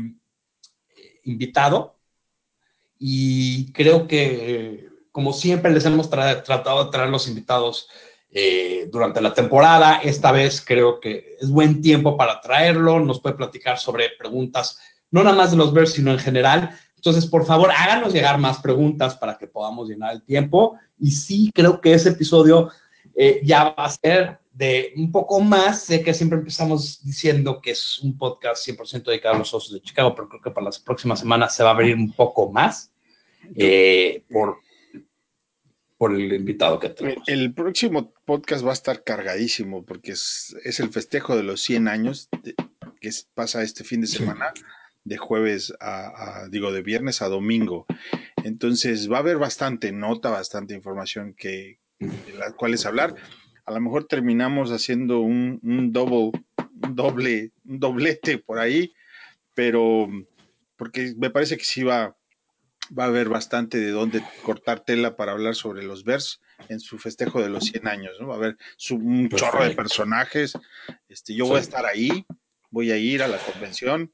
invitado 1.24 1.98
y 2.98 3.72
creo 3.74 4.08
que, 4.08 4.88
como 5.12 5.34
siempre, 5.34 5.72
les 5.72 5.86
hemos 5.86 6.10
tra 6.10 6.44
tratado 6.44 6.86
de 6.86 6.92
traer 6.92 7.10
los 7.10 7.28
invitados 7.28 7.90
durante 8.92 9.22
la 9.22 9.34
temporada. 9.34 10.02
Esta 10.04 10.34
vez 10.34 10.60
creo 10.60 11.00
que 11.00 11.38
es 11.40 11.50
buen 11.50 11.82
tiempo 11.82 12.18
para 12.18 12.42
traerlo, 12.42 13.00
nos 13.00 13.22
puede 13.22 13.36
platicar 13.36 13.80
sobre 13.80 14.10
preguntas 14.18 14.78
no 15.16 15.24
nada 15.24 15.38
más 15.38 15.52
de 15.52 15.58
los 15.58 15.74
Bears, 15.74 15.94
sino 15.94 16.12
en 16.12 16.20
general. 16.20 16.78
Entonces, 16.98 17.26
por 17.26 17.46
favor, 17.46 17.72
háganos 17.72 18.12
llegar 18.12 18.38
más 18.38 18.60
preguntas 18.60 19.16
para 19.16 19.38
que 19.38 19.48
podamos 19.48 19.88
llenar 19.88 20.14
el 20.14 20.24
tiempo. 20.24 20.78
Y 21.00 21.12
sí, 21.12 21.52
creo 21.56 21.80
que 21.80 21.94
ese 21.94 22.10
episodio 22.10 22.70
eh, 23.16 23.40
ya 23.42 23.64
va 23.64 23.86
a 23.86 23.90
ser 23.92 24.40
de 24.52 24.92
un 24.98 25.14
poco 25.14 25.40
más. 25.40 25.84
Sé 25.84 26.04
que 26.04 26.14
siempre 26.14 26.40
empezamos 26.40 27.02
diciendo 27.02 27.62
que 27.62 27.72
es 27.72 28.00
un 28.00 28.18
podcast 28.18 28.68
100% 28.68 29.04
dedicado 29.06 29.36
a 29.36 29.38
los 29.40 29.54
Osos 29.54 29.72
de 29.72 29.82
Chicago, 29.82 30.14
pero 30.14 30.28
creo 30.28 30.42
que 30.42 30.52
para 30.52 30.66
las 30.66 30.80
próximas 30.80 31.22
semanas 31.22 31.56
se 31.56 31.64
va 31.64 31.70
a 31.70 31.74
abrir 31.74 31.96
un 31.96 32.12
poco 32.12 32.52
más 32.52 32.92
eh, 33.56 34.26
por, 34.30 34.58
por 35.98 36.14
el 36.14 36.34
invitado 36.34 36.78
que 36.78 36.90
tenemos. 36.90 37.24
El 37.30 37.54
próximo 37.54 38.14
podcast 38.26 38.66
va 38.66 38.72
a 38.72 38.74
estar 38.74 39.06
cargadísimo 39.06 39.86
porque 39.86 40.12
es, 40.12 40.54
es 40.66 40.82
el 40.82 40.90
festejo 40.90 41.38
de 41.38 41.44
los 41.44 41.62
100 41.62 41.88
años 41.88 42.28
de, 42.44 42.54
que 43.00 43.08
es, 43.08 43.30
pasa 43.34 43.64
este 43.64 43.86
fin 43.86 44.02
de 44.02 44.08
semana. 44.08 44.52
Sí 44.54 44.62
de 45.06 45.18
jueves 45.18 45.74
a, 45.80 46.42
a, 46.42 46.50
digo, 46.50 46.72
de 46.74 46.82
viernes 46.82 47.22
a 47.22 47.30
domingo. 47.30 47.86
Entonces 48.44 49.10
va 49.10 49.18
a 49.18 49.20
haber 49.22 49.38
bastante 49.38 49.92
nota, 49.92 50.30
bastante 50.30 50.74
información 50.74 51.34
que, 51.34 51.80
de 52.00 52.34
las 52.38 52.54
cuales 52.54 52.86
hablar. 52.86 53.16
A 53.66 53.72
lo 53.72 53.80
mejor 53.80 54.06
terminamos 54.06 54.72
haciendo 54.72 55.22
un, 55.22 55.60
un 55.64 55.94
double, 55.94 56.32
un 56.84 56.96
doble, 56.96 57.52
un 57.66 57.80
doblete 57.80 58.38
por 58.40 58.60
ahí, 58.60 58.94
pero 59.54 60.10
porque 60.76 61.14
me 61.18 61.30
parece 61.30 61.58
que 61.58 61.64
sí 61.64 61.84
va, 61.84 62.18
va 62.98 63.06
a 63.06 63.08
haber 63.08 63.30
bastante 63.30 63.80
de 63.80 63.92
dónde 63.92 64.24
cortar 64.44 64.82
tela 64.82 65.16
para 65.16 65.32
hablar 65.32 65.56
sobre 65.56 65.84
los 65.84 66.04
Bears 66.04 66.42
en 66.70 66.80
su 66.80 66.98
festejo 66.98 67.42
de 67.42 67.50
los 67.50 67.66
100 67.66 67.88
años, 67.88 68.14
¿no? 68.20 68.28
Va 68.28 68.36
a 68.36 68.38
haber 68.38 68.58
su, 68.78 68.96
un 68.96 69.30
chorro 69.30 69.64
de 69.64 69.76
personajes. 69.76 70.54
Este, 71.10 71.34
yo 71.34 71.46
voy 71.46 71.58
a 71.58 71.62
estar 71.62 71.86
ahí, 71.86 72.26
voy 72.70 72.92
a 72.92 72.98
ir 72.98 73.24
a 73.24 73.28
la 73.28 73.38
convención 73.38 74.12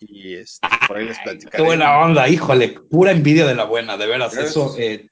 y 0.00 0.34
este, 0.34 0.68
por 0.86 0.96
ahí 0.96 1.06
les 1.06 1.18
platicaré. 1.18 1.56
Qué 1.56 1.62
buena 1.62 1.98
onda, 1.98 2.28
híjole, 2.28 2.80
pura 2.90 3.12
envidia 3.12 3.46
de 3.46 3.54
la 3.54 3.64
buena, 3.64 3.96
de 3.96 4.06
veras. 4.06 4.32
Gracias. 4.32 4.50
Eso, 4.50 4.74
eh, 4.78 5.08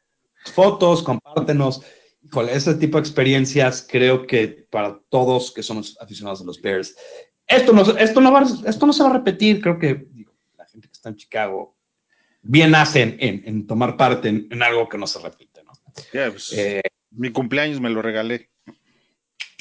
fotos, 0.52 1.02
compártenos. 1.02 1.82
Híjole, 2.24 2.54
ese 2.54 2.74
tipo 2.74 2.98
de 2.98 3.02
experiencias 3.02 3.86
creo 3.88 4.26
que 4.26 4.66
para 4.70 5.00
todos 5.08 5.52
que 5.52 5.62
somos 5.62 5.96
aficionados 6.00 6.40
a 6.40 6.44
los 6.44 6.60
Bears, 6.60 6.96
esto 7.46 7.72
no, 7.72 7.82
esto 7.98 8.20
no, 8.20 8.32
va, 8.32 8.44
esto 8.66 8.86
no 8.86 8.92
se 8.92 9.02
va 9.02 9.10
a 9.10 9.14
repetir. 9.14 9.60
Creo 9.60 9.78
que 9.78 10.06
digo, 10.10 10.32
la 10.56 10.66
gente 10.66 10.88
que 10.88 10.92
está 10.92 11.08
en 11.08 11.16
Chicago 11.16 11.76
bien 12.42 12.74
hacen 12.74 13.16
en, 13.20 13.42
en 13.46 13.66
tomar 13.66 13.96
parte 13.96 14.28
en, 14.28 14.48
en, 14.50 14.62
algo 14.62 14.88
que 14.88 14.98
no 14.98 15.06
se 15.06 15.20
repite. 15.20 15.62
¿no? 15.64 15.72
Yeah, 16.12 16.30
pues, 16.30 16.52
eh, 16.52 16.82
mi 17.10 17.30
cumpleaños 17.30 17.80
me 17.80 17.90
lo 17.90 18.02
regalé. 18.02 18.50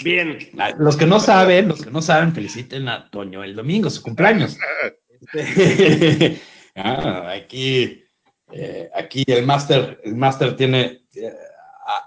Bien. 0.04 0.38
Los 0.78 0.98
que 0.98 1.06
no 1.06 1.20
saben, 1.20 1.68
los 1.68 1.84
que 1.84 1.92
no 1.92 2.02
saben, 2.02 2.34
feliciten 2.34 2.88
a 2.88 3.10
Toño 3.10 3.44
el 3.44 3.56
domingo, 3.56 3.90
su 3.90 4.02
cumpleaños. 4.02 4.58
ah, 6.76 7.32
aquí, 7.32 8.04
eh, 8.52 8.90
aquí 8.94 9.24
el 9.28 9.46
máster, 9.46 10.02
el 10.04 10.16
máster 10.16 10.56
tiene 10.56 11.04
eh, 11.16 11.34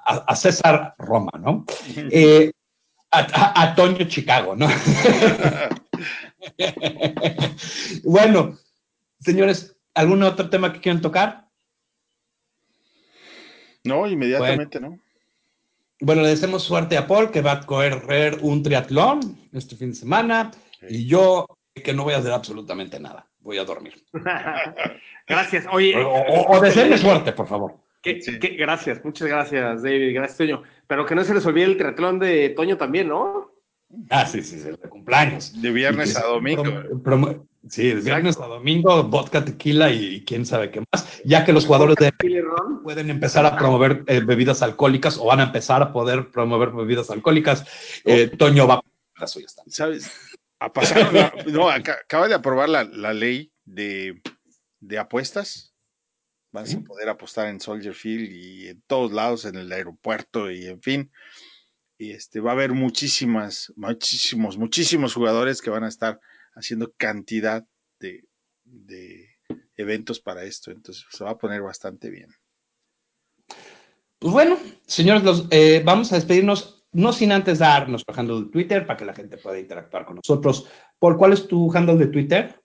a, 0.06 0.24
a, 0.26 0.36
César 0.36 0.94
Roma, 0.98 1.32
¿no? 1.38 1.64
Eh, 1.96 2.52
a, 3.10 3.62
a, 3.62 3.74
Toño 3.74 4.06
Chicago, 4.08 4.56
¿no? 4.56 4.66
bueno, 8.04 8.58
señores, 9.20 9.76
¿algún 9.94 10.22
otro 10.22 10.50
tema 10.50 10.72
que 10.72 10.80
quieran 10.80 11.00
tocar? 11.00 11.48
No, 13.84 14.06
inmediatamente, 14.06 14.78
bueno, 14.78 14.96
¿no? 14.96 15.02
Bueno, 16.00 16.22
le 16.22 16.28
deseamos 16.28 16.64
suerte 16.64 16.96
a 16.96 17.06
Paul, 17.06 17.30
que 17.30 17.40
va 17.40 17.52
a 17.52 17.66
correr 17.66 18.38
un 18.42 18.62
triatlón 18.62 19.48
este 19.52 19.76
fin 19.76 19.90
de 19.90 19.96
semana, 19.96 20.50
sí. 20.80 20.86
y 20.88 21.06
yo 21.06 21.46
que 21.83 21.93
no 21.93 22.05
voy 22.05 22.14
a 22.14 22.18
hacer 22.18 22.33
absolutamente 22.33 23.01
nada. 23.01 23.27
Voy 23.41 23.59
a 23.59 23.64
dormir. 23.64 24.05
gracias. 25.27 25.66
Oye. 25.70 25.97
O, 25.97 26.09
o, 26.09 26.57
o 26.57 26.61
deseenme 26.61 26.99
suerte, 26.99 27.33
por 27.33 27.47
favor. 27.47 27.77
¿Qué, 28.01 28.20
sí. 28.20 28.39
qué, 28.39 28.49
gracias, 28.51 29.03
muchas 29.03 29.29
gracias, 29.29 29.83
David. 29.83 30.14
Gracias, 30.14 30.39
Toño. 30.39 30.62
Pero 30.87 31.07
que 31.07 31.14
no 31.14 31.25
se 31.25 31.35
les 31.35 31.45
olvide 31.47 31.64
el 31.64 31.79
triatlón 31.79 32.18
de 32.18 32.51
Toño 32.51 32.77
también, 32.77 33.09
¿no? 33.09 33.51
Ah, 34.11 34.27
sí, 34.27 34.43
sí, 34.43 34.59
sí, 34.59 34.68
de 34.68 34.89
cumpleaños. 34.89 35.61
De 35.61 35.70
viernes 35.70 36.16
a 36.16 36.27
domingo. 36.27 36.62
Prom, 37.03 37.03
prom, 37.03 37.47
sí, 37.68 37.89
de 37.89 38.01
viernes 38.01 38.39
a 38.39 38.47
domingo, 38.47 39.05
vodka, 39.05 39.45
tequila 39.45 39.91
y, 39.91 40.16
y, 40.16 40.25
quién 40.25 40.45
sabe 40.45 40.70
qué 40.70 40.83
más. 40.93 41.22
Ya 41.25 41.45
que 41.45 41.53
los 41.53 41.64
jugadores 41.64 41.97
de 41.97 42.12
pueden 42.83 43.09
empezar 43.09 43.47
a 43.47 43.57
promover 43.57 44.05
eh, 44.07 44.20
bebidas 44.20 44.62
alcohólicas 44.62 45.16
o 45.16 45.27
van 45.27 45.41
a 45.41 45.45
empezar 45.45 45.81
a 45.81 45.93
poder 45.93 46.31
promover 46.31 46.70
bebidas 46.70 47.09
alcohólicas, 47.11 47.64
eh, 48.05 48.29
Toño 48.37 48.66
va 48.66 48.75
a 48.75 48.83
la 49.20 49.27
suya. 49.27 49.47
¿Sabes? 49.66 50.11
A 50.64 50.72
pasar, 50.72 51.12
la, 51.12 51.34
no, 51.46 51.68
acaba 51.70 52.28
de 52.28 52.34
aprobar 52.34 52.68
la, 52.68 52.84
la 52.84 53.12
ley 53.12 53.52
de, 53.64 54.20
de, 54.80 54.98
apuestas. 54.98 55.74
Vas 56.52 56.70
¿Sí? 56.70 56.76
a 56.76 56.80
poder 56.80 57.08
apostar 57.08 57.48
en 57.48 57.60
Soldier 57.60 57.94
Field 57.94 58.32
y 58.32 58.68
en 58.68 58.82
todos 58.86 59.12
lados, 59.12 59.44
en 59.44 59.56
el 59.56 59.70
aeropuerto 59.72 60.50
y 60.50 60.66
en 60.66 60.80
fin. 60.80 61.12
Y 61.98 62.12
este 62.12 62.40
va 62.40 62.50
a 62.50 62.54
haber 62.54 62.72
muchísimas, 62.72 63.72
muchísimos, 63.76 64.56
muchísimos 64.56 65.14
jugadores 65.14 65.60
que 65.60 65.70
van 65.70 65.84
a 65.84 65.88
estar 65.88 66.20
haciendo 66.54 66.92
cantidad 66.96 67.66
de, 67.98 68.24
de 68.64 69.28
eventos 69.76 70.20
para 70.20 70.44
esto. 70.44 70.70
Entonces 70.70 71.04
se 71.10 71.24
va 71.24 71.30
a 71.30 71.38
poner 71.38 71.60
bastante 71.60 72.08
bien. 72.08 72.30
Pues 74.18 74.32
bueno, 74.32 74.58
señores, 74.86 75.22
los, 75.22 75.46
eh, 75.50 75.82
vamos 75.84 76.10
a 76.12 76.14
despedirnos 76.14 76.74
no 76.95 77.12
sin 77.12 77.32
antes 77.32 77.59
dar 77.59 77.88
nuestro 77.88 78.14
handle 78.16 78.45
de 78.45 78.51
Twitter 78.51 78.86
para 78.86 78.97
que 78.97 79.05
la 79.05 79.14
gente 79.14 79.36
pueda 79.36 79.59
interactuar 79.59 80.05
con 80.07 80.16
nosotros. 80.16 80.68
¿Por 80.99 81.16
cuál 81.16 81.32
es 81.32 81.47
tu 81.47 81.70
handle 81.74 81.97
de 81.97 82.07
Twitter? 82.07 82.61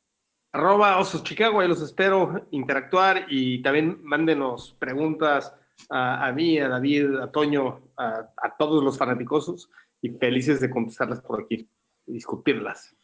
Arroba 0.51 0.97
Osos 0.97 1.23
Chicago, 1.23 1.59
ahí 1.59 1.67
los 1.67 1.81
espero 1.81 2.47
interactuar 2.51 3.25
y 3.29 3.61
también 3.61 3.99
mándenos 4.03 4.75
preguntas 4.79 5.53
a, 5.89 6.27
a 6.27 6.31
mí, 6.31 6.59
a 6.59 6.67
David, 6.67 7.15
a 7.17 7.31
Toño, 7.31 7.91
a, 7.97 8.29
a, 8.37 8.57
todos 8.57 8.83
los 8.83 8.97
fanáticosos 8.97 9.69
y 10.01 10.09
felices 10.09 10.59
de 10.59 10.69
contestarlas 10.69 11.21
por 11.21 11.43
aquí 11.43 11.67
y 12.05 12.13
discutirlas. 12.13 12.95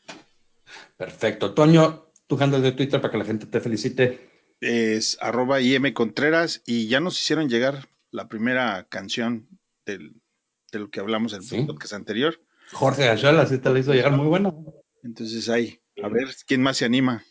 Perfecto. 0.98 1.54
Toño, 1.54 2.08
tu 2.28 2.42
handle 2.42 2.62
de 2.62 2.72
Twitter 2.72 3.02
para 3.02 3.12
que 3.12 3.18
la 3.18 3.26
gente 3.26 3.46
te 3.48 3.60
felicite. 3.60 4.30
Es 4.60 5.18
arroba 5.22 5.60
IM 5.60 5.94
Contreras 5.94 6.64
y 6.66 6.88
ya 6.88 7.00
nos 7.00 7.20
hicieron 7.20 7.50
llegar 7.50 7.88
la 8.12 8.28
primera 8.28 8.88
canción 8.90 9.48
del, 9.86 10.22
de 10.72 10.80
lo 10.80 10.90
que 10.90 11.00
hablamos 11.00 11.34
en 11.34 11.40
el 11.40 11.46
¿Sí? 11.46 11.62
podcast 11.64 11.94
anterior. 11.94 12.40
Jorge 12.74 13.10
Ayala, 13.10 13.46
sí 13.46 13.58
te 13.58 13.70
la 13.70 13.80
hizo 13.80 13.94
llegar 13.94 14.12
muy 14.12 14.28
buena. 14.28 14.54
Entonces 15.04 15.50
ahí, 15.50 15.80
a 16.04 16.08
ver 16.08 16.28
quién 16.48 16.62
más 16.62 16.78
se 16.78 16.86
anima. 16.86 17.24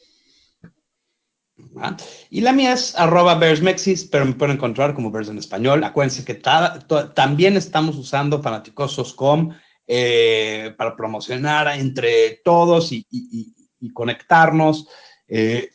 Ah, 1.76 1.96
y 2.30 2.40
la 2.40 2.52
mía 2.52 2.72
es 2.72 2.96
arroba 2.96 3.36
bearsmexis, 3.36 4.04
pero 4.04 4.24
me 4.24 4.32
pueden 4.32 4.56
encontrar 4.56 4.94
como 4.94 5.10
Bears 5.10 5.28
en 5.28 5.38
español. 5.38 5.84
Acuérdense 5.84 6.24
que 6.24 6.34
también 6.34 7.56
estamos 7.56 7.96
usando 7.96 8.42
fanaticosos.com 8.42 9.54
eh, 9.86 10.74
para 10.76 10.96
promocionar 10.96 11.68
entre 11.78 12.40
todos 12.44 12.90
y, 12.90 13.06
y, 13.10 13.54
y 13.78 13.92
conectarnos. 13.92 14.88
Eh, 15.28 15.70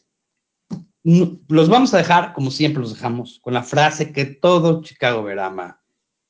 los 1.04 1.70
vamos 1.70 1.94
a 1.94 1.98
dejar, 1.98 2.34
como 2.34 2.52
siempre 2.52 2.82
los 2.82 2.94
dejamos, 2.94 3.40
con 3.42 3.54
la 3.54 3.64
frase 3.64 4.12
que 4.12 4.26
todo 4.26 4.82
Chicago 4.82 5.24
Bear 5.24 5.40
ama. 5.40 5.79